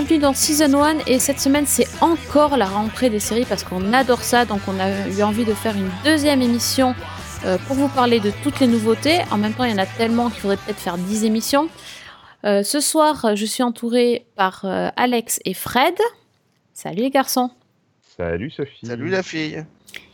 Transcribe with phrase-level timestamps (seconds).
[0.00, 3.92] bienvenue dans Season 1 et cette semaine c'est encore la rentrée des séries parce qu'on
[3.92, 6.94] adore ça donc on a eu envie de faire une deuxième émission
[7.44, 9.18] euh, pour vous parler de toutes les nouveautés.
[9.30, 11.68] En même temps il y en a tellement qu'il faudrait peut-être faire 10 émissions.
[12.44, 15.94] Euh, ce soir je suis entourée par euh, Alex et Fred.
[16.72, 17.50] Salut les garçons.
[18.16, 18.86] Salut Sophie.
[18.86, 19.62] Salut la fille.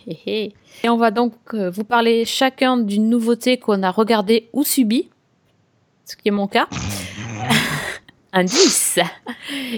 [0.09, 0.53] Et
[0.89, 5.11] on va donc vous parler chacun d'une nouveauté qu'on a regardée ou subie,
[6.05, 6.67] ce qui est mon cas.
[8.45, 8.99] 10.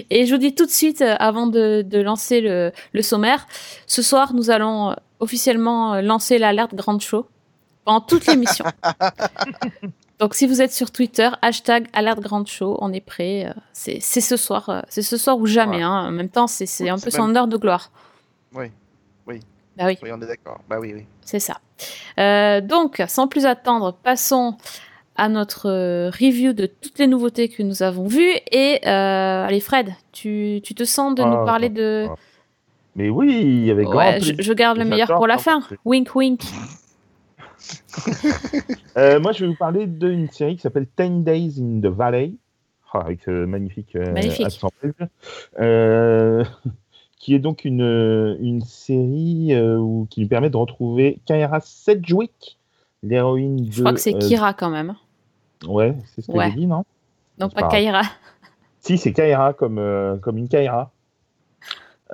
[0.09, 3.47] Et je vous dis tout de suite, euh, avant de, de lancer le, le sommaire,
[3.87, 7.27] ce soir, nous allons euh, officiellement euh, lancer l'alerte Grande Show
[7.85, 8.65] pendant toute l'émission.
[10.19, 13.53] Donc, si vous êtes sur Twitter, hashtag alerte Grande Show, on est prêt.
[13.71, 15.77] C'est ce soir, c'est ce soir ou jamais.
[15.77, 15.83] Ouais.
[15.83, 16.07] hein.
[16.07, 17.89] En même temps, c'est un peu son heure de gloire.
[18.53, 18.65] Oui,
[19.27, 19.39] oui.
[19.77, 19.97] Bah oui.
[20.03, 20.59] Oui, on est d'accord.
[20.69, 21.05] Bah oui, oui.
[21.21, 21.61] C'est ça.
[22.19, 24.57] Euh, donc, sans plus attendre, passons
[25.19, 28.31] à notre euh, review de toutes les nouveautés que nous avons vues.
[28.51, 32.07] Et euh, allez, Fred, tu, tu te sens de Ah, nous parler de.
[32.09, 32.15] ah.
[32.95, 34.43] Mais oui, avec grand Ouais, je, plaisir.
[34.43, 35.61] je garde le meilleur pour la fin.
[35.85, 36.41] Wink, wink.
[38.97, 42.33] Euh, moi, je vais vous parler d'une série qui s'appelle 10 Days in the Valley,
[42.93, 44.47] Ah, avec ce magnifique, euh, Magnifique.
[44.81, 44.93] belge.
[45.59, 46.43] Euh,
[47.19, 52.57] qui est donc une, une série où- qui nous permet de retrouver Kaira Sedgwick,
[53.03, 53.71] l'héroïne de...
[53.71, 54.95] Je crois que c'est Kira quand même.
[55.67, 56.49] Ouais, c'est ce que Ouais.
[56.51, 56.85] j'ai dit, non?
[57.39, 57.67] Non, pas pas.
[57.69, 58.01] Kaira.
[58.79, 60.91] Si, c'est Kaira, comme, euh, comme une Kaira.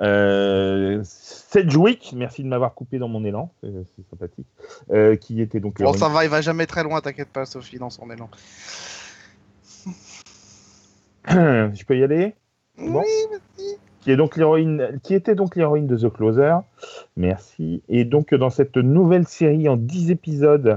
[0.00, 4.46] Euh, Sedgwick, merci de m'avoir coupé dans mon élan, c'est sympathique.
[4.90, 7.46] Euh, qui était donc Bon, l'héroïne- ça va, il va jamais très loin, t'inquiète pas,
[7.46, 8.28] Sophie, dans son élan.
[11.28, 12.34] Je peux y aller?
[12.78, 13.00] Bon.
[13.00, 13.66] Oui,
[14.00, 16.56] qui est donc l'héroïne, qui était donc l'héroïne de The Closer.
[17.16, 17.82] Merci.
[17.88, 20.76] Et donc dans cette nouvelle série en 10 épisodes euh,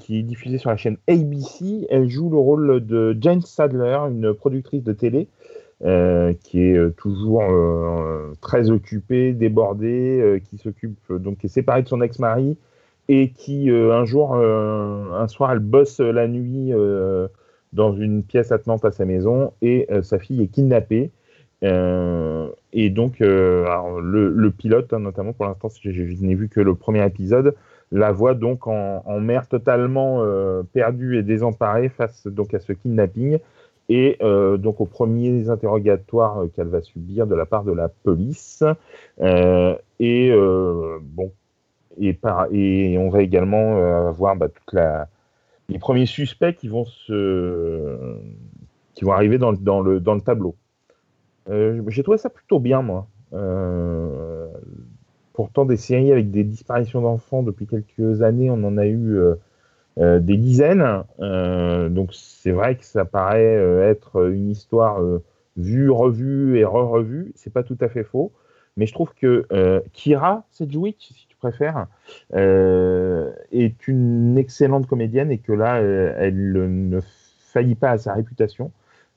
[0.00, 4.34] qui est diffusée sur la chaîne ABC, elle joue le rôle de Jane Sadler, une
[4.34, 5.28] productrice de télé.
[5.84, 11.48] euh, qui est euh, toujours euh, très occupée, débordée, euh, qui s'occupe euh, donc est
[11.48, 12.58] séparée de son ex-mari
[13.08, 17.28] et qui euh, un jour, euh, un soir, elle bosse la nuit euh,
[17.72, 21.10] dans une pièce attenante à sa maison et euh, sa fille est kidnappée.
[21.64, 23.66] Euh, et donc, euh,
[24.02, 25.90] le, pilote, hein, notamment pour l'instant, je
[26.24, 27.54] n'ai vu que le premier épisode,
[27.90, 33.38] la voit donc en, mer totalement euh, perdue et désemparée face donc à ce kidnapping.
[33.90, 37.88] Et euh, donc aux premiers interrogatoires euh, qu'elle va subir de la part de la
[37.88, 38.62] police.
[40.00, 40.30] Et
[41.02, 41.32] bon,
[41.98, 45.08] et, on va également avoir bah, la,
[45.68, 48.18] les premiers suspects qui vont se,
[48.94, 50.54] qui vont arriver dans, le- dans le, dans le tableau.
[51.50, 53.06] J'ai trouvé ça plutôt bien, moi.
[55.38, 59.36] Pourtant, des séries avec des disparitions d'enfants depuis quelques années, on en a eu euh,
[59.98, 61.04] euh, des dizaines.
[61.20, 63.54] Euh, donc, c'est vrai que ça paraît
[63.88, 65.00] être une histoire
[65.56, 67.30] vue, revue et re-revue.
[67.36, 68.32] C'est pas tout à fait faux.
[68.76, 69.46] Mais je trouve que
[69.92, 71.86] Kira Sedgwick, si tu préfères,
[72.32, 76.98] est une excellente comédienne et que là, elle ne
[77.52, 78.72] faillit pas à sa réputation.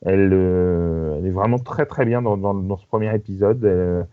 [0.06, 0.34] Elle,
[1.18, 4.04] elle est vraiment très très bien dans, ce premier épisode, euh,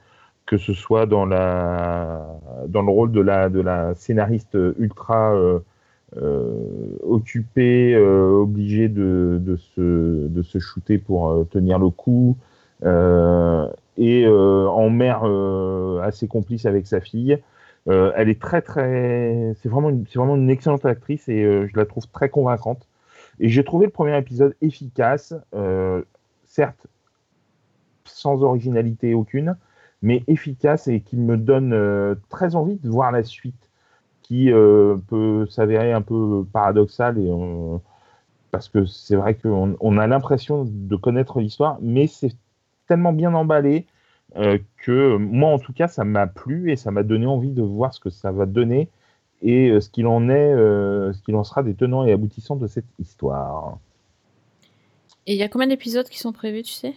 [0.48, 2.26] que ce soit dans, la,
[2.68, 5.58] dans le rôle de la, de la scénariste ultra euh,
[6.16, 12.38] euh, occupée, euh, obligée de, de, se, de se shooter pour tenir le coup,
[13.98, 15.24] et en mère
[16.02, 17.38] assez complice avec sa fille.
[17.86, 22.06] Elle est très très, c'est vraiment, c'est vraiment une excellente actrice et je la trouve
[22.08, 22.88] très convaincante.
[23.40, 25.34] Et j'ai trouvé le premier épisode efficace,
[26.46, 26.86] certes
[28.04, 29.56] sans originalité aucune,
[30.02, 33.70] mais efficace et qui me donne euh, très envie de voir la suite,
[34.22, 37.30] qui euh, peut s'avérer un peu paradoxale et
[38.50, 42.34] parce que c'est vrai qu'on on a l'impression de connaître l'histoire, mais c'est
[42.86, 43.86] tellement bien emballé
[44.36, 47.62] euh, que moi en tout cas ça m'a plu et ça m'a donné envie de
[47.62, 48.88] voir ce que ça va donner
[49.42, 52.86] et ce qu'il en est, ce qu'il en sera des tenants et aboutissants de cette
[52.98, 53.78] histoire.
[55.26, 56.94] Et il y a combien d'épisodes qui sont prévus, tu sais?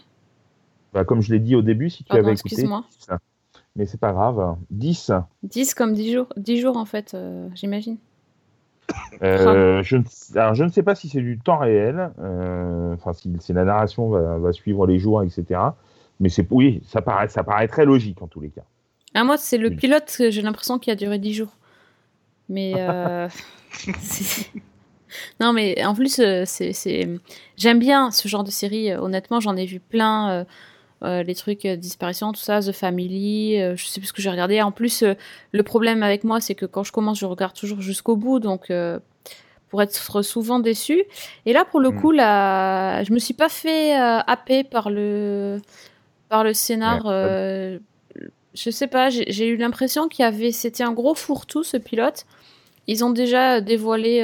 [0.93, 2.83] Bah, comme je l'ai dit au début, si tu Pardon, avais écouté, excuse-moi.
[2.99, 3.07] 10.
[3.75, 5.11] mais c'est pas grave, 10.
[5.43, 6.27] 10 comme 10 jours.
[6.37, 7.97] 10 jours en fait, euh, j'imagine.
[9.23, 10.03] Euh, je, ne,
[10.35, 13.63] alors, je ne sais pas si c'est du temps réel, euh, enfin si, si la
[13.63, 15.61] narration va, va suivre les jours, etc.
[16.19, 18.63] Mais c'est oui, ça paraît, ça paraît très logique en tous les cas.
[19.13, 19.75] Ah, moi, c'est le Oui.
[19.75, 21.55] pilote, j'ai l'impression qu'il a duré 10 jours.
[22.49, 22.73] Mais.
[25.39, 27.19] non, mais en plus, c'est,
[27.57, 28.93] j'aime bien ce genre de série.
[28.93, 30.45] Honnêtement, j'en ai vu plein.
[31.03, 34.21] Euh, les trucs euh, disparition, tout ça, The Family, euh, je sais plus ce que
[34.21, 34.61] j'ai regardé.
[34.61, 35.13] En plus, euh,
[35.51, 38.39] le problème avec moi, c'est que quand je commence, je regarde toujours jusqu'au bout.
[38.39, 38.71] Donc,
[39.69, 41.03] pour être souvent déçu.
[41.45, 42.01] Et là, pour le Mm.
[42.01, 45.59] coup, là, je me suis pas fait happer par le
[46.29, 47.05] par le scénar.
[47.05, 47.79] Ouais.
[48.53, 52.25] je sais pas, j'ai eu l'impression qu'il y avait, c'était un gros fourre-tout ce pilote.
[52.87, 54.21] Ils ont déjà dévoilé,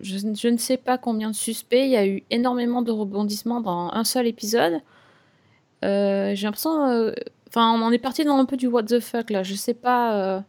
[0.00, 1.84] je, je ne sais pas combien de suspects.
[1.84, 4.80] Il y a eu énormément de rebondissements dans un seul épisode.
[5.84, 7.12] Euh, j'ai l'impression, euh,
[7.48, 9.42] enfin, on en est parti dans un peu du what the fuck là.
[9.42, 10.40] Je sais pas euh,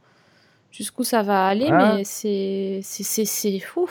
[0.72, 1.96] jusqu'où ça va aller, Ah.
[1.96, 3.90] mais c'est c'est fou.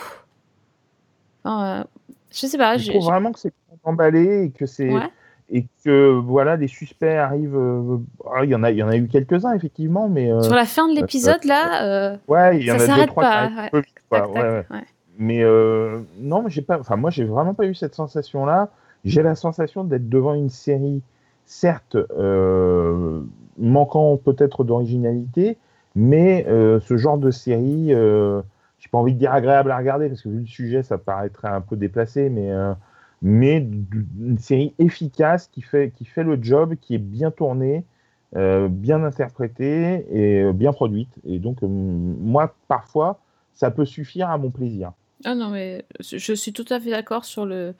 [1.43, 1.85] Enfin,
[2.31, 2.77] je sais pas.
[2.77, 3.53] Je trouve vraiment que c'est
[3.83, 5.09] emballé et que c'est Ouais.
[5.51, 7.59] et que voilà les suspects arrivent.
[8.33, 10.41] ah, il y en a, il y en a eu quelques uns effectivement, mais euh,
[10.41, 13.23] Sur la fin de l'épisode là, euh, ouais, il y en ça a deux trois
[13.23, 13.69] pas, qui ouais.
[13.71, 14.85] peu tac, tac.
[15.19, 16.79] Mais euh, non, j'ai pas.
[16.79, 18.69] Enfin, moi, j'ai vraiment pas eu cette sensation-là.
[19.05, 21.01] J'ai la sensation d'être devant une série,
[21.45, 23.21] certes euh,
[23.57, 25.57] manquant peut-être d'originalité,
[25.95, 28.41] mais euh, ce genre de série, euh,
[28.79, 31.49] j'ai pas envie de dire agréable à regarder parce que vu le sujet, ça paraîtrait
[31.49, 32.51] un peu déplacé, mais
[33.21, 37.85] mais une série efficace qui fait qui fait le job, qui est bien tournée.
[38.33, 41.19] bien interprétée et bien produite.
[41.23, 43.19] Et donc, moi, parfois,
[43.53, 44.91] ça peut suffire à mon plaisir.
[45.23, 47.75] Ah non, mais je suis tout à fait d'accord sur le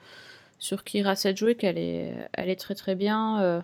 [0.64, 3.42] sur Kira Sedgwick, elle est elle est très très bien.
[3.42, 3.60] euh,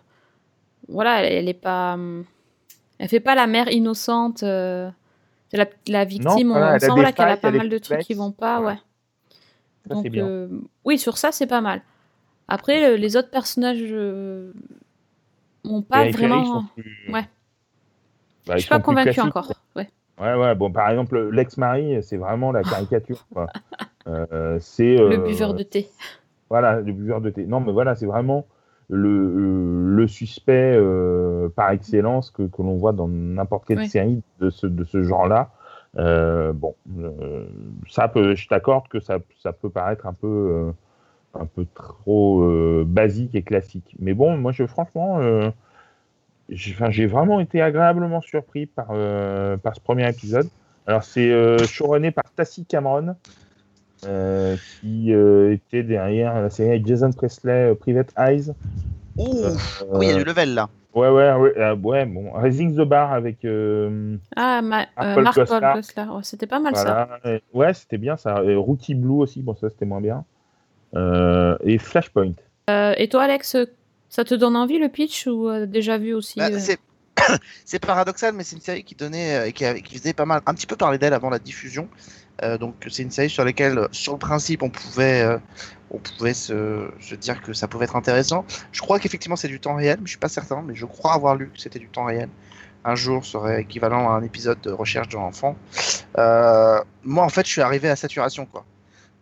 [0.89, 1.97] voilà, elle, elle est pas
[2.99, 4.43] elle fait pas la mère innocente.
[4.43, 4.91] euh,
[5.51, 8.33] c'est la, la victime, on sent voilà, qu'elle a pas mal de trucs qui vont
[8.33, 8.77] pas, Ouais.
[9.89, 10.27] Ça, Donc bien.
[10.27, 10.49] euh,
[10.85, 11.81] oui, sur ça c'est pas mal.
[12.49, 14.53] Après le- les autres personnages euh,
[15.65, 16.65] ont pas vraiment.
[16.77, 17.27] plus- Ouais.
[18.47, 19.53] Bah, Je suis pas convaincue encore.
[19.75, 19.89] Ouais.
[20.21, 23.27] Ouais, ouais, bon, par exemple, l'ex-mari, c'est vraiment la caricature.
[23.33, 23.47] quoi.
[24.07, 25.91] Euh, c'est Le euh, buveur de thé.
[26.51, 27.47] Voilà, le buveur de thé.
[27.47, 28.45] Non, mais voilà, c'est vraiment
[28.89, 33.89] le, euh, le suspect euh, par excellence que, que l'on voit dans n'importe quelle Oui.
[33.89, 35.51] série de ce, de ce genre-là.
[35.97, 37.47] Euh, bon, euh,
[37.89, 40.73] ça peut, je t'accorde que ça, ça peut paraître un peu,
[41.35, 42.45] un peu trop
[42.85, 43.95] basique et classique.
[43.99, 45.21] Mais bon, moi, je, franchement,
[46.49, 48.89] j'ai vraiment été agréablement surpris par,
[49.63, 50.49] par ce premier épisode.
[50.87, 53.15] Alors, c'est euh, showrunné par Tassie Cameron,
[54.07, 58.51] euh, qui euh, était derrière la série avec Jason Presley, euh, Private Eyes.
[59.17, 59.55] Ouh, Euh,
[59.93, 60.69] oui, il y a du level là.
[60.95, 63.45] Ouais, ouais, ouais, ouais, bon, Raising the Bar avec.
[63.45, 65.29] euh, Ah, ma- euh, Paul.
[66.11, 67.09] Oh, c'était pas mal ça.
[67.25, 68.43] Et- Ouais, c'était bien ça.
[68.43, 70.25] Et Rookie Blue aussi, bon, ça c'était moins bien.
[70.97, 72.33] Euh, et Flashpoint.
[72.69, 73.57] Euh, et toi, Alex,
[74.09, 76.59] ça te donne envie le pitch ou euh, déjà vu aussi Bah, euh,
[77.65, 80.25] c'est paradoxal, mais c'est une série qui donnait euh, et qui, avait- qui faisait pas
[80.27, 81.89] mal, un petit peu parler d'elle avant la diffusion.
[82.43, 85.39] Euh, donc c'est une série sur laquelle, euh, sur le principe, on pouvait, euh,
[85.91, 88.45] on pouvait se, dire que ça pouvait être intéressant.
[88.73, 91.15] Je crois qu'effectivement c'est du temps réel, mais je suis pas certain, mais je crois
[91.15, 92.29] avoir lu que c'était du temps réel.
[92.85, 95.57] Un jour serait équivalent à un épisode de recherche de l'enfant.
[96.19, 98.65] Euh, moi en fait je suis arrivé à saturation quoi.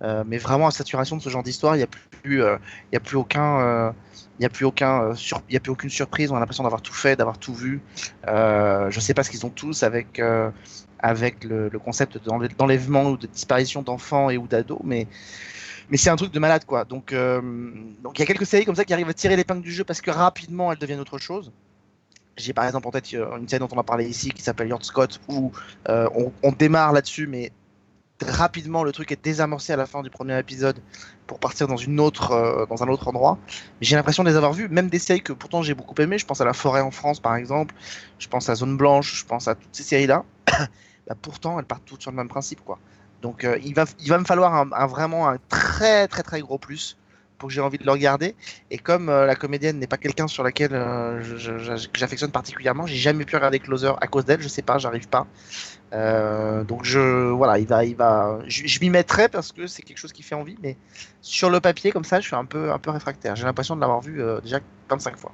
[0.02, 2.56] Euh, mais vraiment à saturation de ce genre d'histoire, il n'y a plus, euh,
[2.92, 3.92] il y a plus aucun, euh,
[4.40, 6.30] a plus aucun, euh, sur- y a plus aucune surprise.
[6.30, 7.80] On a l'impression d'avoir tout fait, d'avoir tout vu.
[8.28, 10.50] Euh, je sais pas ce qu'ils ont tous avec euh,
[10.98, 15.06] avec le, concept d'enlè- d'enlèvement ou de disparition d'enfants et ou d'ados, mais
[15.96, 16.84] c'est un truc de malade quoi.
[16.84, 17.40] Donc euh,
[18.02, 19.84] donc il y a quelques séries comme ça qui arrivent à tirer l'épingle du jeu
[19.84, 21.52] parce que rapidement elles deviennent autre chose.
[22.36, 24.68] J'ai par exemple en tête euh, une série dont on a parlé ici qui s'appelle
[24.68, 25.50] Yard Scott où
[25.88, 26.08] euh,
[26.42, 27.52] on, démarre là-dessus mais
[28.20, 30.78] rapidement le truc est désamorcé à la fin du premier épisode
[31.26, 33.38] pour partir dans une autre dans un autre endroit.
[33.80, 36.26] J'ai l'impression de les avoir vus même des séries que pourtant j'ai beaucoup aimé je
[36.26, 37.74] pense à la forêt en France par exemple.
[38.18, 39.20] Je pense à Zone Blanche.
[39.20, 40.24] Je pense à toutes ces séries là
[41.06, 42.78] bah, pourtant elles partent toutes sur le même principe quoi
[43.22, 46.96] donc euh, il va il va me falloir vraiment un très très très gros plus
[47.38, 48.34] pour que j'ai envie de le regarder
[48.70, 51.22] et comme euh, la comédienne n'est pas quelqu'un sur laquelle euh,
[51.94, 55.26] j'affectionne particulièrement j'ai jamais pu regarder Closer à cause d'elle je sais pas j'arrive pas
[55.90, 60.12] donc je voilà, il va, il va, je, m'y mettrai parce que c'est quelque chose
[60.12, 60.76] qui fait envie, mais
[61.22, 63.36] sur le papier comme ça, je suis un peu, un peu réfractaire.
[63.36, 64.60] J'ai l'impression de l'avoir vu déjà
[64.90, 65.32] 25 fois.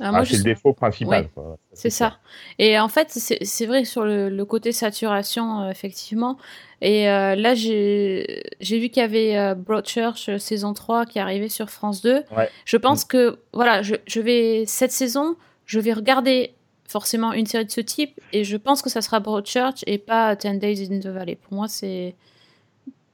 [0.00, 1.28] Ah, Ah, c'est le défaut principal.
[1.72, 2.18] C'est ça.
[2.58, 6.36] Et en fait, c'est vrai sur le, le côté saturation, euh, effectivement.
[6.82, 11.48] Et euh, là, j'ai vu qu'il y avait euh, Broadchurch euh, saison 3 qui arrivait
[11.48, 12.22] sur France 2.
[12.36, 12.50] Ouais.
[12.64, 16.52] Je pense que, voilà, je, je vais, cette saison, je vais regarder
[16.88, 20.36] forcément une série de ce type et je pense que ça sera Broadchurch et pas
[20.36, 21.36] 10 Days in the Valley.
[21.36, 22.14] Pour moi, c'est.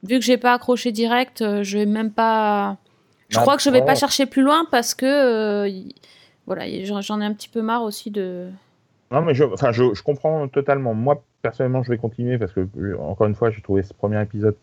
[0.03, 2.75] Vu que j'ai pas accroché direct, je vais même pas.
[3.29, 3.85] Je Non, crois que je vais non.
[3.85, 5.67] pas chercher plus loin parce que.
[5.69, 5.95] y-
[6.47, 6.63] voilà,
[7.01, 8.47] j'en ai un petit peu marre aussi de.
[9.11, 10.93] Non, mais je, enfin, je, je comprends totalement.
[10.93, 14.21] Moi, personnellement, je vais continuer parce que, euh, encore une fois, j'ai trouvé ce premier
[14.21, 14.55] épisode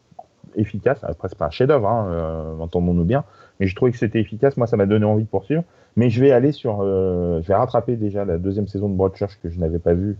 [0.57, 0.99] efficace.
[1.05, 3.23] Après, c'est pas un chef-d'œuvre, hein, euh, entendons-nous bien,
[3.61, 4.57] mais j'ai trouvé que c'était efficace.
[4.57, 5.63] Moi, ça m'a donné envie de poursuivre.
[5.97, 6.81] Mais je vais aller sur.
[6.83, 10.17] euh, je vais rattraper déjà la deuxième saison de Broadchurch que je n'avais pas vue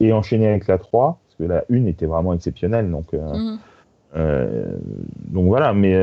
[0.00, 2.90] et enchaîner avec la 3, parce que la 1 était vraiment exceptionnelle.
[2.90, 4.78] Donc, euh, Mhm.
[5.30, 5.94] donc voilà, mais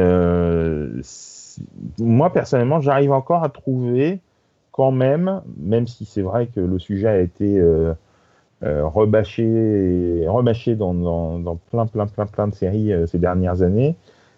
[2.00, 4.20] moi personnellement, j'arrive encore à trouver
[4.76, 7.62] quand même, même si c'est vrai que le sujet a été
[8.62, 13.96] rebâché, rebâché dans, plein, plein, plein, plein de séries ces dernières années,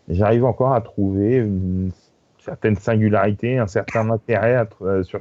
[0.09, 1.91] j'arrive encore à trouver une
[2.47, 5.19] certaine singularité, un certain intérêt euh, sur,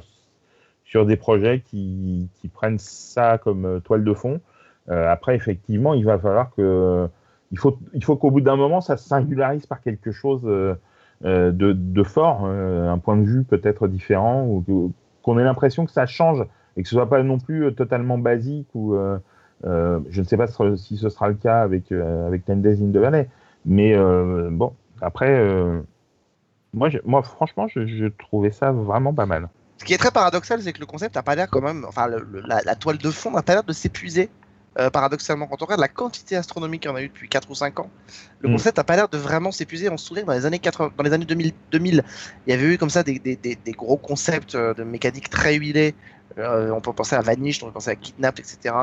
[0.85, 4.41] sur des projets qui, prennent ça comme euh, toile de fond.
[4.89, 9.81] Euh, après, effectivement, il va falloir faut qu'au bout d'un moment, ça se singularise par
[9.81, 14.93] quelque chose de, de, fort, un point de vue peut-être différent, ou
[15.27, 18.69] qu'on ait l'impression que ça change et que ce soit pas non plus totalement basique
[18.75, 18.97] ou
[19.65, 23.25] je ne sais pas si ce sera le cas avec avec Ten in
[23.67, 23.97] mais
[24.51, 25.85] bon après
[26.77, 29.49] moi, moi franchement, je, trouvais ça vraiment pas mal.
[29.79, 32.09] Ce qui est très paradoxal, c'est que le concept n'a pas l'air quand même, enfin,
[32.09, 34.31] la, toile de fond n'a pas l'air de s'épuiser.
[34.79, 37.81] Euh, paradoxalement, quand on regarde la quantité astronomique qu'on a eu depuis 4 ou 5
[37.81, 37.91] ans,
[38.41, 38.53] le mm.
[38.53, 39.89] concept n'a pas l'air de vraiment s'épuiser.
[39.89, 42.05] On se souvient que dans les années 80, dans les années 2000, 2000
[42.47, 45.55] il y avait eu comme ça des, des, des, gros concepts euh, de mécanique très
[45.55, 45.95] huilés.
[46.39, 48.75] Euh, on peut penser à Vanish, on peut penser à Kidnap, etc.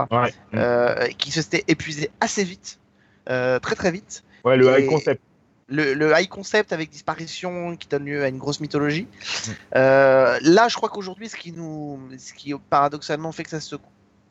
[1.17, 2.79] qui se s'étaient épuisés assez vite,
[3.25, 4.23] très très vite.
[4.43, 5.21] Ouais, le high concept
[5.67, 9.07] le, high concept avec disparition qui donne lieu à une grosse mythologie.
[9.07, 9.51] Mm.
[9.75, 13.75] Euh, là, je crois qu'aujourd'hui, ce qui nous, ce qui paradoxalement fait que ça se,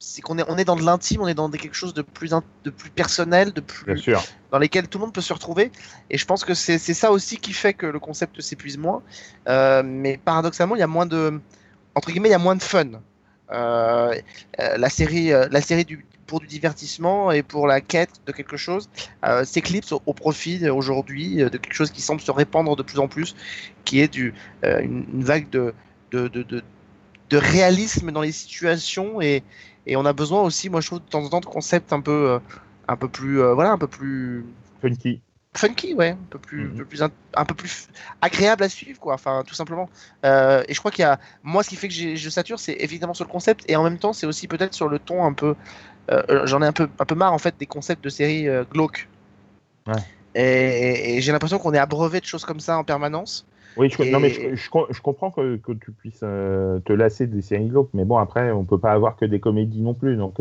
[0.05, 2.31] c'est qu'on est, on est dans de l'intime, on est dans quelque chose de plus,
[2.65, 3.85] de plus personnel, de plus,
[4.51, 5.71] dans lesquels tout le monde peut se retrouver.
[6.11, 9.03] Et je pense que c'est, ça aussi qui fait que le concept s'épuise moins.
[9.49, 11.41] Euh, mais paradoxalement, il y a moins de,
[11.95, 13.01] entre guillemets, il y a moins de fun.
[13.53, 14.15] Euh,
[14.59, 18.89] la série, la série du, pour du divertissement et pour la quête de quelque chose
[19.23, 22.99] euh, s'éclipse au, profit aujourd'hui euh, de quelque chose qui semble se répandre de plus
[23.01, 23.37] en plus,
[23.85, 24.33] qui est du,
[24.65, 25.75] euh, une, vague de,
[26.11, 29.43] de, de, de, réalisme dans les situations et,
[29.87, 32.01] et, on a besoin aussi, moi je trouve de temps en temps de concepts un
[32.01, 32.41] peu,
[32.89, 34.45] un peu plus, voilà, un peu plus
[34.81, 35.21] funky
[35.55, 36.85] funky, ouais, un peu plus, mhm.
[36.85, 37.89] plus un, peu plus
[38.21, 39.15] agréable à suivre, quoi.
[39.15, 39.89] Enfin, tout simplement.
[40.25, 42.77] Euh, et je crois qu'il y a, moi, ce qui fait que je sature, c'est
[42.81, 45.33] évidemment sur le concept, et en même temps, c'est aussi peut-être sur le ton un
[45.33, 45.55] peu.
[46.11, 48.47] Euh, euh, j'en ai un peu, un peu marre en fait des concepts de séries
[48.73, 49.09] glauques.
[49.87, 50.03] Ouais.
[50.35, 53.47] Et, j'ai l'impression qu'on est abreuvé de choses comme ça en permanence.
[53.76, 57.69] Oui, je, non, mais je, je, comprends que, que tu puisses te lasser des séries
[57.69, 60.38] glauques, mais bon, après, on peut pas avoir que des comédies non plus, donc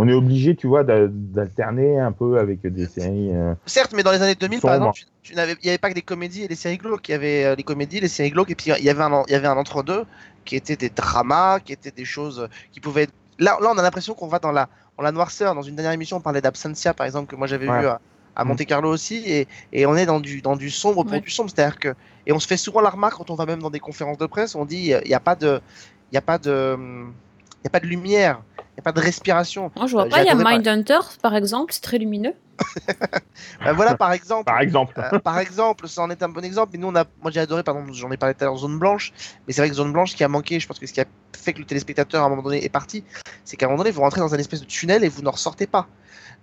[0.00, 3.34] on est obligé, tu vois, d'alterner un peu avec des séries.
[3.34, 6.02] Euh, Certes, mais dans les années 2000, par exemple, il n'y avait pas que des
[6.02, 7.08] comédies et des séries glauques.
[7.08, 9.24] Il y avait euh, les comédies, les séries glauques, et puis il y avait un,
[9.26, 10.04] il y avait un entre-deux
[10.44, 13.12] qui étaient des dramas, qui étaient des choses qui pouvaient être...
[13.40, 14.68] Là, là on a l'impression qu'on va dans la,
[15.02, 15.56] la noirceur.
[15.56, 18.00] Dans une dernière émission, on parlait d'Absentia, par exemple, que moi j'avais vu à,
[18.44, 18.48] mm.
[18.48, 21.50] Monte Carlo aussi, et, et, on est dans du, dans du sombre pour du sombre.
[21.54, 21.94] C'est-à-dire que.
[22.26, 24.26] Et on se fait souvent la remarque quand on va même dans des conférences de
[24.26, 25.60] presse, on dit il n'y a pas de.
[26.10, 26.76] Il n'y a pas de.
[26.78, 28.42] Il n'y a pas de lumière
[28.78, 29.72] n'y a pas de respiration.
[29.76, 32.34] Moi, je vois euh, pas, il y a Mindhunter, par exemple, c'est très lumineux.
[33.64, 34.44] Ben voilà, par exemple.
[34.44, 34.94] par exemple.
[34.98, 36.70] Euh, par exemple, ça en est un bon exemple.
[36.72, 38.78] Mais nous, on a, moi, j'ai adoré, pardon, j'en ai parlé tout à l'heure, Zone
[38.78, 39.12] Blanche.
[39.46, 41.04] Mais c'est vrai que Zone Blanche, qui a manqué, je pense que ce qui a
[41.36, 43.04] fait que le téléspectateur, à un moment donné, est parti,
[43.44, 45.32] c'est qu'à un moment donné, vous rentrez dans un espèce de tunnel et vous n'en
[45.32, 45.86] ressortez pas.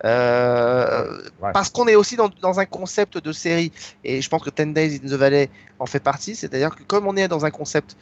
[0.03, 1.21] Euh,
[1.53, 3.71] parce qu'on est aussi dans, dans, un concept de série,
[4.03, 5.49] et je pense que Ten Days in the Valley
[5.79, 7.95] en fait partie, c'est-à-dire que comme on est dans un concept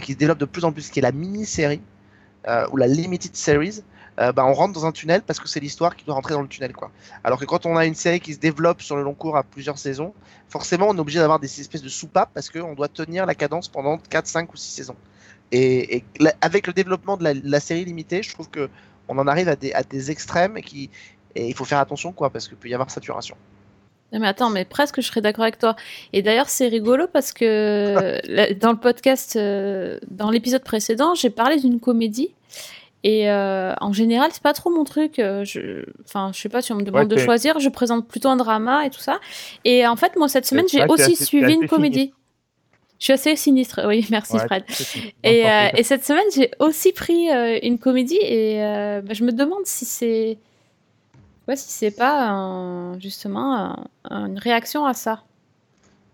[0.00, 1.95] qui se développe de plus en plus, qui est la mini-série, euh,
[2.72, 3.82] ou la limited series,
[4.18, 6.42] euh, bah, on rentre dans un tunnel parce que c'est l'histoire qui doit rentrer dans
[6.42, 6.72] le tunnel.
[6.72, 6.90] Quoi.
[7.22, 9.42] Alors que quand on a une série qui se développe sur le long cours à
[9.42, 10.14] plusieurs saisons,
[10.48, 13.68] forcément on est obligé d'avoir des espèces de soupapes parce qu'on doit tenir la cadence
[13.68, 14.96] pendant 4, 5 ou 6 saisons.
[15.52, 16.02] Et,
[16.40, 18.68] avec le développement de la, série limitée, je trouve que
[19.06, 20.90] on en arrive à des, à des extrêmes qui,
[21.36, 23.36] et il faut faire attention quoi, parce qu'il peut y avoir saturation.
[24.10, 25.76] mais attends, mais presque je serais d'accord avec toi.
[26.12, 31.60] Et d'ailleurs, c'est rigolo parce que dans le podcast, euh, dans l'épisode précédent, j'ai parlé
[31.60, 32.34] d'une comédie
[33.06, 35.20] et euh, en général, c'est pas trop mon truc.
[35.20, 35.84] Euh, je...
[36.04, 38.84] Enfin, je sais pas si on me demande de choisir, je présente plutôt un drama
[38.84, 39.20] et tout ça.
[39.64, 42.12] Et en fait, moi, cette semaine, j'ai aussi suivi une comédie.
[42.98, 44.64] Je suis assez sinistre, oui, merci Fred.
[45.22, 47.28] Et, euh, et, cette semaine, j'ai aussi pris
[47.62, 48.58] une comédie et
[49.04, 50.38] bah, je me demande si c'est.
[51.46, 55.22] Ouais, si c'est pas justement une réaction à ça.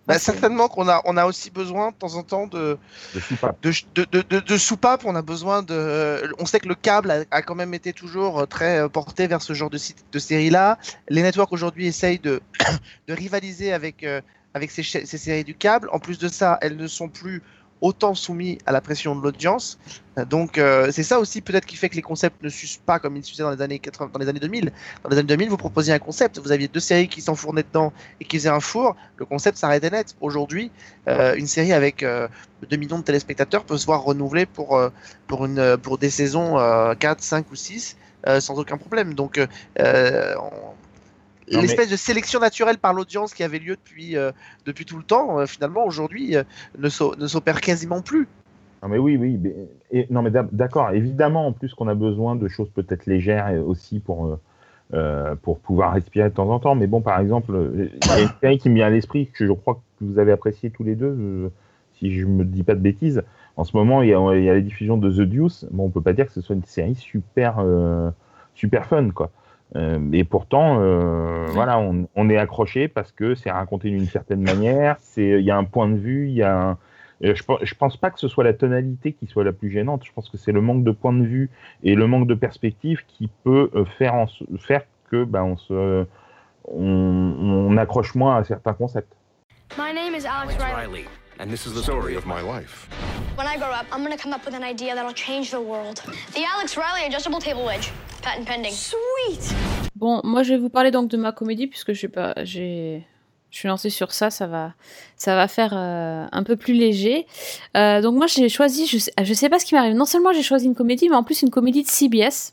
[0.07, 2.77] Bah, certainement qu'on a, on a aussi besoin de temps en temps de,
[3.63, 3.71] de
[4.57, 5.03] soupapes.
[5.03, 6.35] De, On a besoin de.
[6.39, 9.53] On sait que le câble a, quand même été toujours très euh, porté vers ce
[9.53, 9.79] genre de,
[10.13, 10.79] de série-là.
[11.09, 12.41] Les networks aujourd'hui essayent de,
[13.09, 14.21] de rivaliser avec, euh,
[14.55, 15.89] avec ces, ces séries du câble.
[15.93, 17.43] En plus de ça, elles ne sont plus
[17.83, 19.79] autant soumis à la pression de l'audience.
[20.17, 22.99] Euh, donc euh, c'est ça aussi peut-être qui fait que les concepts ne s'usent pas
[22.99, 24.73] comme ils s'usaient dans les années 80, dans les années 2000.
[25.03, 27.93] Dans les années 2000, vous proposiez un concept, vous aviez deux séries qui s'enfournaient dedans
[28.21, 30.15] et qui faisaient un four, le concept s'arrêtait net.
[30.21, 30.71] Aujourd'hui,
[31.09, 34.81] euh, une série avec 2 millions de téléspectateurs peut se voir renouvelée pour
[35.27, 36.57] pour une pour des saisons
[36.99, 37.97] 4, 5 ou 6
[38.39, 39.15] sans aucun problème.
[39.15, 39.41] Donc
[41.49, 44.17] l'espèce de sélection naturelle par l'audience qui avait lieu depuis,
[44.67, 46.37] depuis tout le temps, finalement, aujourd'hui,
[46.79, 48.29] ne s'opère quasiment plus.
[48.83, 49.39] Non mais oui, oui.
[49.93, 50.91] et, non mais d'accord.
[50.91, 54.37] Évidemment, en plus qu'on a besoin de choses peut-être légères aussi pour
[54.95, 56.75] euh, pour pouvoir respirer de temps en temps.
[56.75, 59.47] Mais bon, par exemple, il y a une série qui me vient à l'esprit que
[59.47, 61.49] je crois que vous avez apprécié tous les deux, euh,
[61.95, 63.23] si je me dis pas de bêtises.
[63.57, 65.67] En ce moment, il y, a, il y a la diffusion de The Deuce.
[65.71, 68.11] Bon, on peut pas dire que ce soit une série super euh,
[68.55, 69.31] super fun, quoi.
[69.75, 70.77] Et pourtant,
[71.47, 74.97] voilà, on, on, est accroché parce que c'est raconté d'une certaine manière.
[75.01, 76.79] C'est, il y a un point de vue, il y a un,
[77.23, 80.05] je, je pense pas que ce soit la tonalité qui soit la plus gênante.
[80.05, 81.51] Je pense que c'est le manque de point de vue
[81.83, 84.27] et le manque de perspective qui peut euh, faire, en,
[84.59, 86.05] faire que ben, on, se,
[86.65, 89.15] on, on, accroche moins à certains concepts.
[89.79, 91.07] My name is Alex Riley.
[91.39, 92.89] And this is the story of my life.
[93.35, 96.03] When I grow up, I'm gonna come up with an idea that'll change the world.
[96.35, 97.91] The Alex Riley adjustable table wedge.
[98.21, 98.73] Patent pending.
[98.73, 99.55] Sweet!
[99.97, 103.07] Bon, moi je vais vous parler donc de ma comédie puisque j'ai pas, j'ai
[103.51, 104.75] je suis lancée sur ça, ça va,
[105.17, 107.27] ça va faire euh, un peu plus léger.
[107.75, 109.95] Euh, donc moi j'ai choisi, je sais, je sais pas ce qui m'arrive.
[109.95, 112.53] Non seulement j'ai choisi une comédie, mais en plus une comédie de CBS.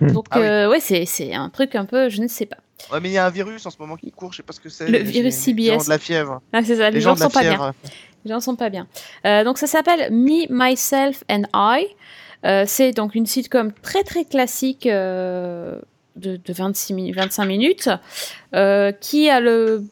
[0.00, 0.12] Hmm.
[0.12, 2.56] Donc ah euh, ouais, c'est c'est un truc un peu, je ne sais pas.
[2.90, 4.52] Ouais, mais il y a un virus en ce moment qui court, je sais pas
[4.54, 4.88] ce que c'est.
[4.88, 5.84] Le virus CBS.
[5.84, 6.40] de la fièvre.
[6.52, 7.74] Ah, c'est ça, les, gens, sont pas bien.
[8.24, 8.86] Les gens sont pas bien.
[9.24, 11.86] donc ça s'appelle Me, Myself and I.
[12.66, 14.88] c'est donc une sitcom très très classique
[16.16, 17.88] de, 26 25 minutes,
[18.54, 19.84] euh, qui a le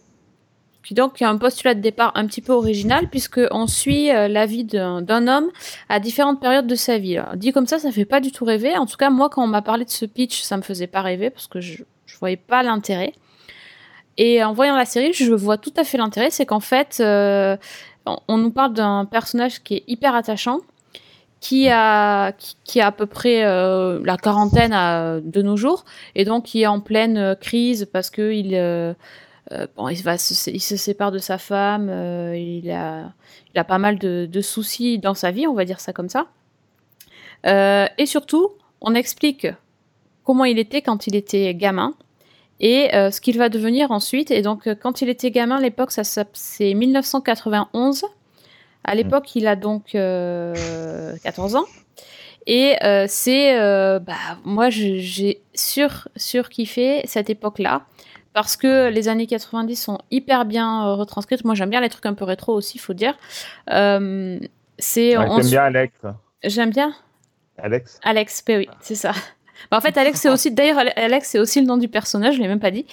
[0.85, 4.27] qui donc a un postulat de départ un petit peu original puisque on suit euh,
[4.27, 5.49] la vie d'un homme
[5.89, 7.21] à différentes périodes de sa vie.
[7.37, 8.77] dit comme ça, ça fait pas du tout rêver.
[8.77, 11.01] En tout cas, moi, quand on m'a parlé de ce pitch, ça me faisait pas
[11.01, 13.13] rêver parce que je, je voyais pas l'intérêt.
[14.19, 16.31] Et en voyant la série, je vois tout à fait l'intérêt.
[16.31, 17.57] C'est qu'en fait, euh,
[18.07, 20.61] on, nous parle d'un personnage qui est hyper attachant,
[21.41, 22.33] qui a
[22.65, 24.73] qui, a à peu près euh, la quarantaine
[25.25, 25.85] de nos jours
[26.15, 28.95] et donc qui est en pleine euh, crise parce que il euh,
[29.77, 31.89] bon il se, il sépare de sa femme
[32.35, 33.13] il a
[33.55, 36.09] il a pas mal de, de, soucis dans sa vie on va dire ça comme
[36.09, 36.27] ça.
[37.45, 39.49] Et surtout on explique
[40.25, 41.95] comment il était quand il était gamin
[42.63, 46.03] et ce qu'il va devenir ensuite et donc quand il était gamin à l'époque ça
[46.05, 48.05] c'est 1991
[48.85, 51.65] à l'époque, il a donc 14 euh, ans.
[52.47, 57.83] Et euh, c'est, euh, bah, moi, j'ai sur sur kiffé cette époque-là
[58.33, 61.45] parce que les années 90 sont hyper bien retranscrites.
[61.45, 63.15] Moi, j'aime bien les trucs un peu rétro aussi, faut dire.
[63.69, 65.13] c'est.
[65.13, 65.95] J'aime bien Alex.
[66.43, 66.95] J'aime bien.
[67.59, 68.01] Alex.
[68.03, 69.13] Alex, oui, c'est ça.
[69.71, 72.41] Bah, en fait, Alex, c'est aussi, d'ailleurs, Alex, c'est aussi le nom du personnage, je
[72.41, 72.87] l'ai même pas dit.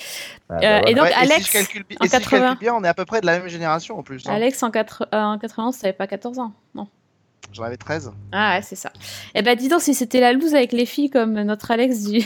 [0.49, 2.57] Ah, bah euh, et donc, Alex, si calcule, en 80...
[2.59, 4.27] bien, on est à peu près de la même génération en plus.
[4.27, 4.33] Hein.
[4.33, 5.07] Alex, en, 4...
[5.13, 6.87] euh, en 91, t'avais pas 14 ans, non
[7.51, 8.11] J'en avais 13.
[8.31, 8.89] Ah ouais, c'est ça.
[9.33, 12.03] Et eh ben, dis donc, si c'était la loose avec les filles comme notre Alex
[12.03, 12.23] du.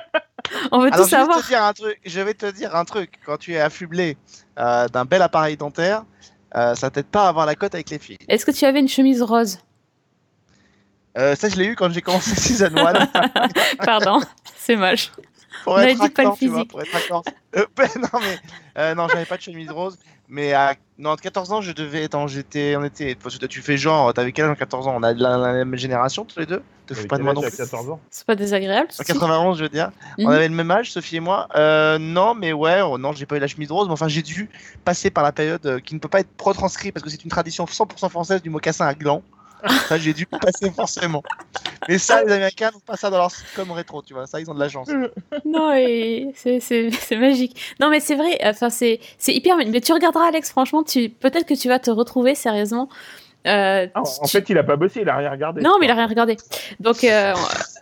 [0.72, 1.40] on veut tout savoir.
[1.42, 3.18] Je vais, te dire un truc, je vais te dire un truc.
[3.26, 4.16] Quand tu es affublé
[4.58, 6.04] euh, d'un bel appareil dentaire,
[6.54, 8.18] euh, ça t'aide pas à avoir la cote avec les filles.
[8.28, 9.58] Est-ce que tu avais une chemise rose?
[11.18, 13.06] Euh, ça, je l'ai eu quand j'ai commencé Season 1.
[13.84, 14.20] Pardon,
[14.56, 15.10] c'est moche.
[15.64, 17.22] Pour être acteur, tu vois, pour être acteur.
[17.56, 18.38] Euh, ben, non, mais
[18.78, 19.98] euh, non, j'avais pas de chemise rose.
[20.28, 22.04] Mais à non, 14 ans, je devais.
[22.04, 22.74] Attends, j'étais.
[22.76, 23.16] On était.
[23.48, 24.94] Tu fais genre, t'avais quel âge en 14 ans?
[24.96, 26.62] On a la, la, même génération tous les deux?
[26.86, 27.50] Te fous pas de moi non plus.
[28.10, 28.88] C'est pas désagréable.
[28.98, 29.90] En 91, je veux dire.
[30.18, 30.30] On mhm.
[30.30, 31.48] avait le même âge, Sophie et moi.
[31.54, 33.86] Euh, non, mais ouais, oh, non, j'ai pas eu la chemise rose.
[33.88, 34.48] Mais enfin, j'ai dû
[34.84, 37.30] passer par la période euh, qui ne peut pas être retranscrite parce que c'est une
[37.30, 39.22] tradition 100% française du mocassin à gland.
[39.88, 41.22] Ça, j'ai dû passer forcément.
[41.88, 44.26] Mais ça, les Américains n'ont pas ça dans leur comme rétro, tu vois.
[44.26, 44.88] Ça, ils ont de la chance.
[45.44, 47.74] Non, et c'est magique.
[47.80, 48.38] Non, mais c'est vrai.
[48.44, 49.56] Enfin, c'est hyper.
[49.56, 50.50] Mais tu regarderas, Alex.
[50.50, 52.88] Franchement, tu peut-être que tu vas te retrouver sérieusement.
[53.46, 55.62] Euh, en, fait, il a pas bossé, il a rien regardé.
[55.62, 56.36] Non, mais il a rien regardé.
[56.78, 57.34] Donc, euh,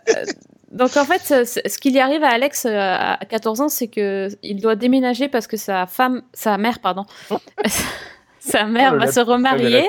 [0.09, 0.25] euh,
[0.71, 4.59] donc en fait, ce qu'il y arrive à Alex à 14 ans, c'est que il
[4.59, 7.05] doit déménager parce que sa femme, sa mère, pardon.
[8.41, 9.87] sa mère va se remarier.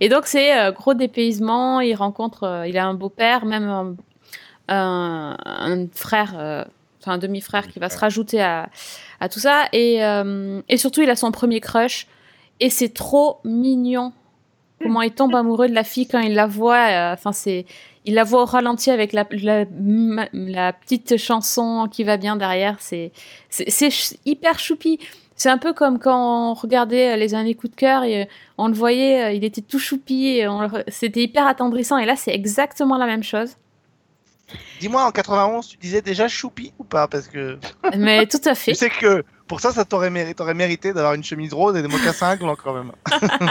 [0.00, 1.80] Et donc, c'est euh, gros dépaysement.
[1.80, 3.96] Il rencontre, euh, il a un beau-père, même
[4.68, 6.64] un, frère, euh,
[7.00, 8.68] enfin un demi-frère qui va se rajouter à,
[9.18, 9.64] à tout ça.
[9.72, 10.00] Et,
[10.68, 12.06] et surtout, il a son premier crush.
[12.60, 14.12] Et c'est trop mignon.
[14.80, 17.12] Comment il tombe amoureux de la fille quand il la voit.
[17.12, 17.66] Enfin, c'est,
[18.04, 19.64] il la voit au ralenti avec la, la,
[20.32, 22.76] la, petite chanson qui va bien derrière.
[22.78, 23.10] C'est,
[23.50, 23.90] c'est
[24.24, 25.00] hyper choupi.
[25.38, 28.26] C'est un peu comme quand on regardait euh, les années coup de cœur et euh,
[28.58, 30.40] on le voyait, euh, il était tout choupi,
[30.88, 31.96] c'était hyper attendrissant.
[31.96, 33.56] Et là, c'est exactement la même chose.
[34.80, 37.06] Dis-moi, en 91, tu disais déjà choupi ou pas?
[37.06, 37.56] Parce que.
[37.96, 38.72] Mais tout à fait.
[38.72, 41.88] tu sais que pour ça, ça t'aurait mérité, mérité d'avoir une chemise rose et des
[41.88, 42.92] mocassins à quand même.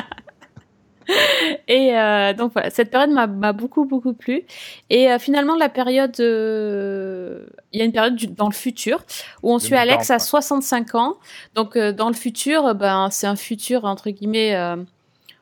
[1.67, 1.91] et
[2.37, 4.43] donc voilà, cette période m'a beaucoup beaucoup plu.
[4.89, 6.15] Et finalement, la période
[7.73, 9.03] il y a une période du- dans le futur
[9.43, 10.19] où on suit 2040, Alex à ouais.
[10.19, 11.17] 65 ans.
[11.53, 14.77] Donc euh, dans le futur, euh, ben c'est un futur entre guillemets euh,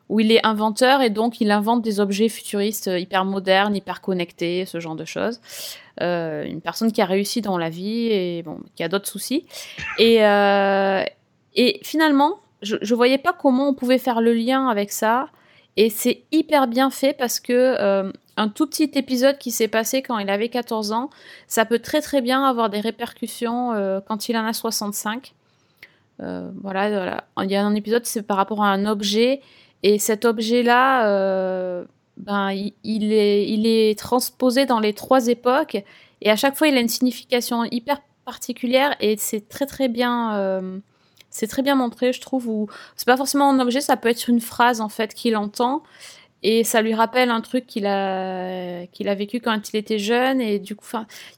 [0.10, 4.02] où il est inventeur et donc il invente des objets futuristes euh, hyper modernes, hyper
[4.02, 5.40] connectés, ce genre de choses.
[6.02, 9.46] Euh, une personne qui a réussi dans la vie et bon, qui a d'autres soucis.
[9.98, 11.04] Et euh,
[11.56, 15.28] et finalement, je, je voyais pas comment on pouvait faire le lien avec ça.
[15.78, 20.02] Et c'est hyper bien fait parce que euh, un tout petit épisode qui s'est passé
[20.02, 21.10] quand il avait 14 ans,
[21.48, 25.34] ça peut très très bien avoir des répercussions euh, quand il en a 65.
[26.22, 27.24] Euh, voilà.
[27.44, 29.42] Il y a un épisode, c'est par rapport à un objet,
[29.84, 31.84] et cet objet-là,
[32.18, 35.84] ben, est, il est transposé dans les trois époques,
[36.22, 40.82] et à chaque fois, il a une signification hyper particulière, et c'est très très bien.
[41.36, 42.48] Euh, c'est très bien montré, je trouve.
[42.48, 45.84] Ou c'est pas forcément un objet, ça peut être une phrase en fait qu'il entend
[46.44, 50.42] et ça lui rappelle un truc qu'il a qu'il a vécu quand il était jeune
[50.42, 50.86] et du coup,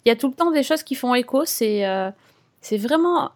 [0.05, 1.45] il y a tout le temps des choses qui font écho.
[1.45, 2.11] C'est euh,
[2.61, 3.31] c'est vraiment,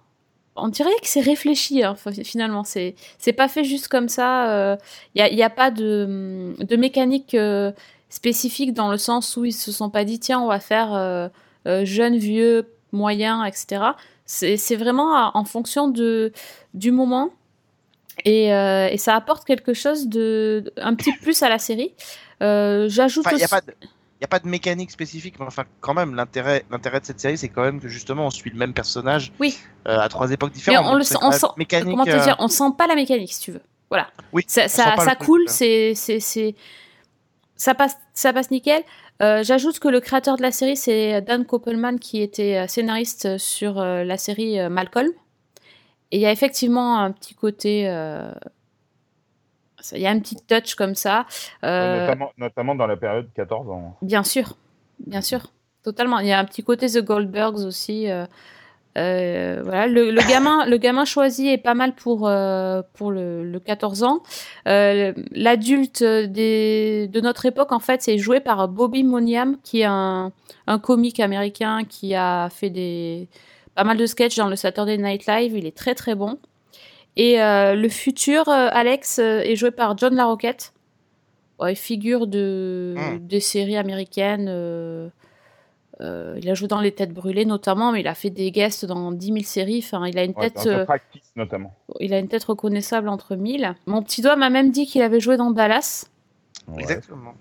[0.55, 1.83] on dirait que c'est réfléchi.
[1.83, 4.51] hein, finalement, c'est c'est pas fait juste comme ça.
[4.51, 4.77] euh,
[5.15, 7.71] Il y a, il y a pas de de mécanique euh,
[8.09, 11.29] spécifique dans le sens où ils se sont pas dit tiens on va faire euh,
[11.67, 13.95] euh, jeune, vieux, moyen, etc.
[14.33, 16.31] C'est vraiment en fonction de,
[16.73, 17.31] du moment.
[18.23, 21.93] Et, euh, et ça apporte quelque chose de un petit plus à la série.
[22.41, 26.15] Euh, J'ajoute Enfin, il n'y a a pas de mécanique spécifique, mais enfin, quand même,
[26.15, 29.57] l'intérêt, de cette série, c'est quand même que justement, on suit le même personnage Oui.
[29.87, 30.85] euh, à trois époques Mais différentes.
[30.87, 32.71] on le c'est sent, quand on même sent mécanique, comment te euh, dire, on sent
[32.77, 33.61] pas la mécanique si tu veux.
[33.89, 34.07] Voilà.
[34.31, 36.55] Oui, Ça, ça, ça coule, c'est, c'est,
[37.57, 38.83] ça passe, ça passe nickel.
[39.21, 43.37] Euh, J'ajoute que le créateur de la série, c'est Dan Koppelman, qui était euh, scénariste
[43.37, 45.09] sur euh, la série euh, Malcolm.
[46.11, 47.87] Et il y a effectivement un petit côté, il
[49.93, 51.25] y a un petit touch comme ça.
[51.63, 53.95] Notamment, notamment dans la période 14 ans.
[54.01, 54.57] Bien sûr,
[54.99, 55.53] bien sûr,
[55.83, 56.19] totalement.
[56.19, 58.07] Il y a un petit côté The Goldbergs aussi.
[58.97, 63.43] Euh, voilà, le, le gamin, le gamin choisi est pas mal pour euh, pour le,
[63.49, 64.21] le 14 ans.
[64.67, 70.31] Euh, L'adulte de notre époque, en fait, c'est joué par Bobby Moniam, qui est un,
[70.67, 73.27] un comique américain qui a fait des
[73.75, 75.53] pas mal de sketchs dans le Saturday Night Live.
[75.57, 76.37] Il est très très bon.
[77.17, 80.73] Et le futur Alex est joué par John LaRoquette.
[81.59, 83.19] Ouais, figure de, Mm.
[83.27, 84.49] des séries américaines.
[86.01, 88.85] Euh, il a joué dans Les Têtes Brûlées notamment, mais il a fait des guests
[88.85, 89.83] dans 10 000 séries.
[89.85, 91.73] Enfin, il a une Ouais, tête, dans euh, Practice notamment.
[91.99, 93.75] il a une tête reconnaissable entre mille.
[93.85, 96.05] Mon petit doigt m'a même dit qu'il avait joué dans Dallas.
[96.67, 96.81] Ouais.
[96.81, 97.33] Exactement.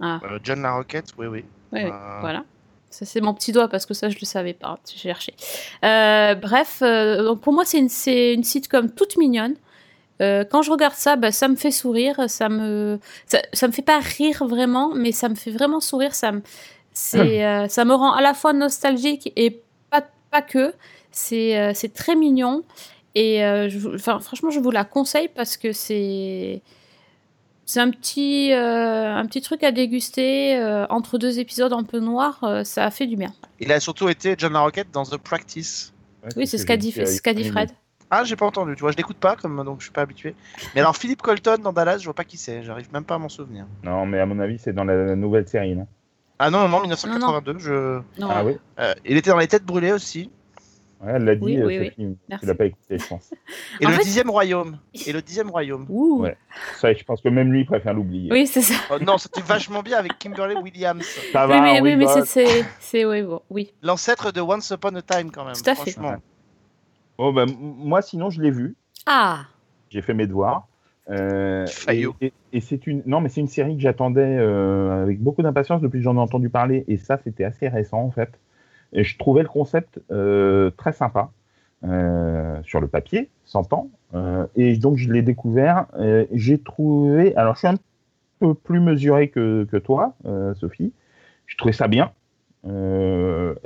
[0.00, 0.20] Ah.
[0.24, 1.44] Euh, John Larroquette, oui, oui.
[1.72, 2.44] Oui, oui, Euh, voilà.
[2.92, 4.78] Ça, c'est mon petit doigt parce que ça, je le savais pas.
[4.90, 5.34] J'ai cherché.
[5.84, 9.54] Euh, bref, euh, donc pour moi, c'est une, c'est une sitcom toute mignonne.
[10.20, 12.28] Euh, quand je regarde ça, bah, ça me fait sourire.
[12.28, 16.14] Ça me, ça, ça me fait pas rire vraiment, mais ça me fait vraiment sourire.
[16.16, 16.42] Ça me,
[16.92, 20.72] c'est, euh, ça me rend à la fois nostalgique et pas, pas que.
[21.12, 22.62] C'est, euh, c'est très mignon.
[23.14, 26.62] Et euh, je vous- enfin, franchement, je vous la conseille parce que c'est,
[27.66, 31.98] c'est un petit, euh, un petit truc à déguster euh, entre deux épisodes un peu
[32.00, 32.42] noirs.
[32.44, 33.32] euh, ça a fait du bien.
[33.60, 35.92] Il a surtout été John Larroquette dans The Practice.
[36.22, 37.34] Ouais, Oui, c'est ce qu'a dit, ce qu'a.
[37.44, 37.70] Fred.
[38.12, 40.34] Ah, j'ai pas entendu, tu vois, je l'écoute pas, comme donc je suis pas habitué.
[40.74, 43.18] Mais alors, Philippe Colton dans Dallas, je vois pas qui c'est, j'arrive même pas à
[43.18, 43.66] m'en souvenir.
[43.84, 45.86] Non, mais à mon avis, c'est dans la nouvelle série, non?
[46.42, 48.00] Ah non, non, non, 1982, je.
[48.18, 50.30] Non, Ah oui Euh, il était dans Les Têtes Brûlées aussi.
[51.02, 52.16] Ouais, Elle l'a dit, Oui, euh, oui.
[52.28, 52.40] Merci.
[52.42, 53.30] Tu l'as pas écouté, je pense.
[53.80, 54.78] Et le fait- dixième royaume.
[55.06, 55.84] Et le dixième royaume.
[55.88, 56.22] Ouh.
[56.22, 56.36] Ouais.
[56.76, 58.30] Ça, je pense que même lui il préfère l'oublier.
[58.32, 58.74] Oui, c'est ça.
[58.90, 61.04] Oh, non, c'était vachement bien avec Kimberly Williams.
[61.32, 62.26] Ça va, oui, mais, on oui, mais rigole.
[62.26, 63.72] c'est, c'est, c'est, oui, bon, oui.
[63.82, 65.54] L'ancêtre de Once Upon a Time, quand même.
[65.54, 65.90] Tout à fait.
[65.92, 66.16] franchement.
[67.18, 68.76] Oh, bah, m- moi, sinon, je l'ai vu.
[69.06, 69.40] Ah,
[69.90, 70.66] J'ai fait mes devoirs.
[71.10, 72.14] Euh, Fayot.
[72.20, 75.42] et, et- et c'est une non mais c'est une série que j'attendais euh, avec beaucoup
[75.42, 78.30] d'impatience depuis que j'en ai entendu parler et ça c'était assez récent en fait.
[78.92, 81.30] Et je trouvais le concept euh, très sympa
[82.62, 83.88] sur le papier s'entend
[84.54, 85.86] et donc je l'ai découvert
[86.32, 87.78] j'ai trouvé alors je suis un
[88.38, 90.14] peu plus mesuré que, que toi
[90.56, 90.92] Sophie.
[91.46, 92.12] Je trouvais ça bien.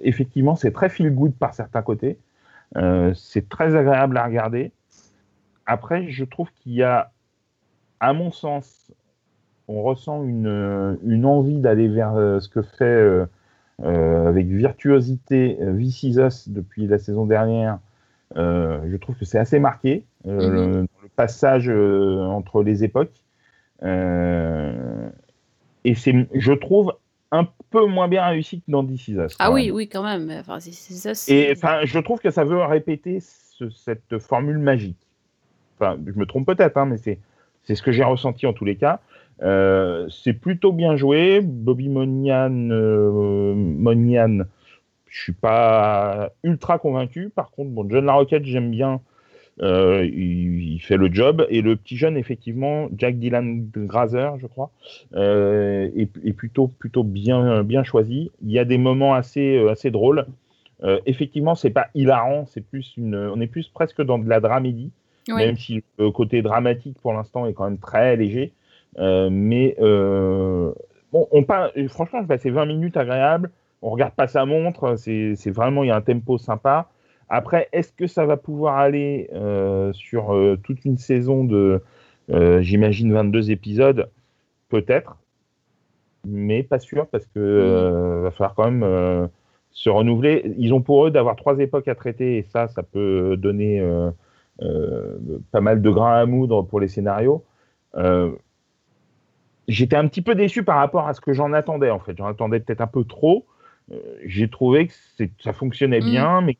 [0.02, 2.18] Effectivement c'est très feel good par certains côtés.
[3.14, 4.70] C'est très agréable à regarder.
[5.66, 7.10] Après, je trouve qu'il y a,
[8.04, 8.92] à mon sens,
[9.68, 13.26] on ressent une, une envie d'aller vers euh, ce que fait euh,
[13.82, 17.78] euh, avec virtuosité Us depuis la saison dernière.
[18.36, 20.32] Je trouve que c'est assez marqué, Mhm.
[20.50, 23.22] le, le passage entre les époques.
[25.84, 26.94] Et c'est, je trouve,
[27.30, 29.36] un peu moins bien réussi que dans This Is Us.
[29.38, 29.74] ah oui, même.
[29.74, 30.30] oui, quand même.
[30.40, 30.58] Enfin,
[31.28, 34.96] Et enfin, je trouve que ça veut répéter ce- cette formule magique.
[35.78, 37.18] Enfin, je me trompe peut-être, hein, mais c'est
[37.64, 39.00] c'est ce que j'ai ressenti en tous les cas.
[39.42, 41.40] Euh, c'est plutôt bien joué.
[41.42, 44.44] Bobby Monian, euh, Monian,
[45.08, 47.30] je suis pas ultra convaincu.
[47.34, 49.00] Par contre, bon, John Larroquette, j'aime bien.
[49.62, 51.46] Euh, il, fait le job.
[51.48, 54.70] Et le petit jeune, effectivement, Jack Dylan Grazer, je crois,
[55.14, 56.70] euh, est, plutôt,
[57.04, 58.30] bien, bien choisi.
[58.42, 60.26] Il y a des moments assez, drôles.
[61.06, 64.90] Effectivement, c'est pas hilarant, c'est plus une, on est plus presque dans de la dramédie,
[65.28, 68.52] même si le côté dramatique pour l'instant est quand même très léger.
[68.98, 73.50] mais bon, on pas, franchement, je passé 20 minutes agréables
[73.84, 76.88] on regarde pas sa montre, c'est vraiment, il y a un tempo sympa.
[77.28, 81.82] Après, est-ce que ça va pouvoir aller euh, sur euh, toute une saison de,
[82.30, 84.08] euh, j'imagine, 22 épisodes?
[84.70, 85.18] Peut-être,
[86.26, 89.28] mais pas sûr parce que va falloir quand même
[89.70, 90.54] se renouveler.
[90.56, 93.86] Ils ont pour eux d'avoir trois époques à traiter et ça, ça peut donner
[94.58, 97.44] pas mal de grains à moudre pour les scénarios.
[99.66, 102.16] J'étais un petit peu déçu par rapport à ce que j'en attendais en fait.
[102.16, 103.46] J'en attendais peut-être un peu trop.
[103.92, 104.94] Euh, j'ai trouvé que
[105.40, 106.04] ça fonctionnait mm.
[106.04, 106.56] bien, mais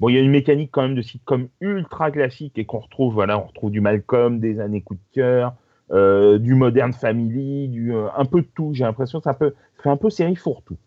[0.00, 3.12] bon, il y a une mécanique quand même de sitcom ultra classique et qu'on retrouve,
[3.14, 5.54] voilà, on retrouve du Malcolm, des années coup de cœur,
[5.90, 8.72] euh, du Modern Family, du, euh, un peu de tout.
[8.74, 10.78] J'ai l'impression que ça fait un peu série fourre-tout.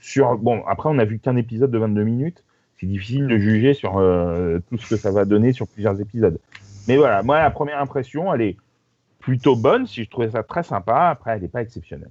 [0.00, 2.44] sur, bon, après, on n'a vu qu'un épisode de 22 minutes.
[2.82, 6.38] C'est difficile de juger sur tout ce que ça va donner sur plusieurs épisodes.
[6.88, 8.56] Mais voilà, moi, la première impression, elle est
[9.20, 9.86] plutôt bonne.
[9.86, 12.10] Si je trouvais ça très sympa, après, elle n'est pas exceptionnelle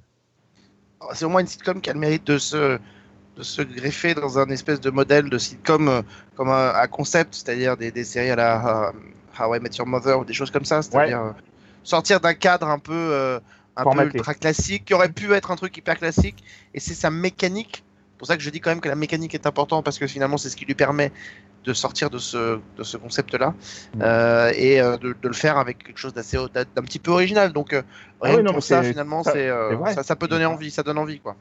[1.14, 2.80] c'est au moins une sitcom qui a le mérite de se,
[3.36, 6.02] de se greffer dans un espèce de modèle de sitcom euh,
[6.36, 10.20] comme un, concept, c'est-à-dire des, des, séries à la uh, How I Met Your Mother
[10.20, 11.32] ou des choses comme ça, c'est-à-dire euh,
[11.84, 13.40] sortir d'un cadre un peu,
[13.76, 17.10] un peu ultra classique, qui aurait pu être un truc hyper classique, et c'est sa
[17.10, 17.84] mécanique.
[18.22, 20.06] C'est pour ça que je dis quand même que la mécanique est importante parce que
[20.06, 21.12] finalement c'est ce qui lui permet
[21.66, 23.56] de sortir de ce, de ce concept-là
[23.96, 24.00] mm.
[24.04, 27.52] euh, et euh, de, de, le faire avec quelque chose d'assez d'un petit peu original.
[27.52, 27.82] Donc euh,
[28.22, 29.34] ah rien pour ça finalement, ça,
[29.96, 31.36] ça, ça, peut donner envie, ça donne envie quoi.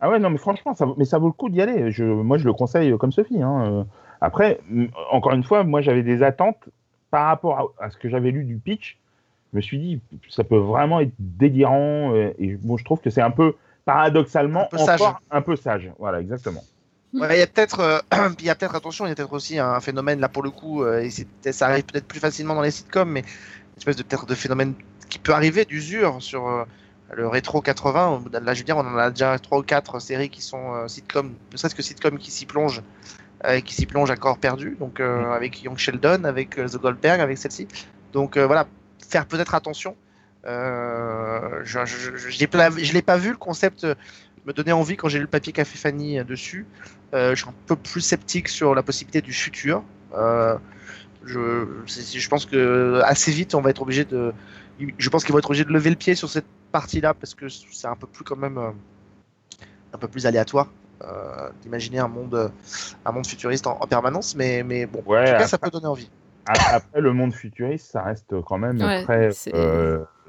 [0.00, 1.92] Ah ouais non mais franchement ça, mais ça vaut le coup d'y aller.
[1.92, 3.40] Je, moi je le conseille comme Sophie.
[3.40, 3.86] Hein.
[4.20, 4.58] Après
[5.12, 6.68] encore une fois moi j'avais des attentes
[7.12, 8.98] par rapport à, ce que j'avais lu du pitch.
[9.52, 13.22] Je me suis dit ça peut vraiment être délirant et bon je trouve que c'est
[13.22, 15.16] un peu paradoxalement un peu encore sage.
[15.30, 15.92] un peu sage.
[15.98, 16.64] Voilà exactement.
[17.14, 17.98] Ouais, il y a peut-être, euh,
[18.40, 20.50] il y a peut-être attention, il y a peut-être aussi un phénomène là pour le
[20.50, 21.08] coup, euh,
[21.44, 24.34] et ça arrive peut-être plus facilement dans les sitcoms, mais une espèce de peut-être de
[24.34, 24.74] phénomène
[25.08, 26.64] qui peut arriver d'usure sur euh,
[27.12, 28.24] le rétro 80.
[28.32, 31.34] Là, je veux dire, on en a déjà trois ou quatre séries qui sont sitcoms,
[31.52, 32.82] ne serait-ce que sitcoms qui s'y plongent,
[33.64, 34.76] qui s'y plongent à corps perdu.
[34.80, 35.30] Donc mm.
[35.30, 37.68] avec Young Sheldon, avec The Goldberg, avec celle-ci.
[38.12, 38.66] Donc voilà,
[39.06, 39.96] faire peut-être attention.
[40.44, 43.86] Je, je, je, je l'ai pas vu le concept
[44.46, 46.66] me donnait envie quand j'ai lu le papier qu'a fait Fanny dessus.
[47.14, 49.82] Euh, je suis un peu plus sceptique sur la possibilité du futur.
[50.14, 50.56] Euh,
[51.24, 54.32] je, je pense que assez vite, on va être obligé de.
[54.98, 57.48] Je pense qu'ils vont être obligés de lever le pied sur cette partie-là parce que
[57.48, 58.70] c'est un peu plus quand même euh,
[59.92, 60.68] un peu plus aléatoire
[61.60, 62.50] d'imaginer un monde
[63.04, 64.34] un monde futuriste en, permanence.
[64.36, 66.10] Mais mais bon, en tout cas, ça peut donner envie.
[66.46, 69.30] Après, le monde futuriste, ça reste quand même très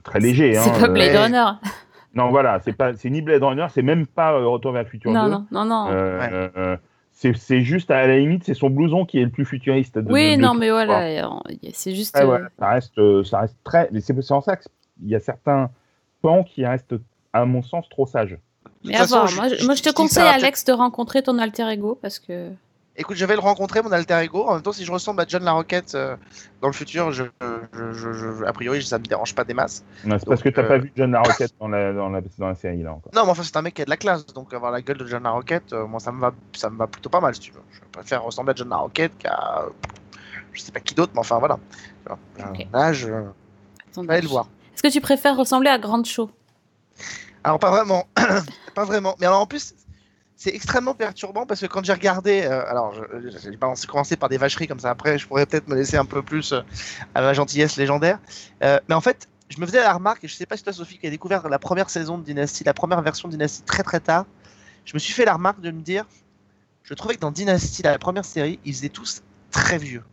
[0.05, 0.53] très léger.
[0.53, 1.51] C'est hein, pas Blade Runner.
[2.15, 4.89] Non, voilà, c'est pas, c'est ni Blade Runner, c'est même pas euh, Retour vers le
[4.89, 5.31] futur non, 2.
[5.31, 5.87] Non, non, non.
[5.89, 6.77] Euh, euh,
[7.11, 9.97] c'est juste à la limite, c'est son blouson qui est le plus futuriste.
[9.97, 11.41] De, oui, non, mais voilà,
[11.73, 12.17] c'est juste.
[12.17, 13.89] Ouais, ça reste, ça reste très.
[13.91, 15.69] Mais c'est en ça qu'il y a certains
[16.21, 16.95] pans qui restent,
[17.33, 18.37] à mon sens, trop sages.
[18.85, 21.99] Mais à voir, moi, je, moi, je te conseille, Alex, de rencontrer ton alter ego
[22.01, 22.49] parce que.
[22.97, 24.45] Écoute, je vais le rencontrer, mon alter ego.
[24.47, 26.15] En même temps, si je ressemble à John Larroquette euh,
[26.61, 27.23] dans le futur, je,
[28.45, 29.83] a priori, ça me dérange pas des masses.
[30.03, 32.47] c'est parce que tu n'as pas euh, vu John Larroquette dans la, dans, la, dans
[32.47, 33.11] la série, là, encore.
[33.13, 34.25] Non, mais enfin, c'est un mec qui a de la classe.
[34.27, 36.87] Donc, avoir la gueule de John Larroquette, euh, moi, ça me, va, ça me va
[36.87, 37.61] plutôt pas mal, si tu veux.
[37.71, 39.65] Je préfère ressembler à John Larroquette qu'à.
[40.53, 41.59] Je sais pas qui d'autre, mais enfin, voilà.
[42.71, 43.07] Là, je.
[43.07, 44.47] vais aller le voir.
[44.73, 46.29] Est-ce que tu préfères ressembler à Grand Show?
[47.43, 48.05] Alors, pas vraiment.
[48.73, 49.15] pas vraiment.
[49.19, 49.73] Mais alors, en plus,
[50.35, 54.67] c'est extrêmement perturbant parce que quand j'ai regardé, euh, alors j'ai commencé par des vacheries
[54.67, 56.61] comme ça, après je pourrais peut-être me laisser un peu plus euh,
[57.13, 58.19] à la gentillesse légendaire.
[58.63, 60.73] Euh, mais en fait, je me faisais la remarque, et je sais pas si toi
[60.73, 63.83] Sophie qui a découvert la première saison de Dynasty, la première version de Dynasty très
[63.83, 64.25] très tard,
[64.83, 66.05] je me suis fait la remarque de me dire,
[66.83, 70.03] je trouvais que dans Dynasty, la première série, ils étaient tous très vieux.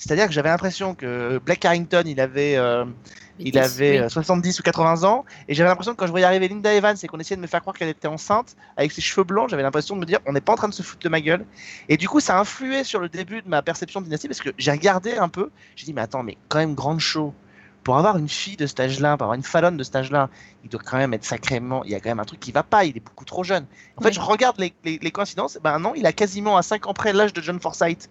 [0.00, 2.86] C'est-à-dire que j'avais l'impression que Black Carrington, il avait, euh,
[3.38, 6.48] il avait 70 euh, ou 80 ans, et j'avais l'impression que quand je voyais arriver
[6.48, 9.24] Linda Evans et qu'on essayait de me faire croire qu'elle était enceinte, avec ses cheveux
[9.24, 11.10] blancs, j'avais l'impression de me dire, on n'est pas en train de se foutre de
[11.10, 11.44] ma gueule.
[11.90, 14.40] Et du coup, ça a influé sur le début de ma perception de Dynasty, parce
[14.40, 17.34] que j'ai regardé un peu, j'ai dit, mais attends, mais quand même, grande show.
[17.84, 20.30] Pour avoir une fille de cet âge-là, pour avoir une Fallon de cet âge-là,
[20.64, 21.84] il doit quand même être sacrément.
[21.84, 23.66] Il y a quand même un truc qui va pas, il est beaucoup trop jeune.
[23.98, 26.86] En fait, je regarde les, les, les coïncidences, ben non, il a quasiment à 5
[26.86, 28.08] ans près l'âge de John Forsythe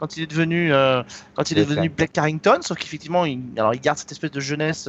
[0.00, 1.02] quand il est devenu, euh,
[1.34, 4.40] quand il est devenu Black Carrington, sauf qu'effectivement, il, alors il garde cette espèce de
[4.40, 4.88] jeunesse,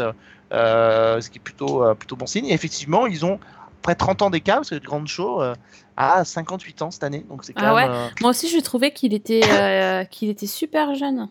[0.54, 2.46] euh, ce qui est plutôt, euh, plutôt bon signe.
[2.46, 3.40] Et effectivement, ils ont
[3.82, 5.54] près de 30 ans d'écart, parce que le Grand Show euh,
[5.98, 7.26] a 58 ans cette année.
[7.30, 10.30] Donc c'est quand Ah même, ouais euh, Moi aussi, je trouvais qu'il était, euh, qu'il
[10.30, 11.30] était super jeune.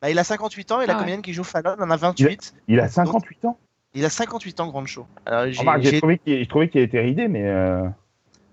[0.00, 1.00] bah, il a 58 ans et la Ah ouais.
[1.00, 1.74] comédienne qui joue Fallon?
[1.78, 2.54] En a 28.
[2.68, 3.58] Il a 58 ans?
[3.94, 5.06] Il a 58 ans, Grand Show.
[5.26, 7.42] Alors, j'ai- Remarque, j'ai j'ai- trouvé qu'il qu'il était ridé, mais.
[7.46, 7.84] euh,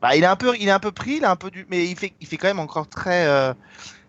[0.02, 1.66] bah, il est un peu, il est un peu pris, il est un peu du,
[1.70, 3.54] mais il fait, il fait quand même encore très, euh,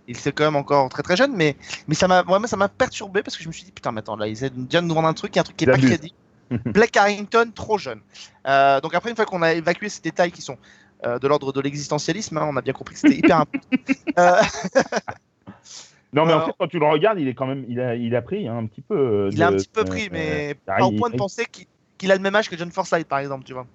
[0.09, 1.57] il c'est quand même encore très très jeune, mais,
[1.89, 4.01] mais ça m'a, vraiment, ça m'a perturbé parce que je me suis dit putain, mais
[4.01, 6.15] attends, là, ils essaient de nous vendre un truc, un truc qui est pas crédible.
[6.65, 8.01] Black Harrington, trop jeune.
[8.47, 10.57] Euh, donc après, une fois qu'on a évacué ces détails qui sont
[11.05, 13.69] euh, de l'ordre de l'existentialisme, hein, on a bien compris que c'était hyper important.
[14.19, 14.41] Euh,
[16.13, 18.17] Non, mais en fait, quand tu le regardes, il est quand même, il a, il
[18.17, 19.29] a pris hein, un petit peu.
[19.33, 21.45] il a un petit peu pris, mais pas au point de penser
[21.99, 23.67] qu'il a le même âge que John Forsythe, par exemple, tu vois.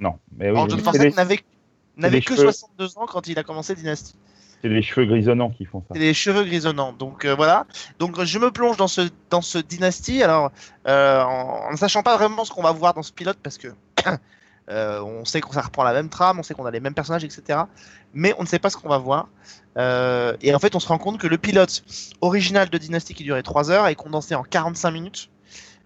[0.00, 2.50] Non, mais oui, Alors, John Forsythe n'avait que cheveux.
[2.50, 4.16] 62 ans quand il a commencé Dynasty.
[4.62, 5.94] C'est les cheveux grisonnants qui font ça.
[5.94, 6.92] C'est les cheveux grisonnants.
[6.92, 7.66] Donc euh, voilà.
[7.98, 10.22] Donc je me plonge dans ce dans ce dynastie.
[10.22, 10.50] Alors
[10.86, 13.68] euh, en, ne sachant pas vraiment ce qu'on va voir dans ce pilote parce que
[14.70, 16.94] euh, on sait qu'on ça reprend la même trame, on sait qu'on a les mêmes
[16.94, 17.60] personnages, etc.
[18.14, 19.28] Mais on ne sait pas ce qu'on va voir.
[19.76, 21.84] Et en fait, on se rend compte que le pilote
[22.20, 25.30] original de Dynasty qui durait 3 heures est condensé en 45 minutes.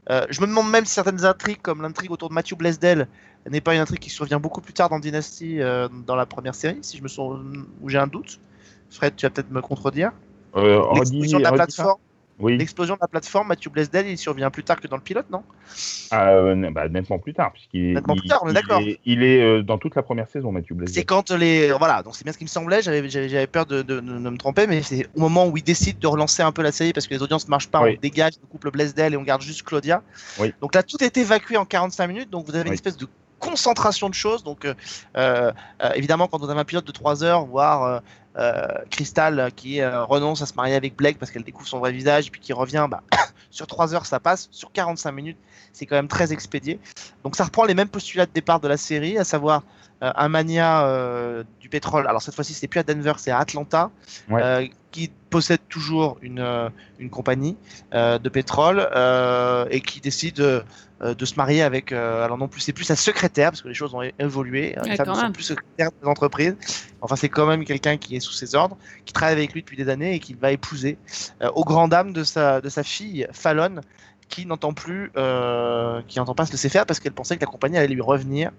[0.09, 3.07] Je me demande même si certaines intrigues, comme l'intrigue autour de Matthew Blaisdell,
[3.51, 5.59] n'est pas une intrigue qui survient beaucoup plus tard dans Dynasty,
[6.07, 7.09] dans la première série, si je me
[7.87, 8.41] j'ai un doute.
[8.92, 10.12] Fred, tu vas peut-être me contredire.
[10.57, 11.98] Euh, L'explosion de la plateforme,
[12.38, 15.26] Oui, l'explosion de la plateforme, Matthew Blaisdell, il survient plus tard que dans le pilote,
[15.31, 15.42] non?
[16.11, 18.81] Ah, euh, bah, nettement plus tard, puisqu'il est, Nettement plus tard, on est il d'accord.
[18.81, 20.92] est- Il est euh, dans toute la première saison, Mathieu Blaise.
[20.92, 22.83] C'est quand les voilà, donc c'est bien ce qui me semblait.
[22.83, 25.57] J'avais j'avais j'avais peur de, de- de- de me tromper, mais c'est au moment où
[25.57, 27.83] il décide de relancer un peu la série parce que les audiences ne marchent pas,
[27.83, 27.94] Oui.
[27.96, 30.02] on dégage, on coupe le Blaisdell et on garde juste Claudia.
[30.38, 30.52] Oui.
[30.61, 33.07] Donc là, tout est évacué en 45 minutes, donc vous avez une espèce de
[33.42, 34.44] concentration de choses.
[34.44, 34.74] Donc euh,
[35.16, 35.52] euh,
[35.94, 38.00] évidemment, quand on a un pilote de 3 heures, voir
[38.38, 42.31] euh, Crystal qui renonce à se marier avec Blake parce qu'elle découvre son vrai visage,
[42.31, 43.02] puis qui revient, bah,
[43.50, 45.38] sur 3 heures ça passe, sur 45 minutes
[45.72, 46.78] c'est quand même très expédié.
[47.24, 49.62] Donc ça reprend les mêmes postulats de départ de la série, à savoir
[50.02, 52.07] euh, un mania euh, du pétrole.
[52.07, 53.90] Alors cette fois-ci c'est plus à Denver, c'est à Atlanta,
[54.28, 54.42] Ouais.
[54.42, 57.57] euh, qui possède toujours une, une compagnie
[57.92, 58.87] de pétrole
[59.70, 60.64] et qui décide
[61.03, 61.93] de se marier avec.
[61.93, 64.77] euh, alors non plus, c'est plus sa secrétaire parce que les choses ont évolué.
[64.79, 66.57] euh, Les femmes sont plus secrétaires des entreprises.
[67.01, 69.77] Enfin, c'est quand même quelqu'un qui est sous ses ordres, qui travaille avec lui depuis
[69.77, 70.99] des années et qu'il va épouser
[71.43, 73.81] euh, aux grandes dames de sa, de sa fille Fallon,
[74.29, 77.51] qui n'entend plus, euh, qui n'entend pas se laisser faire parce qu'elle pensait que la
[77.51, 78.51] compagnie allait lui revenir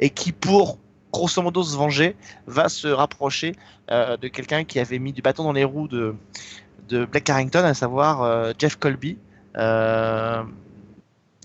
[0.00, 0.78] et qui, pour
[1.12, 3.54] grosso modo se venger, va se rapprocher
[3.90, 6.14] euh, de quelqu'un qui avait mis du bâton dans les roues de,
[6.88, 9.16] de Black Carrington, à savoir euh, Jeff Colby.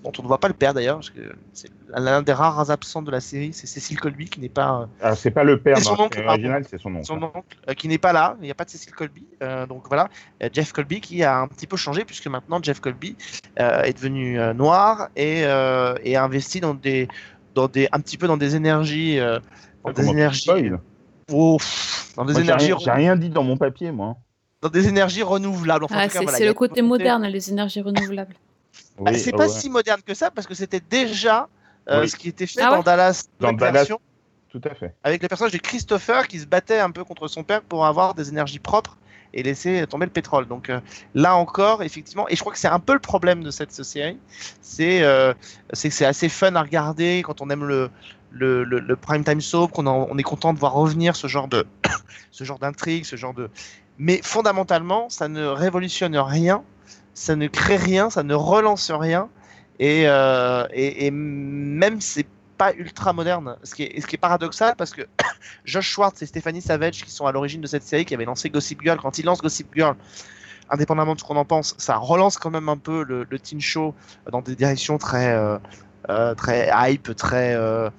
[0.03, 1.21] Dont on ne voit pas le père d'ailleurs, parce que
[1.53, 4.85] c'est l'un des rares absents de la série, c'est Cécile Colby qui n'est pas euh,
[5.01, 7.05] Ah, c'est pas le père C'est son oncle, originale, c'est son oncle.
[7.05, 9.25] son oncle euh, qui n'est pas là, il n'y a pas de Cécile Colby.
[9.41, 10.07] euh, donc voilà,
[10.43, 13.15] Euh, Jeff Colby qui a un petit peu changé puisque maintenant Jeff Colby
[13.59, 17.07] euh, est devenu euh, noir et, euh, a investi dans des,
[17.55, 19.39] dans des, un petit peu dans des énergies, euh,
[19.83, 20.49] dans des énergies,
[21.33, 24.15] Oh, pff, dans des Moi, j'ai énergies, rien- J'ai rien dit dans mon papier, moi.
[24.61, 25.83] dans des énergies renouvelables.
[25.83, 28.33] Enfin, en Ah, c'est voilà, le côté moderne, les énergies renouvelables.
[28.99, 29.59] Bah, c'est oh, pas ouais.
[29.59, 31.47] si moderne que ça parce que c'était déjà
[31.89, 32.09] euh, Oui.
[32.09, 33.71] ce qui était fait Ah dans ouais Dallas, Dans Dallas.
[33.71, 33.99] version,
[34.49, 34.93] Tout à fait.
[35.03, 38.13] avec le personnage de Christopher qui se battait un peu contre son père pour avoir
[38.15, 38.97] des énergies propres
[39.33, 40.47] et laisser tomber le pétrole.
[40.47, 40.79] Donc euh,
[41.13, 44.17] là encore, effectivement, et je crois que c'est un peu le problème de cette série,
[44.61, 45.33] c'est euh,
[45.71, 47.89] que c'est assez fun à regarder quand on aime le
[48.31, 51.47] le, le, le prime time soap, qu'on on est content de voir revenir ce genre
[51.47, 51.65] de
[52.31, 53.49] ce genre d'intrigue, ce genre de
[53.99, 56.63] mais fondamentalement, ça ne révolutionne rien,
[57.17, 59.27] ça ne crée rien, ça ne relance rien
[59.79, 62.27] et euh, et, et même c'est
[62.57, 65.01] pas ultra moderne, ce qui est, paradoxal parce que
[65.65, 68.49] Josh Schwartz et Stéphanie Savage qui sont à l'origine de cette série, qui avaient lancé
[68.49, 69.95] Gossip Girl, quand ils lancent Gossip Girl,
[70.69, 73.61] indépendamment de ce qu'on en pense, ça relance quand même un peu le, le teen
[73.61, 73.95] show
[74.31, 75.57] dans des directions très, euh,
[76.09, 77.89] euh, très hype, très, euh,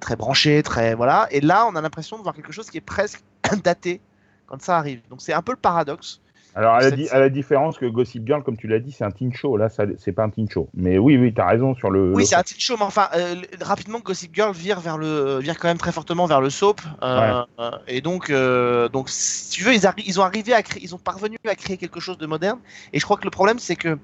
[0.00, 1.26] très branchées, très voilà.
[1.30, 3.22] Et là, on a l'impression de voir quelque chose qui est presque
[3.64, 4.00] daté
[4.46, 5.00] quand ça arrive.
[5.10, 6.20] Donc c'est un peu le paradoxe.
[6.54, 7.16] Alors, à la, Cette di- série.
[7.16, 9.56] à la différence que Gossip Girl, comme tu l'as dit, c'est un teen show.
[9.56, 10.68] Là, c'est pas un teen show.
[10.74, 12.12] Mais oui, oui, t'as raison sur le.
[12.14, 15.58] Oui, c'est un teen show, mais enfin, euh, rapidement, Gossip Girl vire vers le, vire
[15.58, 16.80] quand même très fortement vers le soap.
[17.02, 20.94] euh, euh, et donc, euh, donc, si tu veux, ils, ont arrivé à créer, ils
[20.94, 22.58] ont parvenu à créer quelque chose de moderne.
[22.92, 23.98] Et je crois que le problème, c'est que,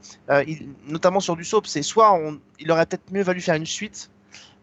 [0.88, 4.10] notamment sur du soap, c'est soit on, il aurait peut-être mieux valu faire une suite.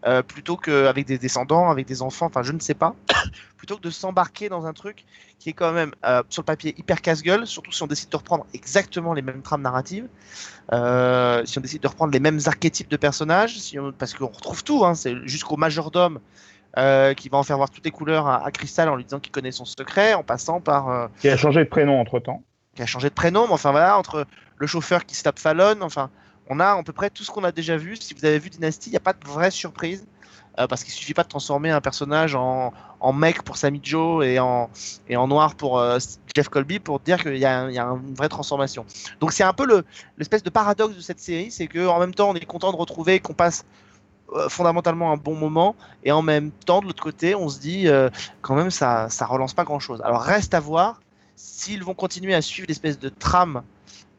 [0.06, 2.96] Euh, plutôt qu'avec des descendants, avec des enfants, enfin je ne sais pas,
[3.58, 5.06] plutôt que de s'embarquer dans un truc
[5.40, 8.18] qui est quand même euh, sur le papier hyper casse-gueule, surtout si on décide de
[8.18, 10.08] reprendre exactement les mêmes trames narratives.
[10.74, 14.28] Euh, si on décide de reprendre les mêmes archétypes de personnages, si on- parce qu'on
[14.28, 16.20] retrouve tout, hein, c'est jusqu'au majordome
[16.78, 19.20] euh, qui va en faire voir toutes les couleurs à, à Crystal en lui disant
[19.20, 22.44] qu'il connaît son secret, en passant par euh, Qui a changé de prénom entre temps.
[22.76, 24.26] qui a changé de prénom, mais enfin voilà, entre
[24.58, 26.10] le chauffeur qui se tape Fallon, enfin,
[26.50, 27.96] on a à peu près tout ce qu'on a déjà vu.
[27.96, 30.06] Si vous avez vu Dynasty, il n'y a pas de vraie surprise.
[30.60, 32.74] euh, parce qu'il suffit pas de transformer un personnage en,
[33.14, 34.70] mec pour Sammy Joe et en,
[35.28, 35.98] noir pour euh,
[36.36, 38.86] Jeff Colby pour dire qu'il y, a une vraie transformation.
[39.22, 39.86] Donc c'est un peu le-
[40.18, 42.78] l'espèce de paradoxe de cette série, c'est que en même temps on est content de
[42.78, 43.64] retrouver qu'on passe
[44.34, 47.88] euh, fondamentalement un bon moment et en même temps de l'autre côté on se dit
[48.42, 50.02] quand même ça ça relance pas grand chose.
[50.04, 51.00] Alors reste à voir
[51.38, 53.64] s'ils vont continuer à suivre l'espèce de trame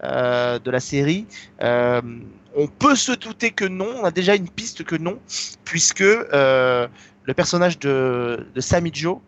[0.04, 1.26] euh, de la série.
[1.62, 2.00] Euh,
[2.56, 5.18] on peut se douter que non, on a déjà une piste que non,
[5.64, 6.86] puisque euh,
[7.24, 9.18] le personnage de, de Sammy Joe,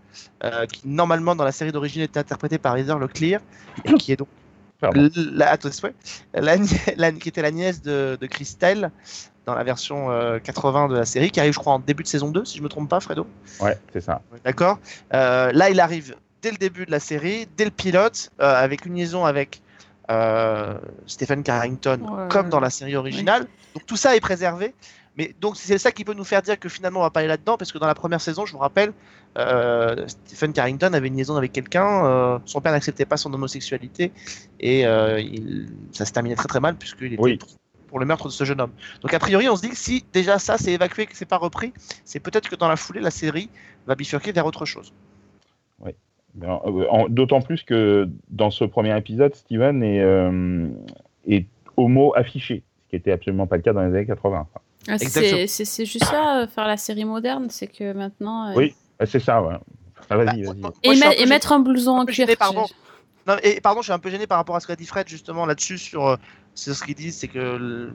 [0.70, 3.40] qui normalement dans la série d'origine était interprété par Heather Leclerc,
[3.86, 4.28] et qui est donc
[4.80, 5.08] Pardon.
[5.14, 5.56] la,
[6.34, 6.56] la,
[6.96, 8.90] la- qui était la nièce de, de Christelle
[9.46, 12.08] dans la version euh, 80 de la série, qui arrive je crois en début de
[12.08, 13.26] saison 2, si je me trompe pas Fredo.
[13.60, 14.20] Ouais, c'est ça.
[14.44, 14.78] D'accord
[15.14, 18.84] Euh, Là, il arrive dès le début de la série, dès le pilote, euh, avec
[18.84, 19.62] une liaison avec
[20.10, 22.28] euh, Stephen Carrington, Ouais.
[22.28, 23.46] comme dans la série originale.
[23.74, 24.74] Donc tout ça est préservé.
[25.16, 27.28] Mais donc c'est ça qui peut nous faire dire que finalement on va pas aller
[27.28, 28.92] là-dedans, parce que dans la première saison, je vous rappelle,
[29.38, 34.10] euh, Stephen Carrington avait une liaison avec quelqu'un, euh, son père n'acceptait pas son homosexualité,
[34.58, 37.36] et euh, il- ça se terminait très très mal, puisqu'il était Oui.
[37.36, 37.48] pour,
[37.86, 38.72] pour le meurtre de ce jeune homme.
[39.02, 41.36] Donc a priori, on se dit que si déjà ça c'est évacué, que c'est pas
[41.38, 41.72] repris,
[42.04, 43.48] c'est peut-être que dans la foulée, la série
[43.86, 44.92] va bifurquer vers autre chose.
[46.34, 50.66] Ben, euh, D'autant plus que dans ce premier épisode, Steven est, euh,
[51.28, 54.46] est homo affiché, ce qui était absolument pas le cas dans les années 80.
[54.88, 54.98] Ah.
[54.98, 58.48] C'est juste ça, euh, faire la série moderne, c'est que maintenant.
[58.50, 58.74] euh, Oui.
[59.06, 59.54] C'est ça, ouais.
[60.10, 61.22] Ah, vas-y, Bah, vas-y.
[61.22, 62.28] Et, mettre un blouson en cuir.
[62.38, 62.66] pardon.
[63.26, 65.08] Non, et pardon, je suis un peu gêné par rapport à ce qu'a dit Fred
[65.08, 66.16] justement là-dessus sur, euh,
[66.54, 67.90] sur ce qu'ils disent, c'est que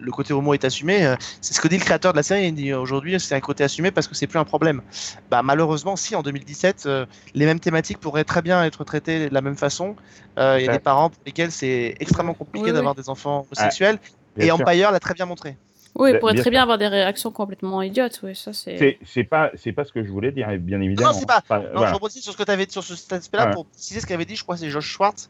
[0.00, 1.04] le, côté homo est assumé.
[1.06, 2.46] euh, C'est ce que dit le créateur de la série.
[2.48, 4.82] Il dit euh, aujourd'hui c'est un côté assumé parce que c'est plus un problème.
[5.30, 9.34] Bah malheureusement, si en 2017, euh, les mêmes thématiques pourraient très bien être traitées de
[9.34, 9.96] la même façon.
[10.38, 12.74] Euh, Il y a des parents pour lesquels c'est extrêmement compliqué Oui, oui.
[12.76, 13.98] d'avoir des enfants homosexuels.
[14.38, 14.50] Et.
[14.52, 15.56] Empire l'a très bien montré.
[15.94, 18.78] Oui, il pourrait bien très bien avoir des réactions complètement idiotes, oui, ça c'est.
[18.78, 21.12] C'est- C'est pas, c'est pas ce que je voulais dire, bien évidemment.
[21.12, 21.88] c'est pas- Enfin, Non, voilà.
[21.90, 23.52] je rebondis sur ce que tu avais dit sur ce- cet aspect-là Ouais.
[23.52, 25.28] pour préciser ce qu'avait dit, je crois, que c'est Josh Schwartz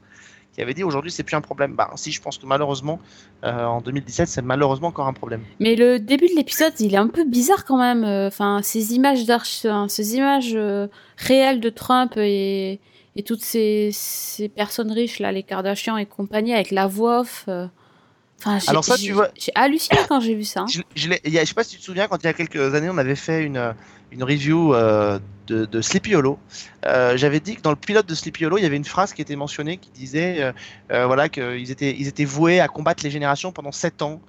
[0.58, 1.74] qui avait dit aujourd'hui c'est plus un problème.
[1.76, 2.98] Bah, si, je pense que malheureusement,
[3.44, 5.40] euh, en 2017, c'est malheureusement encore un problème.
[5.60, 8.02] Mais le début de l'épisode, il est un peu bizarre quand même.
[8.02, 12.80] euh, Enfin, ces images d'arch, enfin, ces images euh, réelles de Trump et,
[13.14, 17.44] et toutes ces, ces personnes riches là, les Kardashians et compagnie, avec la voix off.
[18.40, 20.60] Enfin, Alors ça, tu vois- J'ai halluciné quand j'ai vu ça.
[20.62, 20.66] hein.
[20.68, 21.08] Je, je
[21.44, 23.44] sais pas si tu te souviens, quand il y a quelques années, on avait fait
[23.44, 23.74] une,
[24.10, 26.38] une review euh, de, de Sleepy Hollow.
[26.86, 29.12] Euh, J'avais dit que dans le pilote de Sleepy Hollow, il y avait une phrase
[29.12, 30.52] qui était mentionnée qui disait euh,
[30.92, 34.20] euh, voilà, qu'ils étaient, ils étaient voués à combattre les générations pendant 7 ans,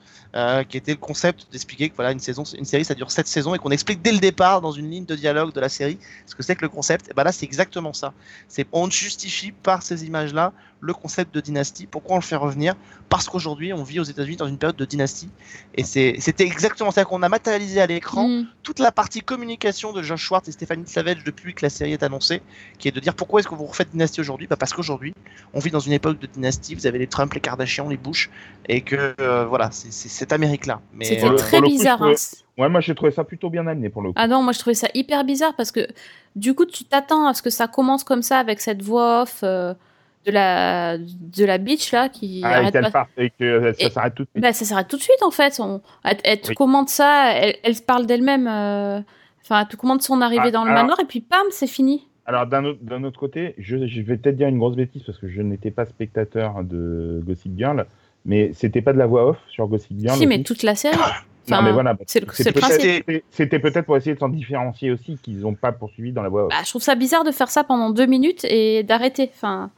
[0.69, 3.55] qui était le concept d'expliquer que voilà, une, saison, une série, ça dure 7 saisons
[3.55, 5.97] et qu'on explique dès le départ, dans une ligne de dialogue de la série,
[6.27, 7.09] ce que c'est que le concept.
[7.09, 8.13] Et ben là, c'est exactement ça.
[8.47, 11.87] C'est On justifie par ces images-là le concept de dynastie.
[11.87, 12.75] Pourquoi on le fait revenir?
[13.09, 15.29] Parce qu'aujourd'hui, on vit aux États-Unis dans une période de dynastie.
[15.75, 18.47] Et c'était exactement ça qu'on a matérialisé à l'écran Mm.
[18.63, 20.83] toute la partie communication de Josh Schwartz et Stéphanie
[21.15, 22.41] Depuis que la série est annoncée,
[22.77, 24.47] qui est de dire pourquoi est-ce que vous refaites Dynasty aujourd'hui?
[24.47, 25.13] Bah Parce qu'aujourd'hui,
[25.53, 28.29] on vit dans une époque de dynastie, vous avez les Trump, les Kardashians, les Bush,
[28.67, 30.81] et que euh, voilà, c'est cette Amérique-là.
[30.93, 32.03] Mais C'était euh, très coup, bizarre.
[32.03, 32.13] hein.
[32.57, 34.15] Ouais, moi j'ai trouvé ça plutôt bien amené pour le coup.
[34.17, 35.87] Ah non, moi je trouvais ça hyper bizarre parce que
[36.35, 39.39] du coup tu t'attends à ce que ça commence comme ça avec cette voix off
[39.43, 39.73] euh,
[40.25, 42.91] de la de la bitch là qui Ah, et arrête qu'elle pas.
[42.91, 44.43] parte et que ça Et- s'arrête tout de suite.
[44.43, 45.57] Bah, ça s'arrête tout de suite en fait.
[45.61, 46.55] On, elle, elle te Oui.
[46.55, 48.45] commande ça, elle, elle se parle d'elle-même.
[48.49, 48.99] euh,
[49.49, 51.65] Enfin, elle te commande son arrivée Ah, dans le alors- manoir et puis pam, c'est
[51.67, 52.05] fini.
[52.25, 55.41] Alors d'un autre, côté, je, je vais peut-être dire une grosse bêtise parce que je
[55.41, 57.87] n'étais pas spectateur de Gossip Girl,
[58.25, 60.15] mais c'était pas de la voix off sur Gossip Girl.
[60.15, 60.95] si, mais aussi toute la série.
[60.95, 61.03] Non,
[61.57, 61.97] Enfin, mais voilà.
[62.05, 62.27] c'est le,
[63.31, 66.43] C'était peut-être pour essayer de s'en différencier aussi qu'ils n'ont pas poursuivi dans la voix
[66.43, 66.49] off.
[66.51, 69.31] Bah, je trouve ça bizarre de faire ça pendant deux minutes et d'arrêter.
[69.33, 69.71] Enfin,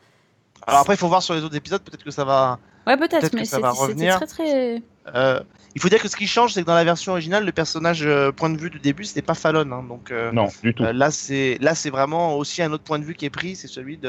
[0.68, 2.60] Alors après, il faut voir sur les autres épisodes, peut-être que ça va.
[2.88, 4.16] Ouais, peut-être, Peut-être mais que ça va c'était revenir.
[4.18, 4.82] très très.
[5.16, 5.40] Euh,
[5.76, 8.04] il faut dire que ce qui change, c'est que dans la version originale, le personnage
[8.06, 9.72] euh, point de vue du début, c'était pas Fallon.
[9.72, 10.84] hein, donc euh, Non, du tout.
[10.84, 13.56] euh, là, c'est là, c'est vraiment aussi un autre point de vue qui est pris,
[13.56, 14.08] c'est celui de,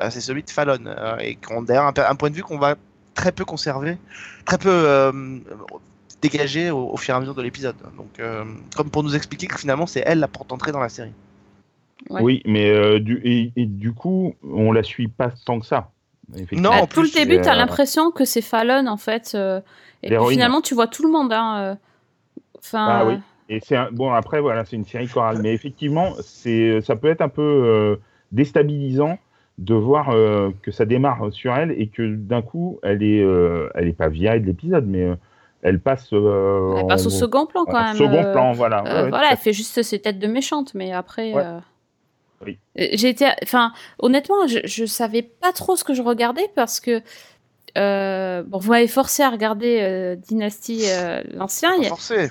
[0.00, 2.58] euh, c'est celui de Fallon, euh, et qu'on d'ailleurs un, un point de vue qu'on
[2.58, 2.76] va
[3.14, 3.98] très peu conserver,
[4.46, 5.12] très peu euh,
[6.22, 7.76] dégager au, au fur et à mesure de l'épisode.
[7.96, 8.44] Donc, euh,
[8.76, 11.12] comme pour nous expliquer que finalement, c'est elle la porte d'entrée dans la série.
[12.08, 12.22] Ouais.
[12.22, 15.90] Oui, mais euh, du, et, et du coup, on la suit pas tant que ça.
[16.52, 19.32] Non, Bah, en tout le début, c'est, t'as euh, l'impression que c'est Fallon en fait.
[19.34, 19.60] euh,
[20.02, 21.32] et puis finalement, tu vois tout le monde.
[21.32, 21.74] Hein, euh.
[22.58, 23.14] Enfin, Ah oui.
[23.48, 27.08] Et c'est un- bon après voilà, c'est une série chorale, mais effectivement, c'est ça peut
[27.08, 27.96] être un peu euh,
[28.32, 29.18] déstabilisant
[29.58, 33.68] de voir euh, que ça démarre sur elle et que d'un coup, elle est euh,
[33.74, 35.16] elle est pas virée de l'épisode, mais euh,
[35.62, 37.96] elle passe euh, elle passe en- au second plan quand en même.
[37.96, 38.84] second euh, plan, voilà.
[38.86, 41.34] Euh, Ouais, ouais, voilà, elle fait juste ses têtes de méchante, mais après.
[41.34, 41.42] Ouais.
[42.46, 42.58] Oui.
[42.78, 46.80] euh, J'ai été, enfin, honnêtement, je, je savais pas trop ce que je regardais parce
[46.80, 47.02] que
[47.78, 51.70] euh, bon, vous m'avez forcé à regarder euh, Dynasty euh, l'ancien,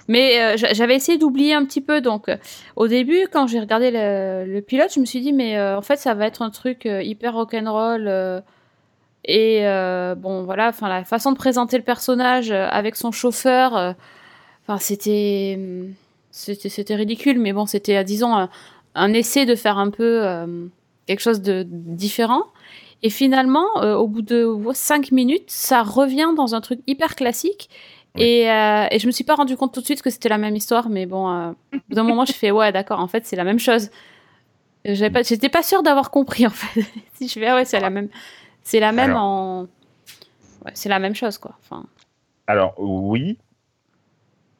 [0.09, 2.01] mais euh, j'a- j'avais essayé d'oublier un petit peu.
[2.01, 2.29] Donc,
[2.75, 5.81] au début, quand j'ai regardé le, le pilote, je me suis dit, mais euh, en
[5.81, 8.07] fait, ça va être un truc euh, hyper rock'n'roll.
[8.07, 8.41] euh,
[9.25, 13.93] et euh, bon, voilà, enfin, la façon de présenter le personnage avec son chauffeur, euh,
[14.67, 15.93] enfin, c'était, hum,
[16.31, 17.39] c'était, c'était ridicule.
[17.39, 18.47] Mais bon, c'était, euh, disons,
[18.99, 20.67] un, essai de faire un peu euh,
[21.07, 22.43] quelque chose de différent.
[23.01, 27.69] Et finalement, euh, au bout de 5 minutes, ça revient dans un truc hyper classique.
[28.17, 30.37] Et, euh, et je me suis pas rendu compte tout de suite que c'était la
[30.37, 31.51] même histoire, mais bon, euh,
[31.89, 33.89] d'un moment, je fais ouais, d'accord, en fait, c'est la même chose.
[34.83, 36.81] J'avais pas, j'étais pas sûre d'avoir compris en fait.
[37.13, 38.09] si je fais ah ouais, c'est la même,
[38.63, 39.23] c'est la même Alors.
[39.23, 39.61] en,
[40.65, 41.55] ouais, c'est la même chose quoi.
[41.61, 41.85] Enfin,
[42.47, 43.37] Alors, oui.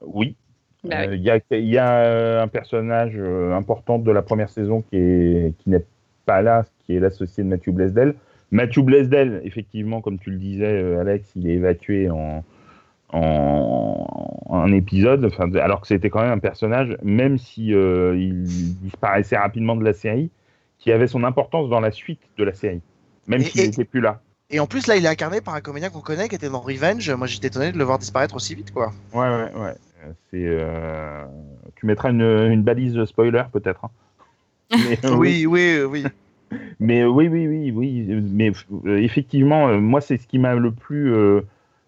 [0.01, 0.35] Oui.
[0.84, 1.17] Bah Euh, oui.
[1.17, 4.82] Il y, a, il y a euh, un personnage euh, important de la première saison
[4.82, 5.86] qui est qui n'est
[6.25, 8.15] pas là, qui est l'associé de Mathieu Blesdel.
[8.51, 12.43] Mathieu Blesdel, effectivement, comme tu le disais, euh, Alex, il est évacué en,
[13.13, 18.15] en, en un épisode, enfin, alors que c'était quand même un personnage, même si euh,
[18.17, 20.30] il disparaissait rapidement de la série,
[20.80, 22.82] qui avait son importance dans la suite de la série,
[23.27, 24.21] même s'il n'était plus là.
[24.51, 26.61] Et en plus, là, il est incarné par un comédien qu'on connaît qui était dans
[26.61, 27.07] Revenge.
[27.11, 28.91] Moi, j'étais étonné de le voir disparaître aussi vite, quoi.
[29.13, 29.73] Ouais, ouais, ouais.
[30.04, 31.26] Euh, C'est, euh,
[31.76, 33.86] Tu mettras une, une balise spoiler, peut-être.
[33.86, 33.89] hein.
[34.72, 36.04] Mais, euh, Oui, oui, oui.
[36.80, 38.22] Mais oui, oui, oui, oui.
[38.32, 38.52] Mais
[38.86, 41.41] euh, effectivement, euh, moi, c'est ce qui m'a le plus euh,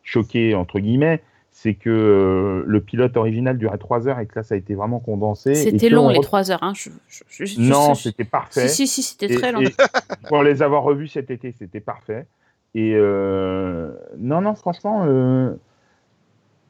[0.04, 4.44] choqué, entre guillemets, c'est que euh, le pilote original durait 3 heures et que là,
[4.44, 5.54] ça a été vraiment condensé.
[5.56, 6.64] C'était long on les re- trois heures.
[6.64, 6.74] Hein.
[6.76, 8.68] Je, je- je- je- Non, c'était parfait.
[8.68, 9.62] Si si si, c'était très long.
[9.62, 9.74] et
[10.28, 12.26] pour les avoir revus cet été, c'était parfait.
[12.74, 15.54] Et euh, non, non, franchement, euh,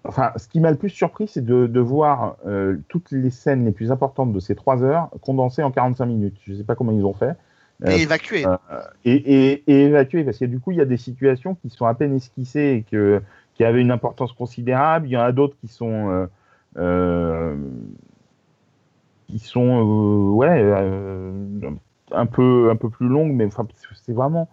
[0.04, 3.66] enfin, ce qui m'a le plus surpris, c'est de, de voir euh, toutes les scènes
[3.66, 6.38] les plus importantes de ces trois heures condensées en 45 minutes.
[6.46, 7.36] Je ne sais pas comment ils ont fait.
[7.84, 8.46] Euh, Et évacué.
[8.46, 8.58] euh,
[9.06, 11.86] et, et, et évacuer, parce que du coup, il y a des situations qui sont
[11.86, 13.22] à peine esquissées et que,
[13.56, 15.08] qui avaient une importance considérable.
[15.08, 16.10] Il y en a d'autres qui sont.
[16.10, 16.28] euh,
[16.78, 17.56] euh,
[19.28, 21.32] qui sont euh, ouais euh,
[22.12, 23.66] un peu un peu plus longues mais enfin
[24.06, 24.50] c'est vraiment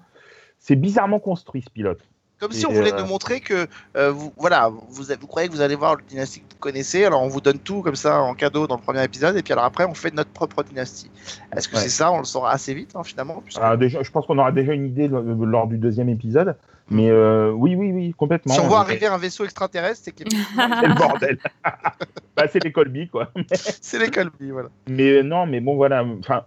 [0.59, 2.01] c'est bizarrement construit ce pilote
[2.39, 3.66] Comme si on voulait euh, nous montrer que
[3.97, 7.05] euh, vous, voilà, vous, vous croyez que vous allez voir le dynastie que vous connaissez,
[7.05, 9.53] alors on vous donne tout comme ça en cadeau dans le premier épisode, et puis
[9.53, 11.11] alors après on fait notre propre dynastie.
[11.57, 11.82] Est-ce que Ouais.
[11.82, 13.43] c'est ça On le saura assez vite hein, finalement.
[13.45, 16.57] puisque- Alors, déjà, je pense qu'on aura déjà une idée lo- lors du deuxième épisode
[16.91, 20.24] mais euh, oui oui oui complètement si on voit arriver un vaisseau extraterrestre, c'est que
[20.80, 21.39] c'est le bordel
[22.34, 24.68] bah, c'est les Colby quoi c'est les Colby, voilà.
[24.89, 26.03] Mais euh, non, mais bon, voilà.
[26.20, 26.45] Enfin,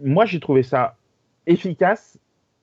[0.00, 0.94] moi, j'ai trouvé ça
[1.46, 2.16] efficace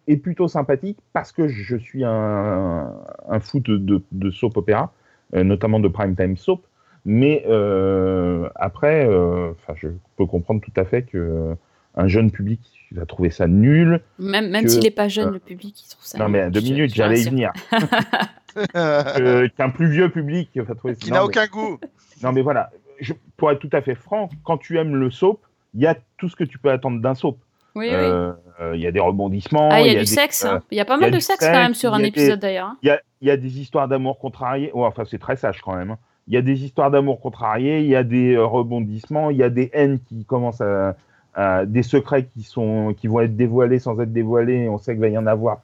[0.09, 2.91] et plutôt sympathique parce que je suis un,
[3.29, 4.91] un fou de, de, de soap opéra,
[5.35, 6.63] euh, notamment de prime time soap.
[7.05, 9.87] Mais euh, après, euh, enfin, je
[10.17, 11.55] peux comprendre tout à fait que
[11.95, 12.59] un jeune public
[12.91, 14.01] va trouver ça nul.
[14.19, 16.17] Même même que- s'il est pas jeune, le public il trouve ça.
[16.17, 17.51] non, mais deux je- minutes, j'allais y venir.
[19.57, 20.99] Qu'un plus vieux public va trouver ça.
[21.01, 21.79] Qui n'a mais- aucun goût.
[22.23, 25.39] Non, mais voilà, je, pour être tout à fait franc, quand tu aimes le soap,
[25.75, 27.37] il y a tout ce que tu peux attendre d'un soap.
[27.79, 27.95] Oui oui.
[27.95, 29.69] Euh, euh, Il y a des rebondissements.
[29.71, 30.45] Ah, il y a du des- sexe.
[30.45, 30.61] euh, hein.
[30.71, 32.67] Il y a pas a mal de sexe sexe, quand même sur un épisode d'ailleurs.
[32.67, 32.77] hein.
[32.83, 34.71] Il y a, il y a des histoires d'amour contrariées.
[34.73, 35.91] Enfin, c'est très sage quand même.
[35.91, 35.97] hein.
[36.27, 39.43] Il y a des histoires d'amour contrariées, il y a des euh, rebondissements, il y
[39.43, 40.95] a des haines qui commencent à,
[41.33, 44.69] à- des secrets qui sont qui vont être dévoilés sans être dévoilés.
[44.69, 45.61] On sait qu'il va y en avoir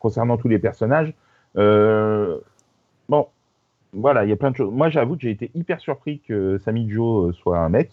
[0.00, 1.12] concernant tous les personnages.
[1.58, 2.38] Euh,
[3.08, 3.26] bon,
[3.92, 4.72] voilà, il y a plein de choses.
[4.72, 7.90] Moi, j'avoue que j'ai été hyper surpris que Sami Joe euh, soit un mec.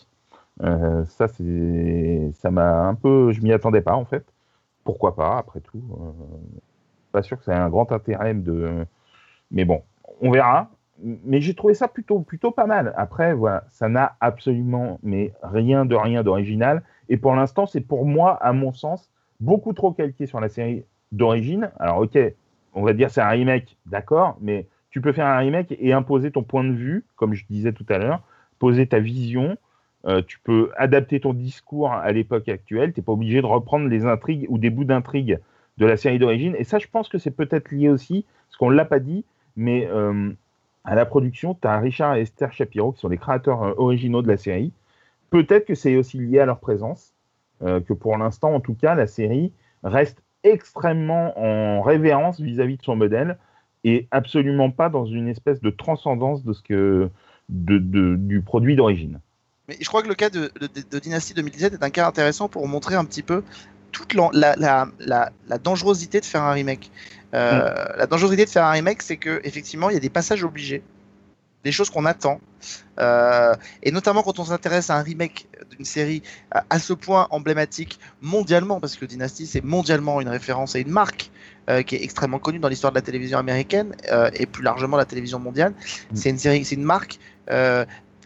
[0.62, 4.26] Euh, ça, c'est, ça m'a un peu, je m'y attendais pas en fait.
[4.84, 5.84] Pourquoi pas, après tout.
[6.00, 6.12] Euh,
[7.12, 8.86] pas sûr que ça ait un grand intérêt de,
[9.52, 9.84] mais bon,
[10.22, 10.70] on verra.
[11.02, 12.94] Mais j'ai trouvé ça plutôt, plutôt pas mal.
[12.98, 16.84] Après, voilà, ça n'a absolument, mais rien de rien d'original.
[17.10, 20.86] Et pour l'instant, c'est pour moi, à mon sens, beaucoup trop calqué sur la série
[21.12, 21.72] d'origine.
[21.80, 22.18] Alors, ok,
[22.74, 26.32] on va dire c'est un remake, d'accord, mais tu peux faire un remake et imposer
[26.32, 28.22] ton point de vue, comme je disais tout à l'heure,
[28.60, 29.58] poser ta vision.
[30.06, 32.94] Euh, tu peux adapter ton discours à l'époque actuelle.
[32.94, 35.40] Tu n'es pas obligé de reprendre les intrigues ou des bouts d'intrigues
[35.78, 36.56] de la série d'origine.
[36.58, 39.26] Et ça, je pense que c'est peut-être lié aussi, parce qu'on ne l'a pas dit,
[39.56, 40.32] mais euh,
[40.84, 44.22] à la production, tu as Richard et Esther Shapiro, qui sont les créateurs euh, originaux
[44.22, 44.74] de la série.
[45.30, 47.14] Peut-être que c'est aussi lié à leur présence,
[47.62, 52.98] que pour l'instant, en tout cas, la série reste extrêmement en révérence vis-à-vis de son
[52.98, 53.38] modèle
[53.84, 56.44] et absolument pas dans une espèce de transcendance
[57.50, 59.20] du produit d'origine.
[59.68, 62.50] Mais je crois que le cas de, de, de Dynasty 2017 est un cas intéressant
[62.50, 63.44] pour montrer un petit peu
[63.92, 66.92] toute la, la, la, la- la dangerosité de faire un remake.
[67.34, 70.44] Euh, La dangerosité de faire un remake, c'est que effectivement, il y a des passages
[70.44, 70.84] obligés,
[71.64, 72.40] des choses qu'on attend,
[73.00, 77.28] Euh, et notamment quand on s'intéresse à un remake d'une série à, à ce point
[77.32, 81.32] emblématique mondialement, parce que Dynasty c'est mondialement une référence et une marque
[81.70, 83.96] euh, qui est extrêmement connue dans l'histoire de la télévision américaine
[84.34, 85.74] et plus largement la télévision mondiale.
[86.12, 86.16] Mm.
[86.16, 87.20] C'est une série, c'est une marque.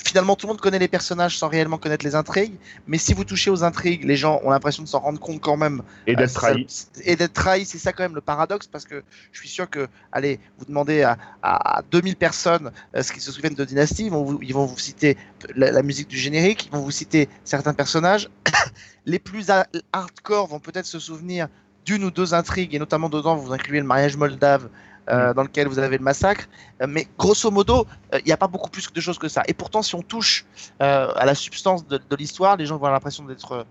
[0.04, 2.56] Finalement, tout le monde connaît les personnages sans réellement connaître les intrigues.
[2.88, 5.58] Mais si vous touchez aux intrigues, les gens ont l'impression de s'en rendre compte quand
[5.58, 6.68] même Et d'être euh, trahi.
[7.04, 9.88] Et d'être trahi, c'est ça quand même le paradoxe, parce que je suis sûr que,
[10.12, 14.12] allez, vous demandez à, à 2000 personnes euh, ce qu'ils se souviennent de Dynasty, ils
[14.12, 15.18] vont vous, ils vont vous citer
[15.56, 18.30] la, la musique du générique, ils vont vous citer certains personnages.
[19.06, 21.48] Les plus ha- hardcore vont peut-être se souvenir
[21.86, 24.70] d'une ou deux intrigues, et notamment dedans, vous incluez le mariage moldave.
[25.10, 26.48] Euh, dans lequel vous avez le massacre,
[26.82, 29.42] Euh, mais grosso modo, euh, il n'y a pas beaucoup plus de choses que ça.
[29.48, 30.46] Et pourtant, si on touche
[30.80, 33.66] à la substance de, de l'histoire, les gens vont avoir l'impression d'être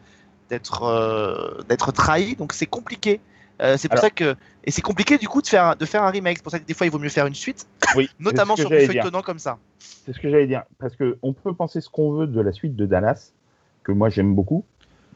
[0.50, 2.36] d'être euh, d'être trahi.
[2.36, 3.20] Donc c'est compliqué.
[3.62, 6.02] Euh, c'est pour Alors- ça que et c'est compliqué du coup de faire de faire
[6.02, 6.36] un remake.
[6.38, 7.66] C'est pour ça que des fois il vaut mieux faire une suite,
[7.96, 9.02] Oui, notamment sur que du j'allais dire.
[9.02, 9.58] feuilletonnant comme ça.
[9.78, 10.62] C'est ce que j'allais dire.
[10.78, 13.32] Parce que on peut penser ce qu'on veut de la suite de Dallas,
[13.84, 14.64] que moi j'aime beaucoup.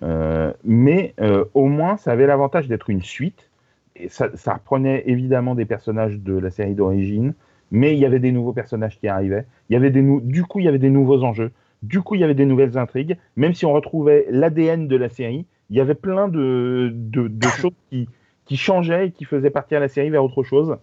[0.02, 3.49] Euh, mais euh, au moins, ça avait l'avantage d'être une suite.
[3.96, 7.34] Et ça, ça reprenait évidemment des personnages de la série d'origine,
[7.70, 9.46] mais il y avait des nouveaux personnages qui arrivaient.
[9.68, 11.52] Il y avait des du coup, il y avait des nouveaux enjeux.
[11.82, 13.16] Du coup, il y avait des nouvelles intrigues.
[13.36, 17.46] Même si on retrouvait l'ADN de la série, il y avait plein de, de, de
[17.56, 18.08] choses qui,
[18.44, 20.76] qui changeaient et qui faisaient partir la série vers autre chose.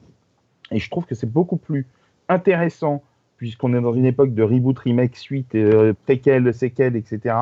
[0.71, 1.85] Et je trouve que c'est beaucoup plus
[2.29, 3.03] intéressant,
[3.37, 7.35] puisqu'on est dans une époque de reboot, remake, suite, euh, préquel, séquel, etc.,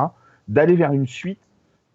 [0.48, 1.40] d'aller vers une suite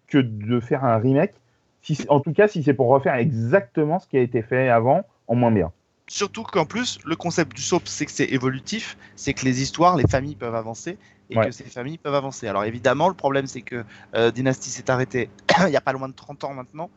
[0.08, 1.34] que de faire un remake.
[1.82, 5.04] Si, en tout cas, si c'est pour refaire exactement ce qui a été fait avant,
[5.26, 5.72] en moins bien.
[6.08, 9.96] Surtout qu'en plus, le concept du soap, c'est que c'est évolutif, c'est que les histoires,
[9.96, 10.98] les familles peuvent avancer
[11.30, 11.46] et Ouais.
[11.46, 12.46] que ces familles peuvent avancer.
[12.48, 15.30] Alors évidemment, le problème, c'est que euh, Dynasty s'est arrêté
[15.60, 16.90] il n'y a pas loin de 30 ans maintenant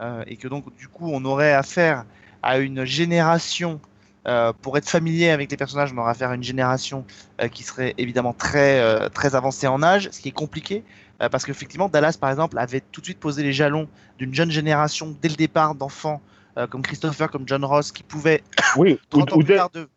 [0.00, 2.06] euh, et que donc, du coup, on aurait affaire
[2.42, 3.82] à une génération.
[4.28, 7.04] euh, pour être familier avec les personnages, on aurait affaire à une génération
[7.40, 10.84] euh, qui serait évidemment très, très avancée en âge, ce qui est compliqué
[11.22, 14.50] euh, parce qu'effectivement, Dallas, par exemple, avait tout de suite posé les jalons d'une jeune
[14.50, 16.20] génération dès le départ d'enfants
[16.58, 18.42] euh, comme Christopher, comme John Ross, qui pouvaient
[18.76, 19.88] Oui, ou, 30 ans ou plus dès, tard de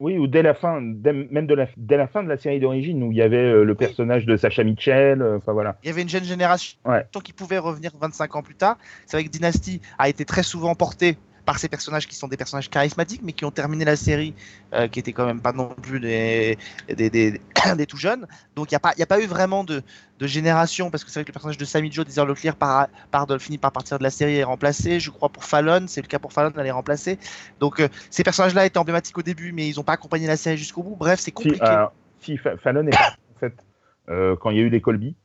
[0.00, 2.58] oui, ou dès la fin, dès- même de la, dès la fin de la série
[2.58, 5.76] d'origine, où il y avait euh, le personnage de Sacha Mitchell, enfin voilà.
[5.84, 7.06] Il y avait une jeune génération Ouais.
[7.22, 8.76] qui pouvait revenir 25 ans plus tard.
[9.06, 12.36] C'est vrai que Dynasty a été très souvent porté par ces personnages qui sont des
[12.36, 14.34] personnages charismatiques, mais qui ont terminé la série,
[14.74, 17.40] euh, qui étaient quand même pas non plus des, des, des,
[17.76, 18.26] des tout jeunes.
[18.56, 19.82] Donc il n'y a, pas- y a pas eu vraiment de,
[20.18, 23.26] de génération, parce que c'est vrai que le personnage de Sammy Joe, Désir Leclerc, part
[23.26, 25.00] de, finit par partir de la série et est remplacé.
[25.00, 27.18] Je crois pour Fallon, c'est le cas pour Fallon, elle est remplacée.
[27.60, 30.56] Donc euh, ces personnages-là étaient emblématiques au début, mais ils n'ont pas accompagné la série
[30.58, 30.96] jusqu'au bout.
[30.96, 31.60] Bref, c'est Si, compliqué.
[31.60, 32.94] alors, si Fa- Fallon est
[33.34, 33.54] en fait,
[34.08, 35.16] euh, quand il y a eu les Colby,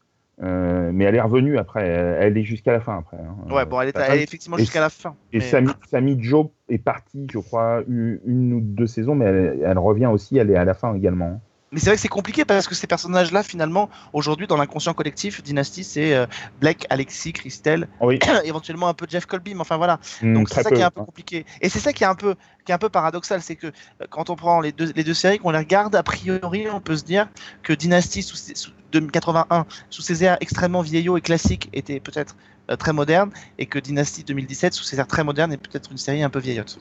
[0.42, 3.18] euh, mais elle est revenue après, elle, est jusqu'à la fin après.
[3.18, 3.54] hein.
[3.54, 5.16] ouais, bon, elle est, elle est effectivement jusqu'à la fin.
[5.34, 9.26] Et mais- Sami, Sami Joe est partie, je crois, une, une ou deux saisons, mais
[9.26, 11.42] elle, elle revient aussi, elle est à la fin également.
[11.72, 15.44] Mais c'est vrai que c'est compliqué parce que ces personnages-là, finalement, aujourd'hui, dans l'inconscient collectif,
[15.44, 16.26] Dynasty, c'est euh,
[16.60, 20.00] Blake, Alexis, Christelle, Oui, éventuellement un peu Jeff Colby, mais enfin voilà.
[20.24, 20.76] hum, Donc c'est ça peu.
[20.76, 21.46] qui est un peu compliqué.
[21.62, 22.34] Et c'est ça qui est un peu,
[22.66, 23.72] qui est un peu paradoxal, c'est que euh,
[24.10, 26.98] quand on prend les deux, les deux séries, qu'on les regarde, a priori, on peut
[26.98, 27.28] se dire
[27.62, 32.36] que Dynasty sous, ses- sous 2081, sous ses airs extrêmement vieillots et classiques, était peut-être
[32.72, 35.98] euh, très moderne, et que Dynasty 2017, sous ses airs très modernes, est peut-être une
[35.98, 36.80] série un peu vieillotte.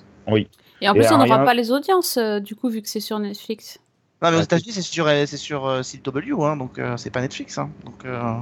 [0.81, 2.89] Et en Et plus, on n'aura rien- pas les audiences, euh, du coup, vu que
[2.89, 3.81] c'est sur Netflix.
[4.21, 6.97] Non, mais aux Ah, États-Unis, c'est sur, euh, c'est sur euh, CW, hein, donc euh,
[6.97, 7.57] c'est pas Netflix.
[7.59, 8.35] Hein, donc, euh,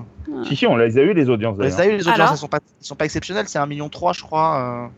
[0.49, 1.81] Si, si, on les a eu les audiences Les d'ailleurs.
[1.81, 4.23] a eu, les audiences, elles sont pas, elles sont pas exceptionnelles, c'est 1,3 million, je
[4.23, 4.89] crois.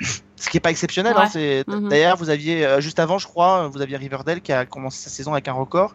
[0.00, 0.04] euh.
[0.36, 1.22] Ce qui est pas exceptionnel, Ouais.
[1.22, 1.88] hein, c'est Mhm.
[1.88, 5.32] d'ailleurs vous aviez juste avant, je crois, vous aviez Riverdale qui a commencé sa saison
[5.32, 5.94] avec un record,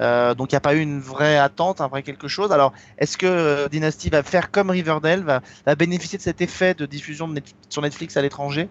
[0.00, 2.52] Euh, donc il n'y a pas eu une vraie attente, un vrai quelque chose.
[2.52, 6.84] Alors est-ce que Dynasty va faire comme Riverdale, va, va bénéficier de cet effet de
[6.84, 8.68] diffusion de Net- sur Netflix à l'étranger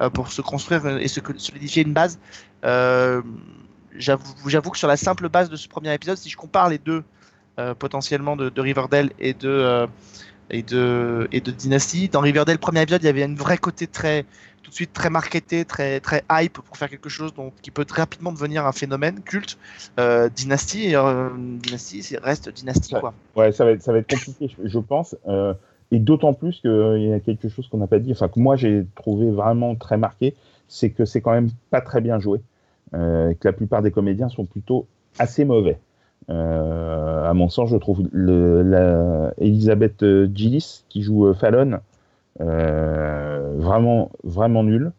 [0.00, 2.18] euh, pour se construire et se solidifier une base
[2.64, 3.22] Euh,
[3.98, 7.02] J'avoue que sur la simple base de ce premier épisode, si je compare les deux
[7.58, 9.86] euh, potentiellement de, de Riverdale et de euh,
[10.48, 12.08] et de et de Dynasty.
[12.08, 14.24] Dans Riverdale, premier épisode, il y avait une vraie côté très
[14.62, 17.84] tout de suite très marketé, très très hype pour faire quelque chose dont, qui peut
[17.84, 19.58] très rapidement devenir un phénomène culte.
[19.98, 20.94] Euh, Dynasty,
[21.60, 23.00] Dynasty, reste Dynasty Ouais.
[23.00, 23.14] quoi.
[23.34, 25.16] Ouais, ça va être, ça va être compliqué, je, je pense.
[25.90, 28.54] et d'autant plus qu'il y a quelque chose qu'on n'a pas dit, enfin que moi
[28.54, 30.36] j'ai trouvé vraiment très marqué,
[30.68, 32.40] c'est que c'est quand même pas très bien joué.
[32.94, 34.86] Euh, que la plupart des comédiens sont plutôt
[35.18, 35.78] assez mauvais.
[36.30, 41.80] Euh, à mon sens, je trouve le, la, Elisabeth euh, Gillis qui joue euh, Fallon
[42.40, 44.92] euh, vraiment vraiment nulle.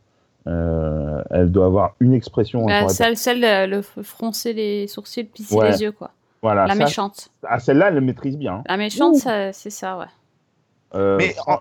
[0.48, 2.66] Euh, elle doit avoir une expression.
[2.66, 5.72] Bah, celle, celle le froncer les sourcils, plisser Ouais.
[5.72, 6.12] les yeux, quoi.
[6.42, 7.30] Voilà, la ça- méchante.
[7.46, 8.56] ah, celle-là, elle le maîtrise bien.
[8.56, 8.64] hein.
[8.68, 10.06] La méchante, c'est ça, ouais.
[10.96, 11.60] Euh, Mais en-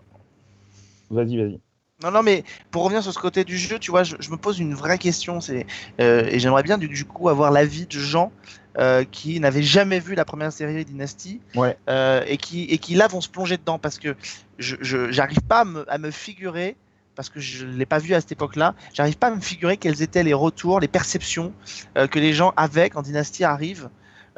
[1.11, 1.59] Vas-y, vas-y.
[2.03, 4.37] Non, non, mais pour revenir sur ce côté du jeu, tu vois, je, je me
[4.37, 5.67] pose une vraie question, c'est
[6.01, 8.31] euh, et j'aimerais bien du, du coup avoir l'avis de gens
[8.79, 11.77] euh, qui n'avaient jamais vu la première série Dynasty Ouais.
[11.89, 14.15] euh, et qui et qui là vont se plonger dedans parce que
[14.59, 14.77] je
[15.11, 16.77] j'arrive pas à me, à me figurer
[17.17, 18.77] parce que je l'ai pas vu à cette époque-là.
[18.95, 21.53] J'arrive pas à me figurer quels étaient les retours, les perceptions
[21.97, 23.89] que les gens avaient quand Dynasty arrive.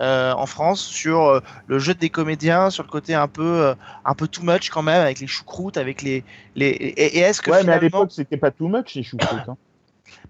[0.00, 3.74] Euh, en France sur euh, le jeu des comédiens, sur le côté un peu, euh,
[4.04, 6.24] un peu too much quand même, avec les choucroutes, avec les,
[6.56, 9.02] les et, et est-ce que Ouais, mais à finalement, l'époque, c'était pas too much, les
[9.02, 9.48] choucroutes.
[9.48, 9.56] Hein.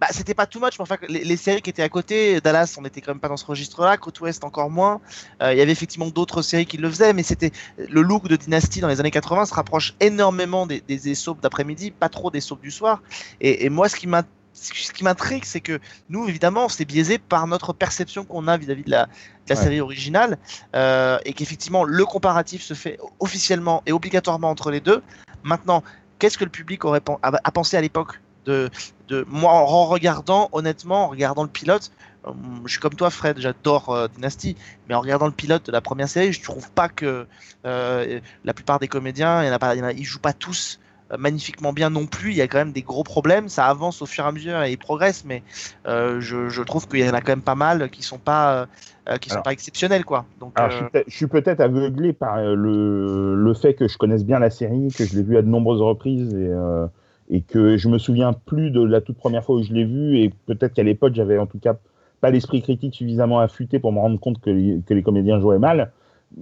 [0.01, 2.77] bah, c'était pas too much, mais enfin les, les séries qui étaient à côté, Dallas,
[2.81, 5.01] on était quand même pas dans ce registre-là, Côte Ouest encore moins.
[5.41, 8.35] Euh, Il y avait effectivement d'autres séries qui le faisaient, mais c'était le look de
[8.35, 12.41] Dynasty dans les années 80 se rapproche énormément des, des, des d'après-midi, pas trop des
[12.41, 13.03] soaps du soir.
[13.41, 14.25] Et, et moi, ce qui m'a
[14.61, 18.85] ce qui m'intrigue, c'est que nous, évidemment, c'est biaisé par notre perception qu'on a vis-à-vis
[18.85, 19.11] de la, de
[19.49, 19.63] la Ouais.
[19.63, 20.39] série originale,
[20.77, 25.03] euh, et qu'effectivement, le comparatif se fait officiellement et obligatoirement entre les deux.
[25.43, 25.83] Maintenant,
[26.19, 28.71] qu'est-ce que le public aurait pen- a, a pensé à l'époque de,
[29.09, 31.91] de moi en regardant, honnêtement, en regardant le pilote,
[32.27, 32.33] euh,
[32.67, 34.57] je suis comme toi, Fred, j'adore euh, Dynasty,
[34.89, 37.27] mais en regardant le pilote de la première série, je trouve pas que
[37.65, 40.05] euh, la plupart des comédiens, il y en a pas, il y en a- ils
[40.05, 40.80] jouent pas tous
[41.19, 42.31] magnifiquement bien non plus.
[42.31, 43.49] Il y a quand même des gros problèmes.
[43.49, 45.43] Ça avance au fur et à mesure et ils progressent, mais
[45.87, 48.67] euh, je, je trouve qu'il y en a quand même pas mal qui sont pas
[49.09, 50.25] euh, qui sont Alors- pas exceptionnels, quoi.
[50.39, 53.75] Donc Alors, je euh, suis peut-être- je suis peut-être aveuglé par euh, le, le fait
[53.75, 56.49] que je connaisse bien la série, que je l'ai vue à de nombreuses reprises et,
[56.49, 56.87] euh,
[57.29, 60.19] et que je me souviens plus de la toute première fois où je l'ai vue
[60.19, 61.75] et peut-être qu'à l'époque j'avais en tout cas
[62.21, 65.59] pas l'esprit critique suffisamment affûté pour me rendre compte que les, que les comédiens jouaient
[65.59, 65.91] mal.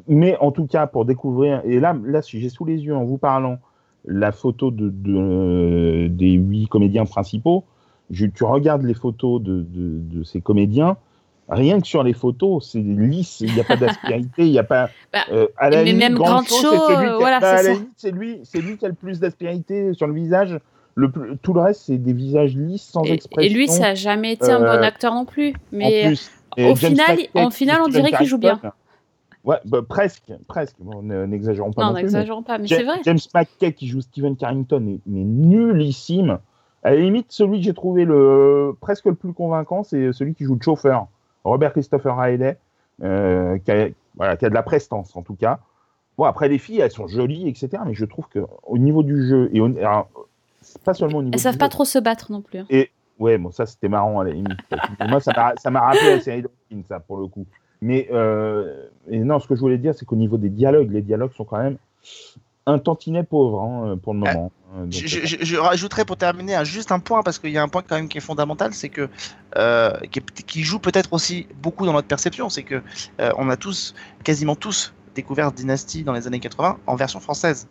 [0.08, 3.04] Mais en tout cas pour découvrir et là là si j'ai sous les yeux en
[3.04, 3.58] vous parlant
[4.06, 7.64] la photo de, de- des huit comédiens principaux,
[8.10, 9.64] je- tu regardes les photos de,
[10.24, 10.96] ces comédiens
[11.50, 14.64] rien que sur les photos, c'est lisse, il n'y a pas d'aspérité, il n'y a
[14.64, 14.90] pas.
[15.12, 17.62] Bah, euh, à la mais limite, même Grand Show, Show, c'est qui euh, voilà, bah,
[18.12, 20.58] lui, c'est lui qui a le plus d'aspérité sur le visage.
[20.94, 21.10] Le
[21.42, 23.50] tout le reste, c'est des visages lisses, sans Et, expression.
[23.50, 25.50] et lui, ça a jamais été un Euh, bon acteur non plus.
[25.50, 26.30] en Mais plus.
[26.58, 28.60] au James final, en final, on dirait qu'il joue bien.
[29.48, 30.76] Ouais, bah, presque, presque.
[30.78, 32.02] Bon, ne- N'exagérons pas non, non, plus.
[32.02, 33.00] mais- n'exagérons pas, mais Ja- c'est vrai.
[33.04, 36.38] James McKay qui joue Steven Carrington est mais nullissime.
[36.84, 40.44] À la limite, celui que j'ai trouvé le presque le plus convaincant, c'est celui qui
[40.44, 41.06] joue le chauffeur,
[41.44, 42.56] Robert Christopher Riley,
[43.02, 45.58] euh, qui, a, voilà, qui a de la prestance en tout cas.
[46.16, 47.82] Bon, après les filles, elles sont jolies, etc.
[47.86, 50.08] Mais je trouve que au niveau du jeu et au, alors,
[50.84, 51.58] pas seulement au niveau Elles savent jeu.
[51.58, 52.60] pas trop se battre non plus.
[52.60, 52.66] hein.
[53.18, 54.58] Ouais, bon, ça c'était marrant à la limite.
[55.08, 55.32] Moi, ça
[55.70, 56.44] m'a rappelé la série
[56.86, 57.46] ça pour le coup.
[57.80, 61.02] Mais euh, et non, ce que je voulais dire, c'est qu'au niveau des dialogues, les
[61.02, 61.76] dialogues sont quand même
[62.66, 64.52] un tantinet pauvre hein, pour le moment.
[64.76, 67.68] Euh, donc, Je, je- rajouterais pour terminer juste un point parce qu'il y a un
[67.68, 69.08] point quand même qui est fondamental, c'est que
[69.56, 72.82] euh, qui, est- qui joue peut-être aussi beaucoup dans notre perception, c'est que
[73.20, 77.66] euh, on a tous, quasiment tous, découvert Dynasty dans les années 80 en version française.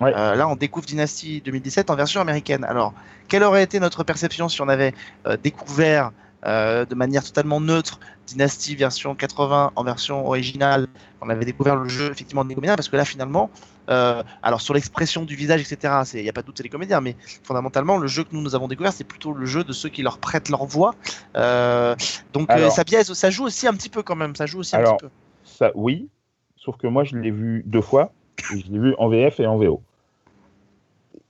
[0.00, 0.12] Ouais.
[0.16, 2.64] Euh, là, on découvre Dynasty 2017 en version américaine.
[2.64, 2.92] Alors,
[3.28, 4.92] quelle aurait été notre perception si on avait
[5.26, 6.10] euh, découvert
[6.44, 10.86] euh, de manière totalement neutre Dynasty version 80 en version originale
[11.20, 13.50] On avait découvert le jeu effectivement des comédiens parce que là, finalement,
[13.88, 16.68] euh, alors sur l'expression du visage, etc., il n'y a pas de doute, c'est les
[16.68, 19.72] comédiens, mais fondamentalement, le jeu que nous, nous avons découvert, c'est plutôt le jeu de
[19.72, 20.94] ceux qui leur prêtent leur voix.
[21.36, 21.94] Euh,
[22.32, 24.76] donc Alors- ça biaise, ça joue aussi un petit peu quand même, ça joue aussi
[24.76, 25.08] un petit peu.
[25.44, 26.08] ça, oui,
[26.56, 28.12] sauf que moi je l'ai vu deux fois.
[28.52, 29.80] Et je l'ai vu en VF et en VO.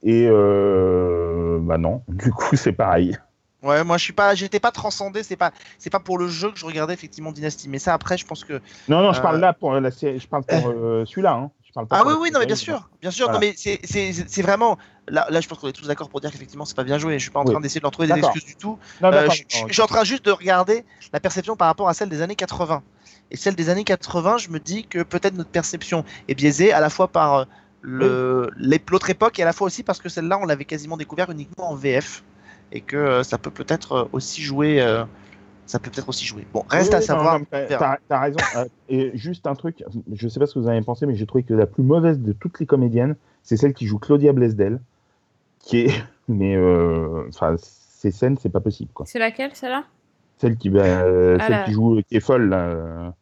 [0.03, 3.17] Et euh, bah non, du coup c'est pareil.
[3.67, 6.51] Ouais, moi je suis pas, j'étais pas transcendé, c'est pas, c'est pas pour le jeu
[6.53, 8.55] que je regardais effectivement Dynasty, mais ça après, je pense que
[8.89, 11.33] Non, non, je Euh, parle là pour la série, je parle pour euh, celui-là.
[11.33, 11.51] Hein.
[11.67, 13.41] Je parle pas Ah oui, la oui, non, mais bien sûr, bien sûr, Voilà.
[13.41, 14.79] non, mais c'est- vraiment.
[15.09, 17.15] Là, là, je pense qu'on est tous d'accord pour dire qu'effectivement, c'est pas bien joué.
[17.19, 17.53] Je suis pas en Oui.
[17.53, 18.79] train d'essayer de leur trouver des excuses du tout.
[19.01, 19.69] Non, Euh, je, je- d'accord.
[19.69, 22.35] je suis en train juste de regarder la perception par rapport à celle des années
[22.35, 22.83] 80.
[23.31, 26.81] Et celle des années 80, je me dis que peut-être notre perception est biaisée à
[26.81, 27.45] la fois par euh,
[27.83, 28.51] le-
[28.91, 31.71] l'autre époque et à la fois aussi parce que celle-là, on l'avait quasiment découvert uniquement
[31.71, 32.25] en VF.
[32.73, 34.81] Et que euh, ça peut peut-être euh, aussi jouer.
[34.81, 35.05] euh,
[35.67, 36.47] ça peut peut-être aussi jouer.
[36.53, 37.41] Bon, reste Oui, à non, savoir.
[38.09, 38.39] T'as raison.
[38.89, 41.43] Et juste un truc, je sais pas ce que vous avez pensé, mais j'ai trouvé
[41.43, 44.81] que la plus mauvaise de toutes les comédiennes, c'est celle qui joue Claudia Blaisdell,
[45.61, 49.07] qui est, mais euh, enfin, ces scènes, c'est pas possible quoi.
[49.07, 49.85] C'est laquelle, celle-là?
[50.39, 51.65] Celle qui, bah, euh, Ah celle là.
[51.65, 53.15] qui joue, qui est folle, là,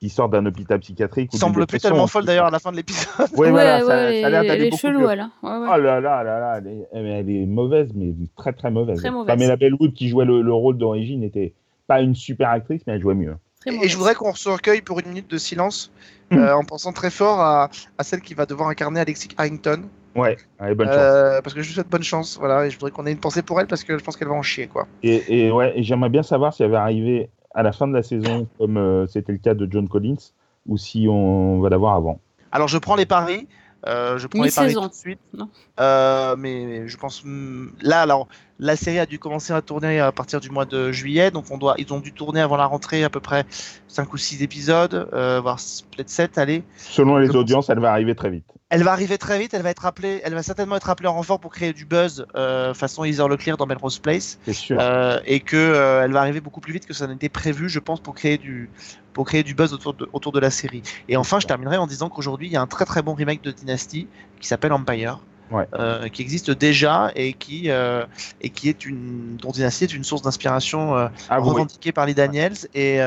[0.00, 1.30] qui sort d'un hôpital psychiatrique.
[1.32, 3.06] ou semble plus tellement folle d'ailleurs à la fin de l'épisode.
[3.36, 5.20] Ouais, voilà, ça, ça a elle, l'air d'aller elle est beaucoup chelou, elle.
[5.20, 5.30] hein.
[5.42, 5.68] Ouais, ouais.
[5.74, 8.98] Oh là là là là, elle est, elle mauvaise, mais très très mauvaise.
[8.98, 9.26] Très mauvaise.
[9.36, 11.52] Pamela Bellwood qui jouait le, le rôle d'origine n'était
[11.86, 13.36] pas une super actrice, mais elle jouait mieux.
[13.60, 15.90] Très Et je voudrais qu'on se recueille pour une minute de silence
[16.32, 16.38] Mm.
[16.38, 19.82] euh, en pensant très fort à, à celle qui va devoir incarner Alexis Harrington.
[20.14, 20.96] Ouais, allez, bonne chance.
[20.96, 22.36] Euh, parce que je lui souhaite bonne chance.
[22.38, 24.28] Voilà, et je voudrais qu'on ait une pensée pour elle parce que je pense qu'elle
[24.28, 24.68] va en chier.
[24.68, 24.86] quoi.
[25.02, 27.94] Et, et ouais, et j'aimerais bien savoir si elle va arriver à la fin de
[27.94, 30.32] la saison, comme euh, c'était le cas de John Collins,
[30.66, 32.20] ou si on va l'avoir avant.
[32.52, 33.48] Alors je prends les paris.
[33.86, 35.20] euh, je prends les paris tout de suite.
[35.32, 35.48] Non.
[35.80, 38.28] Euh, mais je pense hmm, là, alors
[38.58, 41.56] la série a dû commencer à tourner à partir du mois de juillet, donc on
[41.58, 43.44] doit, ils ont dû tourner avant la rentrée à peu près
[43.88, 45.56] 5 ou 6 épisodes, euh, voire
[45.96, 46.62] peut-être 7, allez.
[46.76, 48.44] Selon les Je pense- audiences, elle va arriver très vite.
[48.70, 51.14] Elle va arriver très vite, elle va être appelée, elle va certainement être appelée en
[51.14, 54.38] renfort pour créer du buzz euh, façon Heather Leclerc dans Melrose Place.
[54.52, 54.78] Sûr.
[54.80, 57.80] Euh, et que euh, elle va arriver beaucoup plus vite que ça n'était prévu, je
[57.80, 58.70] pense, pour créer du
[59.12, 60.82] pour créer du buzz autour de, autour de la série.
[61.08, 63.42] Et enfin, je terminerai en disant qu'aujourd'hui, il y a un très très bon remake
[63.42, 64.06] de Dynasty
[64.40, 65.18] qui s'appelle Empire.
[65.50, 65.66] Ouais.
[65.74, 68.04] euh, qui existe déjà et qui euh,
[68.40, 71.50] et qui est une dont Dynasty est une source d'inspiration euh, Avoué.
[71.50, 72.54] revendiquée par les Daniels.
[72.74, 72.98] Et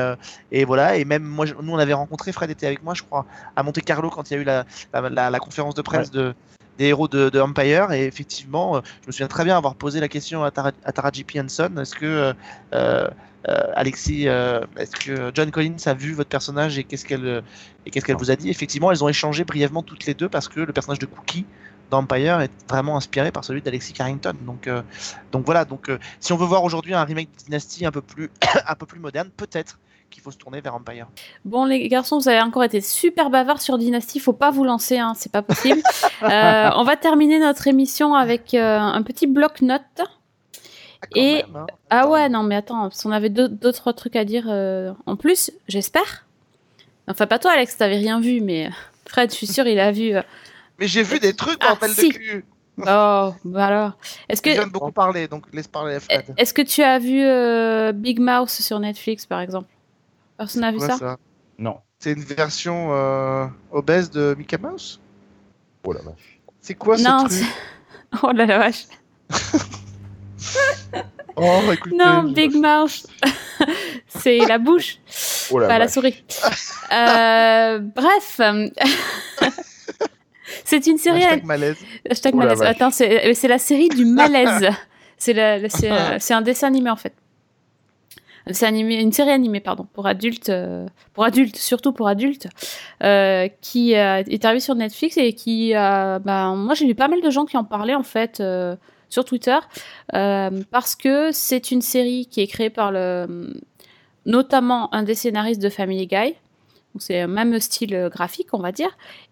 [0.52, 0.96] et voilà.
[0.96, 3.24] Et même moi nous on avait rencontré Fred était avec moi je crois
[3.56, 6.10] à Monte Carlo quand il y a eu la la, la- la conférence de presse
[6.10, 6.34] de
[6.76, 7.92] des héros de, de Empire.
[7.92, 11.24] Et effectivement je me souviens très bien avoir posé la question à, Tara, à Taraji
[11.24, 11.40] P.
[11.40, 12.34] Henson est-ce que
[12.74, 13.08] euh,
[13.74, 17.42] Alexis euh, est-ce que John Collins a vu votre personnage et qu'est-ce qu'elle
[17.86, 18.48] et qu'est-ce qu'elle vous a dit?
[18.50, 21.44] Effectivement elles ont échangé brièvement toutes les deux parce que le personnage de Cookie
[21.94, 24.82] dans Empire est vraiment inspiré par celui d'Alexis Carrington donc euh,
[25.32, 28.00] donc voilà donc euh, si on veut voir aujourd'hui un remake de Dynasty un peu
[28.02, 28.30] plus
[28.68, 29.78] un peu plus moderne peut-être
[30.10, 31.06] qu'il faut se tourner vers Empire
[31.44, 34.20] Bon, les garçons, vous avez encore été super bavards sur Dynasty.
[34.20, 35.80] Faut pas vous lancer, hein, c'est pas possible.
[36.22, 39.82] Euh, on va terminer notre émission avec un petit bloc-notes.
[39.98, 40.04] Ah,
[41.12, 41.66] quand Et- même, hein.
[41.90, 44.44] Ah ouais, non, mais attends, si on avait deux- d'autres trucs à dire
[45.06, 46.24] en plus, j'espère.
[47.08, 48.70] Enfin, pas toi, Alex, t'avais rien vu, mais
[49.06, 50.12] Fred, je suis sûr, il a vu.
[50.78, 52.08] Mais j'ai vu des trucs Ah, bordel si.
[52.08, 52.44] de cul
[52.78, 53.92] Oh, bah alors.
[54.28, 57.92] Est-ce que, de beaucoup parler donc laisse parler Fred est-ce que tu as vu euh,
[57.92, 59.68] Big Mouse sur Netflix, par exemple?
[60.36, 60.96] Personne n'a vu ça?
[60.98, 61.16] ça?
[61.56, 61.78] Non.
[62.00, 64.98] c'est une version euh, obèse de Mickey Mouse?
[65.84, 66.40] Oh la vache.
[66.60, 67.32] c'est quoi ce Non, truc?
[67.32, 67.44] c'est-
[68.22, 68.86] Oh là la vache.
[71.36, 73.06] oh écoutez Non, Big Mouse.
[74.08, 74.98] c'est la bouche,
[75.52, 76.24] Oh la pas la souris.
[76.92, 78.40] Euh, bref.
[80.64, 81.22] C'est une série.
[81.24, 81.76] Hashtag malaise
[82.10, 82.62] Hashtag la malaise.
[82.62, 84.68] Attends, c'est c'est la série du malaise.
[85.16, 87.14] C'est la- c'est euh, un dessin animé en fait.
[88.50, 92.48] C'est animé, une série animée pardon pour adultes, euh, pour adultes surtout pour adultes,
[93.02, 97.08] euh, qui euh, est arrivée sur Netflix et qui, euh, ben, moi j'ai vu pas
[97.08, 98.76] mal de gens qui en parlaient en fait euh,
[99.08, 99.56] sur Twitter
[100.14, 103.54] euh, parce que c'est une série qui est créée par le,
[104.26, 106.34] notamment un des scénaristes de Family Guy.
[106.94, 108.90] Donc c'est le même style euh, graphique on va dire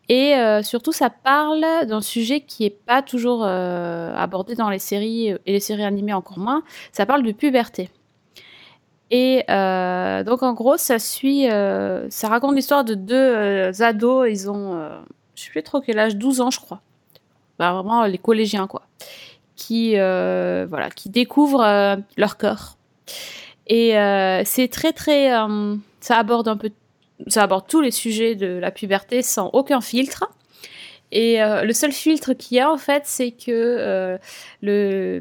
[0.09, 4.79] et euh, surtout, ça parle d'un sujet qui est pas toujours euh, abordé dans les
[4.79, 6.63] séries euh, et les séries animées encore moins.
[6.93, 7.89] Ça parle de puberté.
[9.11, 9.45] Et
[10.25, 14.27] donc, en gros, ça suit, ça raconte l'histoire de deux ados.
[14.31, 14.89] Ils ont,
[15.35, 16.81] je sais plus trop quel âge, 12 ans, je crois.
[17.59, 18.81] Bah, vraiment les collégiens, quoi.
[19.55, 22.79] Qui, voilà, qui découvrent leur corps.
[23.67, 23.91] Et
[24.47, 25.29] c'est très, très,
[26.01, 26.71] ça aborde un peu
[27.27, 30.25] ça aborde tous les sujets de la puberté sans aucun filtre.
[31.13, 34.19] Et euh, le seul filtre qu'il y a en fait, c'est que euh,
[34.63, 35.21] le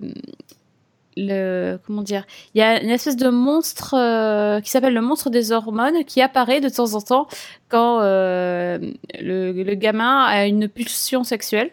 [1.86, 2.26] comment dire,
[2.56, 6.22] il y a une espèce de monstre euh, qui s'appelle le monstre des hormones qui
[6.22, 7.28] apparaît de temps en temps
[7.68, 11.72] quand le, gamin a une pulsion sexuelle.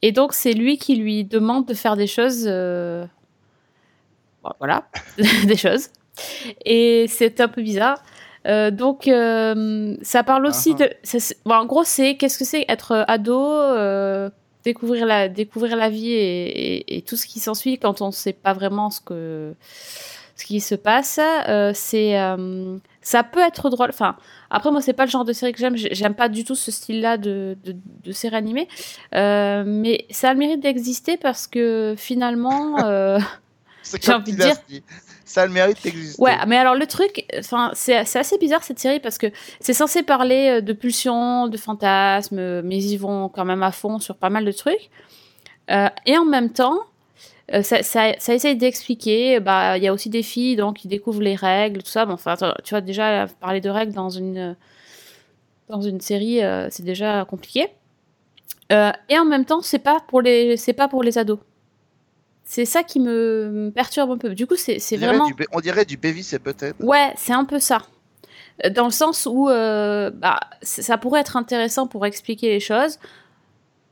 [0.00, 3.08] Et donc c'est lui qui lui demande de faire des choses, bon,
[4.58, 4.88] voilà,
[5.44, 5.88] des choses.
[6.64, 8.02] Et c'est un peu bizarre.
[8.46, 10.90] Euh, donc, euh, ça parle aussi Ah, de.
[11.02, 14.30] ça, c'est- bon, en gros, c'est qu'est-ce que c'est être ado, euh,
[14.64, 18.12] découvrir la découvrir la vie et, et- et tout ce qui s'ensuit quand on ne
[18.12, 19.54] sait pas vraiment ce que
[20.36, 21.18] ce qui se passe.
[21.74, 22.14] C'est
[23.02, 23.90] ça peut être drôle.
[23.90, 24.16] Enfin,
[24.50, 25.76] après moi, c'est pas le genre de série que j'aime.
[25.76, 28.68] J'ai- J'aime pas du tout ce style-là de, de, de série animée.
[29.12, 32.76] Mais ça a le mérite d'exister parce que finalement.
[34.02, 34.82] J'ai envie de Dynasty.
[35.26, 36.22] Ça le mérite d'exister.
[36.22, 37.26] Ouais, mais alors le truc,
[37.74, 39.26] c'est assez bizarre cette série parce que
[39.58, 43.64] c'est censé parler euh, de pulsions, de fantasmes, euh, mais ils y vont quand même
[43.64, 44.88] à fond sur pas mal de trucs.
[45.70, 46.78] Euh, et en même temps,
[47.62, 49.40] ça, ça, ça essaye d'expliquer.
[49.40, 52.06] Bah, il y a aussi des filles donc qui découvrent les règles, tout ça.
[52.06, 54.56] Bon, tu vois déjà parler de règles dans une
[55.68, 57.68] dans une série, c'est déjà compliqué.
[58.70, 59.98] Et en même temps, c'est pas
[60.56, 61.38] c'est pas pour les ados.
[62.48, 64.32] C'est ça qui me perturbe un peu.
[64.32, 66.76] Du coup, c'est c'est on dirait, vraiment du, on dirait du Beavis et peut-être.
[66.80, 67.82] Ouais, c'est un peu ça.
[68.64, 73.00] Euh, Dans le sens où euh, bah, ça pourrait être intéressant pour expliquer les choses,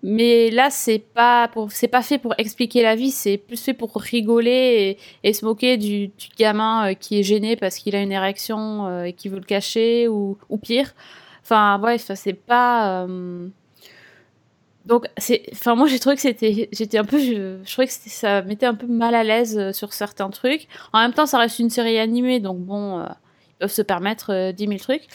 [0.04, 3.74] mais là c'est pas pour c'est pas fait pour expliquer la vie, c'est plus fait
[3.74, 7.96] pour rigoler et, et se moquer du, du gamin euh, qui est gêné parce qu'il
[7.96, 10.94] a une érection euh, et qui veut le cacher ou, ou pire.
[11.42, 13.04] Enfin bref, c'est pas.
[14.86, 18.66] Donc enfin moi j'ai trouvé que c'était, j'étais un peu, je, trouvais que ça mettait
[18.66, 20.68] un peu mal à l'aise euh, sur certains trucs.
[20.92, 23.06] En même temps, ça reste une série animée, donc bon, euh,
[23.48, 25.06] ils peuvent se permettre euh, 10 000 trucs.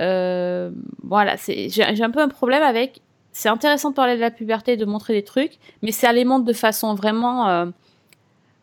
[0.00, 0.70] Euh,
[1.02, 3.00] voilà, j'ai, un peu un problème avec.
[3.32, 6.44] C'est intéressant de parler de la puberté, de montrer des trucs, mais ça les montre
[6.44, 7.66] de façon vraiment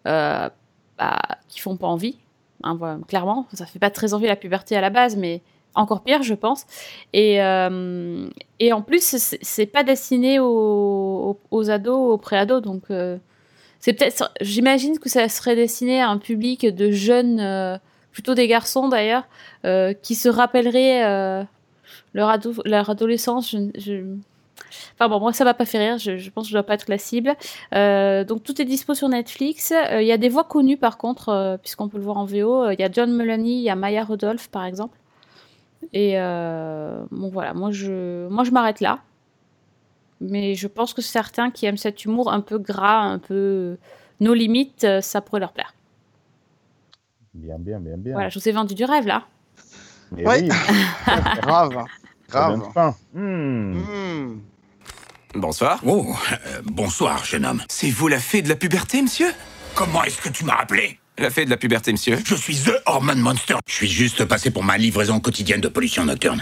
[0.03, 0.51] bah,
[1.47, 2.17] qui font pas envie.
[2.63, 5.41] Hein, clairement, ça fait pas très envie la puberté à la base, mais
[5.75, 6.65] encore pire, je pense.
[7.13, 11.37] Et, euh, et en plus, c'est pas destiné aux,
[11.69, 12.61] ados, aux pré-ados.
[12.61, 13.17] Donc, euh,
[13.79, 14.31] c'est peut-être.
[14.41, 17.77] J'imagine que ça serait destiné à un public de jeunes, euh,
[18.11, 19.27] plutôt des garçons d'ailleurs,
[20.01, 21.01] qui se rappelleraient
[22.13, 23.51] leur, leur adolescence.
[23.51, 24.15] Je,
[24.95, 26.87] Enfin bon, moi ça va pas faire rire, je, pense que je dois pas être
[26.87, 27.35] la cible.
[27.71, 29.73] donc tout est dispo sur Netflix.
[29.91, 32.69] Il y a des voix connues par contre, puisqu'on peut le voir en VO.
[32.69, 34.97] Il y a John Mulaney, il y a Maya Rudolph par exemple.
[35.91, 38.99] Et euh, bon voilà, moi je, moi je m'arrête là.
[40.21, 43.77] Mais je pense que certains qui aiment cet humour un peu gras, un peu
[44.19, 45.73] nos limites, euh, ça pourrait leur plaire.
[47.33, 48.13] Bien, bien, bien, bien.
[48.13, 49.23] Voilà, je vous ai vendu du rêve là.
[50.11, 50.47] oui,
[51.41, 51.85] grave,
[52.29, 52.93] grave.
[53.13, 53.73] Hmm.
[53.79, 54.39] Hmm.
[55.35, 55.81] Bonsoir.
[55.85, 57.61] Oh, euh, bonsoir, jeune homme.
[57.67, 59.31] C'est vous la fée de la puberté, monsieur?
[59.73, 60.99] Comment est-ce que tu m'as appelé?
[61.17, 62.17] La fée de la puberté, monsieur.
[62.25, 63.55] Je suis The Hormone Monster.
[63.67, 66.41] Je suis juste passé pour ma livraison quotidienne de pollution nocturne.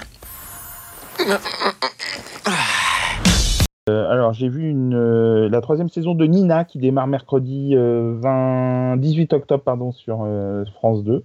[3.89, 8.97] Euh, alors, j'ai vu une, euh, la troisième saison de Nina qui démarre mercredi 20,
[8.97, 11.23] 18 octobre pardon, sur euh, France 2,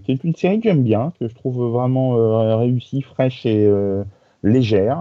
[0.00, 2.12] qui est une série que j'aime bien, que je trouve vraiment
[2.58, 3.68] réussie, fraîche et
[4.42, 4.98] légère.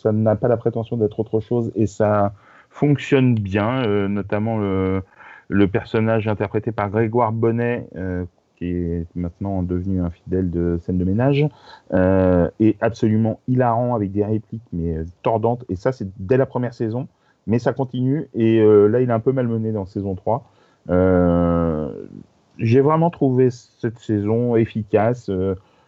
[0.00, 2.34] ça n'a pas la prétention d'être autre chose et ça
[2.70, 5.02] fonctionne bien, notamment le
[5.48, 8.24] le personnage interprété par Grégoire Bonnet, euh,
[8.56, 11.46] qui est maintenant devenu un fidèle de scène de ménage,
[11.92, 15.64] euh, est absolument hilarant avec des répliques mais euh, tordantes.
[15.68, 17.08] Et ça, c'est dès la première saison,
[17.46, 18.28] mais ça continue.
[18.34, 20.50] Et là, il est un peu malmené dans saison 3.
[22.58, 25.30] J'ai vraiment trouvé cette saison efficace.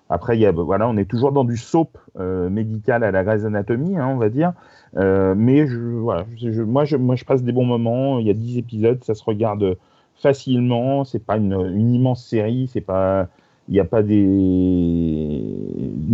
[0.09, 4.09] Après, a, voilà, on est toujours dans du soap médical à la Grey's Anatomy, hein,
[4.09, 4.53] on va dire.
[4.97, 8.19] Euh, mais moi, je, passe des bons moments.
[8.19, 9.77] Il y a 10 épisodes, ça se regarde
[10.17, 11.05] facilement.
[11.05, 12.69] C'est pas une, immense série.
[12.73, 13.29] C'est pas,
[13.69, 14.31] il n'y a pas une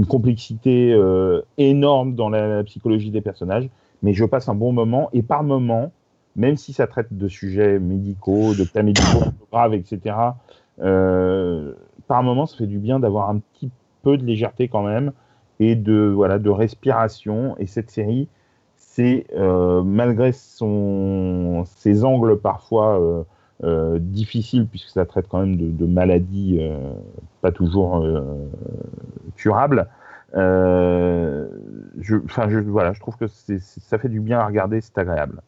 [0.09, 3.69] complexité euh, énorme dans la, psychologie des personnages.
[4.03, 5.11] Mais je passe un bon moment.
[5.13, 5.93] Et par moment,
[6.35, 9.23] même si ça traite de sujets médicaux, de cas médicaux
[9.53, 10.17] graves, etc.,
[10.81, 11.75] euh,
[12.09, 13.71] par moment, ça fait du bien d'avoir un petit
[14.03, 15.13] peu de légèreté quand même
[15.61, 17.57] et de, voilà, de respiration.
[17.59, 18.29] Et cette série,
[18.95, 23.23] c'est euh, malgré son, ses angles parfois euh,
[23.65, 26.61] euh, difficiles, puisque ça traite quand même de, maladies
[27.41, 28.05] pas toujours
[29.37, 29.89] curables,
[30.35, 31.47] je,
[32.01, 35.41] je, voilà, je trouve que ça fait du bien à regarder, c'est agréable.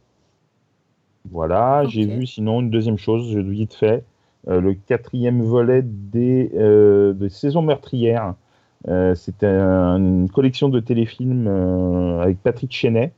[1.31, 4.05] Voilà, j'ai vu sinon une deuxième chose, je vite fait,
[4.47, 6.51] le quatrième volet des,
[7.15, 8.35] des saisons meurtrières.
[9.15, 11.47] C'était une collection de téléfilms
[12.21, 13.13] avec Patrick Chenet,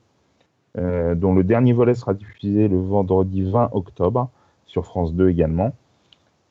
[0.78, 4.28] euh, dont le dernier volet sera diffusé le vendredi 20 octobre
[4.66, 5.72] sur France 2 également.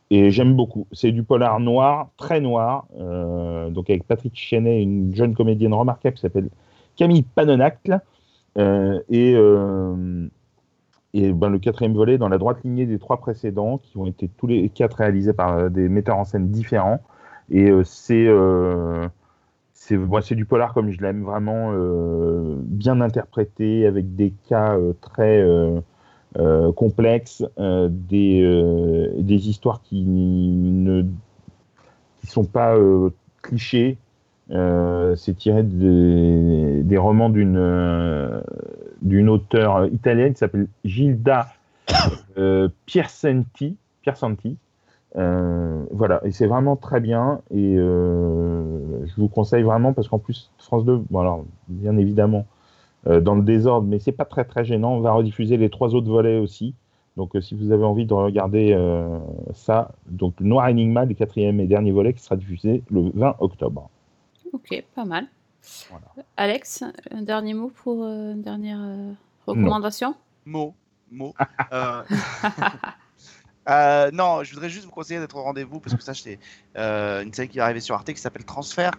[0.10, 0.88] Et j'aime beaucoup.
[0.92, 6.16] C'est du polar noir, très noir, euh, donc avec Patrick Chenet, une jeune comédienne remarquable
[6.16, 6.50] qui s'appelle
[6.96, 8.00] Camille Panonacle.
[8.58, 9.36] Euh, et
[11.18, 14.28] et ben, le quatrième volet dans la droite lignée des trois précédents, qui ont été
[14.28, 17.00] tous les quatre réalisés par des metteurs en scène différents.
[17.52, 18.28] Et c'est
[19.86, 24.76] c'est moi c'est du polar comme je l'aime vraiment euh, bien interprété avec des cas
[24.76, 25.80] euh, très euh,
[26.74, 31.04] complexes des, des histoires qui ne
[32.20, 32.76] qui sont pas
[33.42, 33.98] clichés.
[34.50, 37.58] C'est tiré des, des romans d'une
[39.30, 41.48] auteure italienne qui s'appelle Gilda
[42.86, 44.58] Piersanti Piersanti
[45.18, 47.42] euh, voilà, et c'est vraiment très bien.
[47.52, 52.46] Et euh, je vous conseille vraiment parce qu'en plus, France 2, bon alors, bien évidemment,
[53.08, 54.94] euh, dans le désordre, mais c'est pas très très gênant.
[54.94, 56.74] On va rediffuser les trois autres volets aussi.
[57.18, 58.78] Donc, si vous avez envie de regarder
[59.54, 63.90] ça, donc Noir Enigma, le quatrième et dernier volet qui sera diffusé le 20 octobre.
[64.52, 65.26] Ok, pas mal.
[66.36, 68.82] Alex, un dernier mot pour une dernière
[69.48, 70.14] recommandation?
[70.46, 70.74] Mot,
[71.10, 71.34] mot.
[73.68, 76.40] Euh, non, je voudrais juste vous conseiller d'être au rendez-vous parce que ça, c'est
[76.78, 78.92] euh, une série qui va arriver sur Arte qui s'appelle Transfert,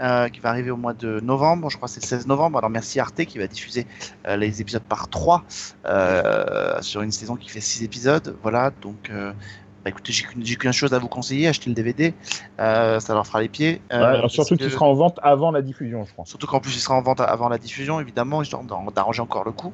[0.00, 1.68] euh, qui va arriver au mois de novembre.
[1.70, 2.58] Je crois que c'est le 16 novembre.
[2.58, 3.86] Alors merci Arte qui va diffuser
[4.26, 5.44] les épisodes par 3
[6.80, 8.36] sur une saison qui fait 6 épisodes.
[8.42, 9.10] Voilà, donc
[9.86, 12.12] bah, écoutez, j'ai qu'une chose à vous conseiller, achetez le DVD,
[12.58, 13.80] euh, ça leur fera les pieds.
[13.92, 16.24] Euh, surtout qu'il sera en vente avant la diffusion, je crois.
[16.26, 19.52] Surtout qu'en plus il sera en vente avant la diffusion, évidemment, histoire d'arranger encore le
[19.52, 19.72] coup.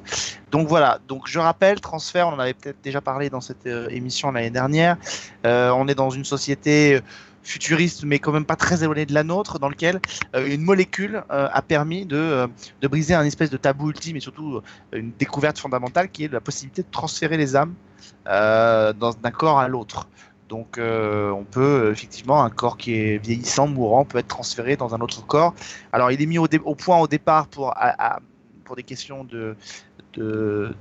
[0.51, 3.87] Donc voilà, donc je rappelle, transfert, on en avait peut-être déjà parlé dans cette euh,
[3.89, 4.97] émission l'année dernière.
[5.43, 7.01] on est dans une société
[7.43, 9.99] futuriste, mais quand même pas très éloignée de la nôtre, dans lequel
[10.33, 12.47] une molécule a permis de,
[12.81, 14.61] de, briser un espèce de tabou ultime et surtout
[14.93, 17.73] une découverte fondamentale qui est la possibilité de transférer les âmes
[18.25, 20.07] d'un corps à l'autre.
[20.49, 25.01] Donc on peut effectivement un corps qui est vieillissant, mourant, peut être transféré dans un
[25.01, 25.53] autre corps.
[25.91, 27.73] Alors il est mis au, point au départ pour,
[28.63, 29.55] pour des questions de,
[30.13, 30.73] de,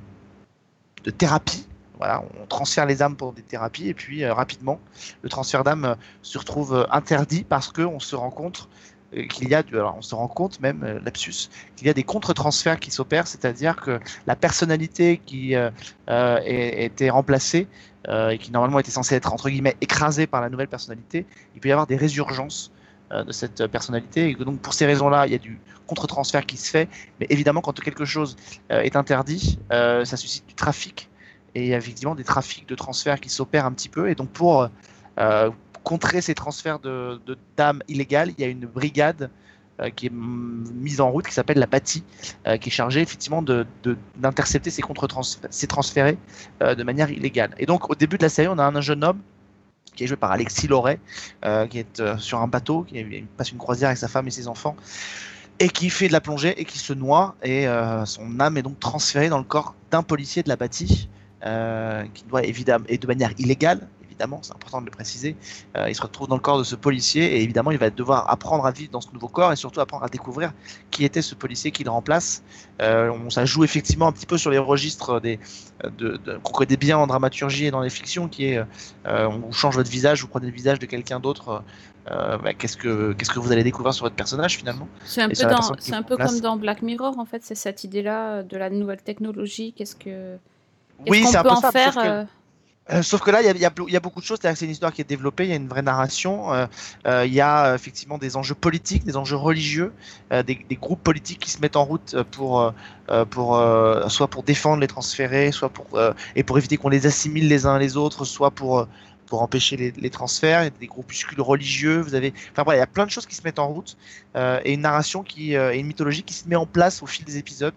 [1.04, 1.66] de thérapie.
[2.02, 4.80] On transfère les âmes pour des thérapies et puis rapidement
[5.22, 8.68] le transfert d'âme se retrouve interdit parce qu'on se rend compte
[9.16, 11.94] euh, qu'il y a, alors on se rend compte même, euh, lapsus, qu'il y a
[11.94, 15.70] des contre-transferts qui s'opèrent, c'est-à-dire que la personnalité qui euh,
[16.08, 17.66] euh était remplacée
[18.08, 21.60] euh, et qui normalement était censée être entre guillemets écrasée par la nouvelle personnalité, il
[21.60, 22.72] peut y avoir des résurgences
[23.14, 26.70] de cette personnalité et donc pour ces raisons-là, il y a du contre-transfert qui se
[26.70, 26.88] fait,
[27.20, 28.36] mais évidemment quand quelque chose
[28.70, 31.10] est interdit, ça suscite du trafic
[31.54, 34.14] et il y a effectivement des trafics de transferts qui s'opèrent un petit peu et
[34.14, 34.68] donc pour
[35.82, 37.20] contrer ces transferts de,
[37.56, 39.30] dames illégales, il y a une brigade
[39.80, 42.04] euh, qui est mise en route qui s'appelle la Bâtie,
[42.46, 46.18] euh, qui est chargée effectivement d'intercepter de, ces contre-transferts, ces transférés
[46.62, 47.54] euh, de manière illégale.
[47.58, 49.20] Et donc au début de la série, on a un, jeune homme
[49.94, 50.98] qui est joué par Alexis Loret,
[51.68, 53.04] qui est sur un bateau, qui
[53.36, 54.74] passe une croisière avec sa femme et ses enfants,
[55.58, 57.66] et qui fait de la plongée et qui se noie, et
[58.06, 61.10] son âme est donc transférée dans le corps d'un policier de la Bâtie,
[62.14, 65.36] qui doit évidemment, et de manière illégale, évidemment, c'est important de le préciser.
[65.76, 68.30] Euh, il se retrouve dans le corps de ce policier et évidemment, il va devoir
[68.30, 70.52] apprendre à vivre dans ce nouveau corps et surtout apprendre à découvrir
[70.90, 72.42] qui était ce policier qui le remplace.
[72.82, 75.40] Euh, on, ça joue effectivement un petit peu sur les registres des,
[75.98, 79.50] de, de, qu'on connaît bien en dramaturgie et dans les fictions, qui est euh, on
[79.50, 81.64] change votre visage, vous prenez le visage de quelqu'un d'autre.
[82.06, 84.88] Bah, qu'est-ce que qu'est-ce que vous allez découvrir sur votre personnage finalement?
[85.04, 87.84] C'est un peu, dans, c'est un peu comme dans Black Mirror en fait, c'est cette
[87.84, 89.72] idée-là de la nouvelle technologie.
[89.72, 90.36] Qu'est-ce que
[91.08, 92.26] oui, c'est un peu en ça, faire
[92.90, 94.38] euh, sauf que là, il y, y a, beaucoup de choses.
[94.42, 96.66] C'est une histoire qui est développée, il y a une vraie narration, euh,
[97.06, 99.92] euh, il y a effectivement des enjeux politiques, des enjeux religieux,
[100.30, 102.72] des, des, groupes politiques qui se mettent en route pour,
[103.30, 103.64] pour
[104.08, 105.86] soit pour défendre les transférés, soit pour
[106.34, 108.88] et pour éviter qu'on les assimile les uns les autres, soit pour
[109.26, 110.60] pour empêcher les, les transferts.
[110.62, 112.00] Il y a des groupuscules religieux.
[112.00, 113.96] Vous avez, enfin voilà, il y a plein de choses qui se mettent en route
[114.34, 117.38] et une narration qui et une mythologie qui se met en place au fil des
[117.38, 117.74] épisodes.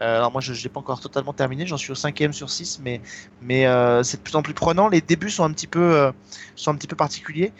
[0.00, 2.80] Euh, alors moi je n'ai pas encore totalement terminé, j'en suis au cinquième sur 6,
[2.82, 3.00] mais,
[3.40, 4.88] mais euh, c'est de plus en plus prenant.
[4.88, 6.12] Les débuts sont un petit peu, euh,
[6.56, 7.52] sont un petit peu particuliers.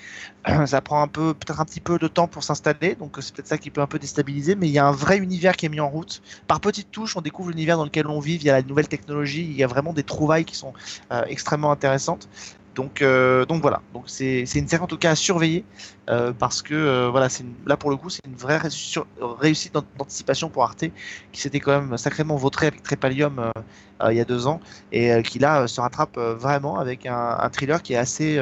[0.66, 3.58] ça prend peu, peut-être un petit peu de temps pour s'installer, donc c'est peut-être ça
[3.58, 5.80] qui peut un peu déstabiliser, mais il y a un vrai univers qui est mis
[5.80, 6.22] en route.
[6.48, 8.88] Par petites touches, on découvre l'univers dans lequel on vit, il y a la nouvelle
[8.88, 10.72] technologie, il y a vraiment des trouvailles qui sont
[11.28, 12.28] extrêmement intéressantes.
[12.74, 13.82] Donc, euh, donc voilà.
[13.92, 15.64] Donc c'est une série en tout cas à surveiller
[16.10, 18.58] euh, parce que euh, voilà, c'est là pour le coup c'est une vraie
[19.20, 20.86] réussite d'anticipation pour Arte
[21.32, 23.52] qui s'était quand même sacrément vautré avec Trépalium
[24.10, 24.60] il y a deux ans
[24.92, 28.38] et qui là se rattrape vraiment avec un, un, thriller qui est assez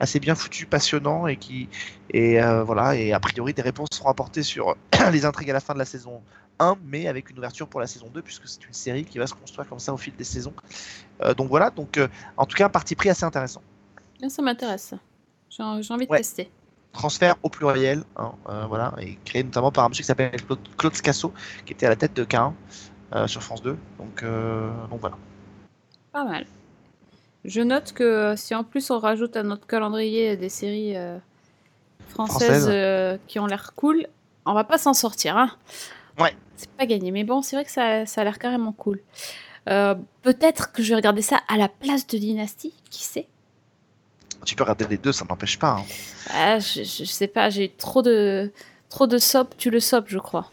[0.00, 1.68] assez bien foutu, passionnant et qui
[2.10, 4.76] et voilà et a priori des réponses seront apportées sur
[5.12, 6.22] les intrigues à la fin de la saison
[6.58, 9.26] 1, mais avec une ouverture pour la saison 2, puisque c'est une série qui va
[9.26, 10.54] se construire comme ça au fil des saisons.
[11.22, 13.62] Euh, donc voilà, donc euh, en tout cas un parti pris assez intéressant.
[14.28, 14.94] Ça m'intéresse.
[15.50, 16.50] J'ai envie de tester.
[16.92, 20.40] Transfert au pluriel, hein, euh, voilà, et créé notamment par un monsieur qui s'appelle
[20.78, 21.32] Claude, Scasso,
[21.66, 22.52] qui était à la tête de K1
[23.26, 23.76] sur France 2.
[23.98, 24.24] Donc,
[24.90, 25.16] donc voilà.
[26.12, 26.46] Pas mal.
[27.44, 30.96] Je note que si en plus on rajoute à notre calendrier des séries
[32.08, 34.06] françaises, qui ont l'air cool,
[34.46, 35.36] on va pas s'en sortir.
[35.36, 35.50] Hein.
[36.18, 36.34] Ouais.
[36.56, 39.00] C'est pas gagné, mais bon, c'est vrai que ça, ça a l'air carrément cool.
[39.68, 43.26] Euh, peut-être que je vais regarder ça à la place de Dynasty, qui sait?
[44.44, 45.78] Tu peux regarder les deux, ça n'empêche pas.
[45.78, 45.84] Hein.
[46.30, 48.52] Ah, je, je, sais pas, j'ai trop de
[48.88, 50.50] trop de sop, tu le sop, je crois.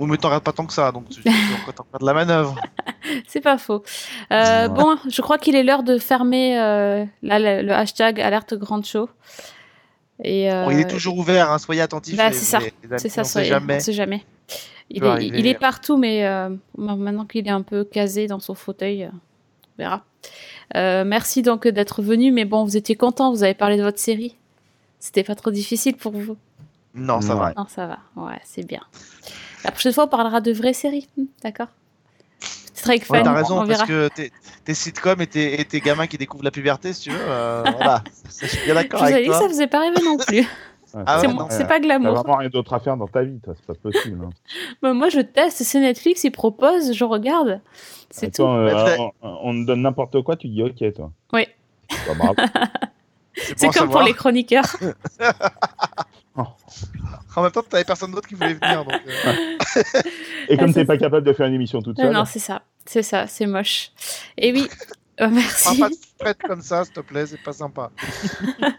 [0.00, 2.56] Oui, mais t'en regardes pas tant que ça, donc tu t'en de la manœuvre.
[3.28, 3.84] c'est pas faux.
[4.32, 9.08] Euh, bon, je crois qu'il est l'heure de fermer euh, le hashtag alerte grande show.
[10.24, 12.16] Et, bon, il est toujours ouvert, hein, soyez attentifs.
[12.16, 12.58] Bah, c'est ça,
[12.96, 13.76] c'est ça, soyez, jamais.
[13.76, 14.24] On sait jamais.
[14.90, 18.54] Il est, il est, partout, mais euh, maintenant qu'il est un peu casé dans son
[18.54, 20.04] fauteuil, euh, on verra.
[20.76, 24.00] Euh, merci donc d'être venu, mais bon, vous étiez content, vous avez parlé de votre
[24.00, 24.36] série.
[24.98, 26.36] C'était pas trop difficile pour vous
[26.94, 27.52] Non, ça va.
[27.56, 27.98] Non, ça va.
[28.16, 28.80] Ouais, c'est bien.
[29.64, 31.68] La prochaine fois, on parlera de vraies séries, hmm, d'accord
[32.74, 34.08] Strike ouais, T'as raison, parce que
[34.64, 38.02] tes, sitcoms et tes, et gamins qui découvrent la puberté, si tu veux, voilà.
[38.40, 39.24] Je suis bien d'accord avec toi.
[39.24, 40.44] Je vous dit que ça faisait pas rêver non plus.
[40.94, 42.14] Ah c'est pas glamour.
[42.14, 44.24] T'as vraiment rien d'autre à faire dans ta vie, c'est pas possible.
[44.24, 44.30] Hein.
[44.82, 47.60] bah, moi, je teste, c'est Netflix, ils proposent, je regarde.
[48.10, 48.42] C'est tout.
[48.42, 51.12] Euh, on, te donne n'importe quoi, tu dis ok, toi.
[51.32, 51.46] Oui.
[53.56, 54.76] c'est comme pour les chroniqueurs.
[57.36, 58.84] En même temps, t'avais personne d'autre qui voulait venir.
[58.84, 59.82] Donc, euh.
[60.48, 62.12] Et comme t'es pas capable de faire une émission toute seule.
[62.12, 62.62] Non, c'est ça.
[62.86, 63.92] C'est ça, c'est moche.
[64.36, 64.68] Et oui,
[65.20, 65.82] euh, merci.
[66.18, 67.90] pas comme ça, s'il te plaît, c'est pas sympa.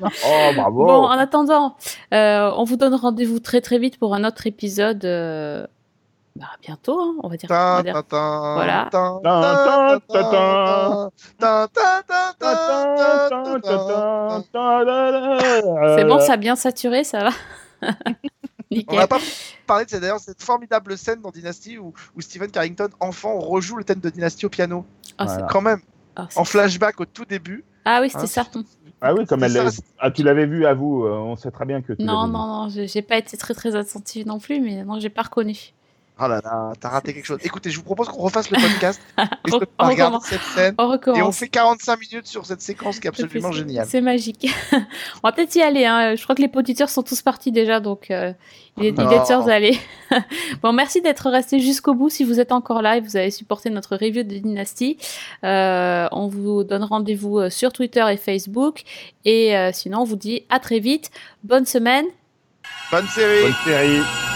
[0.01, 0.85] oh, bravo.
[0.85, 1.75] Bon, en attendant,
[2.13, 5.05] euh, on vous donne rendez-vous très très vite pour un autre épisode.
[5.05, 5.67] Euh...
[6.35, 7.49] Bah, bientôt, hein, on va dire.
[7.49, 8.89] Voilà.
[15.97, 17.31] C'est bon, ça a bien saturé, ça va.
[18.87, 19.19] On n'a pas
[19.67, 23.83] parlé de d'ailleurs cette formidable scène dans Dynasty où, où Stephen Carrington, enfant, rejoue le
[23.83, 24.85] thème de Dynasty au piano.
[25.17, 25.81] Ah, c'est Quand même,
[26.15, 27.63] Ah, en flashback au tout début.
[27.85, 28.45] Ah oui, c'était Hein, ça.
[29.01, 31.65] Ah oui, comme elle ça, Ah, tu l'avais vu à vous, euh, on sait très
[31.65, 34.59] bien que tu Non, non, non, j'ai j'ai pas été très très attentive non plus,
[34.59, 35.73] mais non, j'ai pas reconnu.
[36.23, 37.39] Oh là là, t'as raté quelque chose.
[37.43, 40.75] Écoutez, je vous propose qu'on refasse le podcast et On- on regarde cette scène.
[40.77, 43.87] On Et on fait 45 minutes sur cette séquence qui est absolument géniale.
[43.89, 44.47] C'est magique.
[44.73, 45.85] on va peut-être y aller.
[45.85, 46.15] Hein.
[46.15, 48.33] Je crois que les auditeurs sont tous partis déjà, donc euh,
[48.77, 49.77] il est, temps d'aller.
[50.61, 52.09] bon, merci d'être resté jusqu'au bout.
[52.09, 54.97] Si vous êtes encore là et vous avez supporté notre review de Dynasty,
[55.43, 58.83] euh, on vous donne rendez-vous euh, sur Twitter et Facebook.
[59.25, 61.11] Et euh, sinon, on vous dit à très vite.
[61.43, 62.05] Bonne semaine.
[62.91, 63.43] Bonne série.
[63.43, 64.30] Bonne série.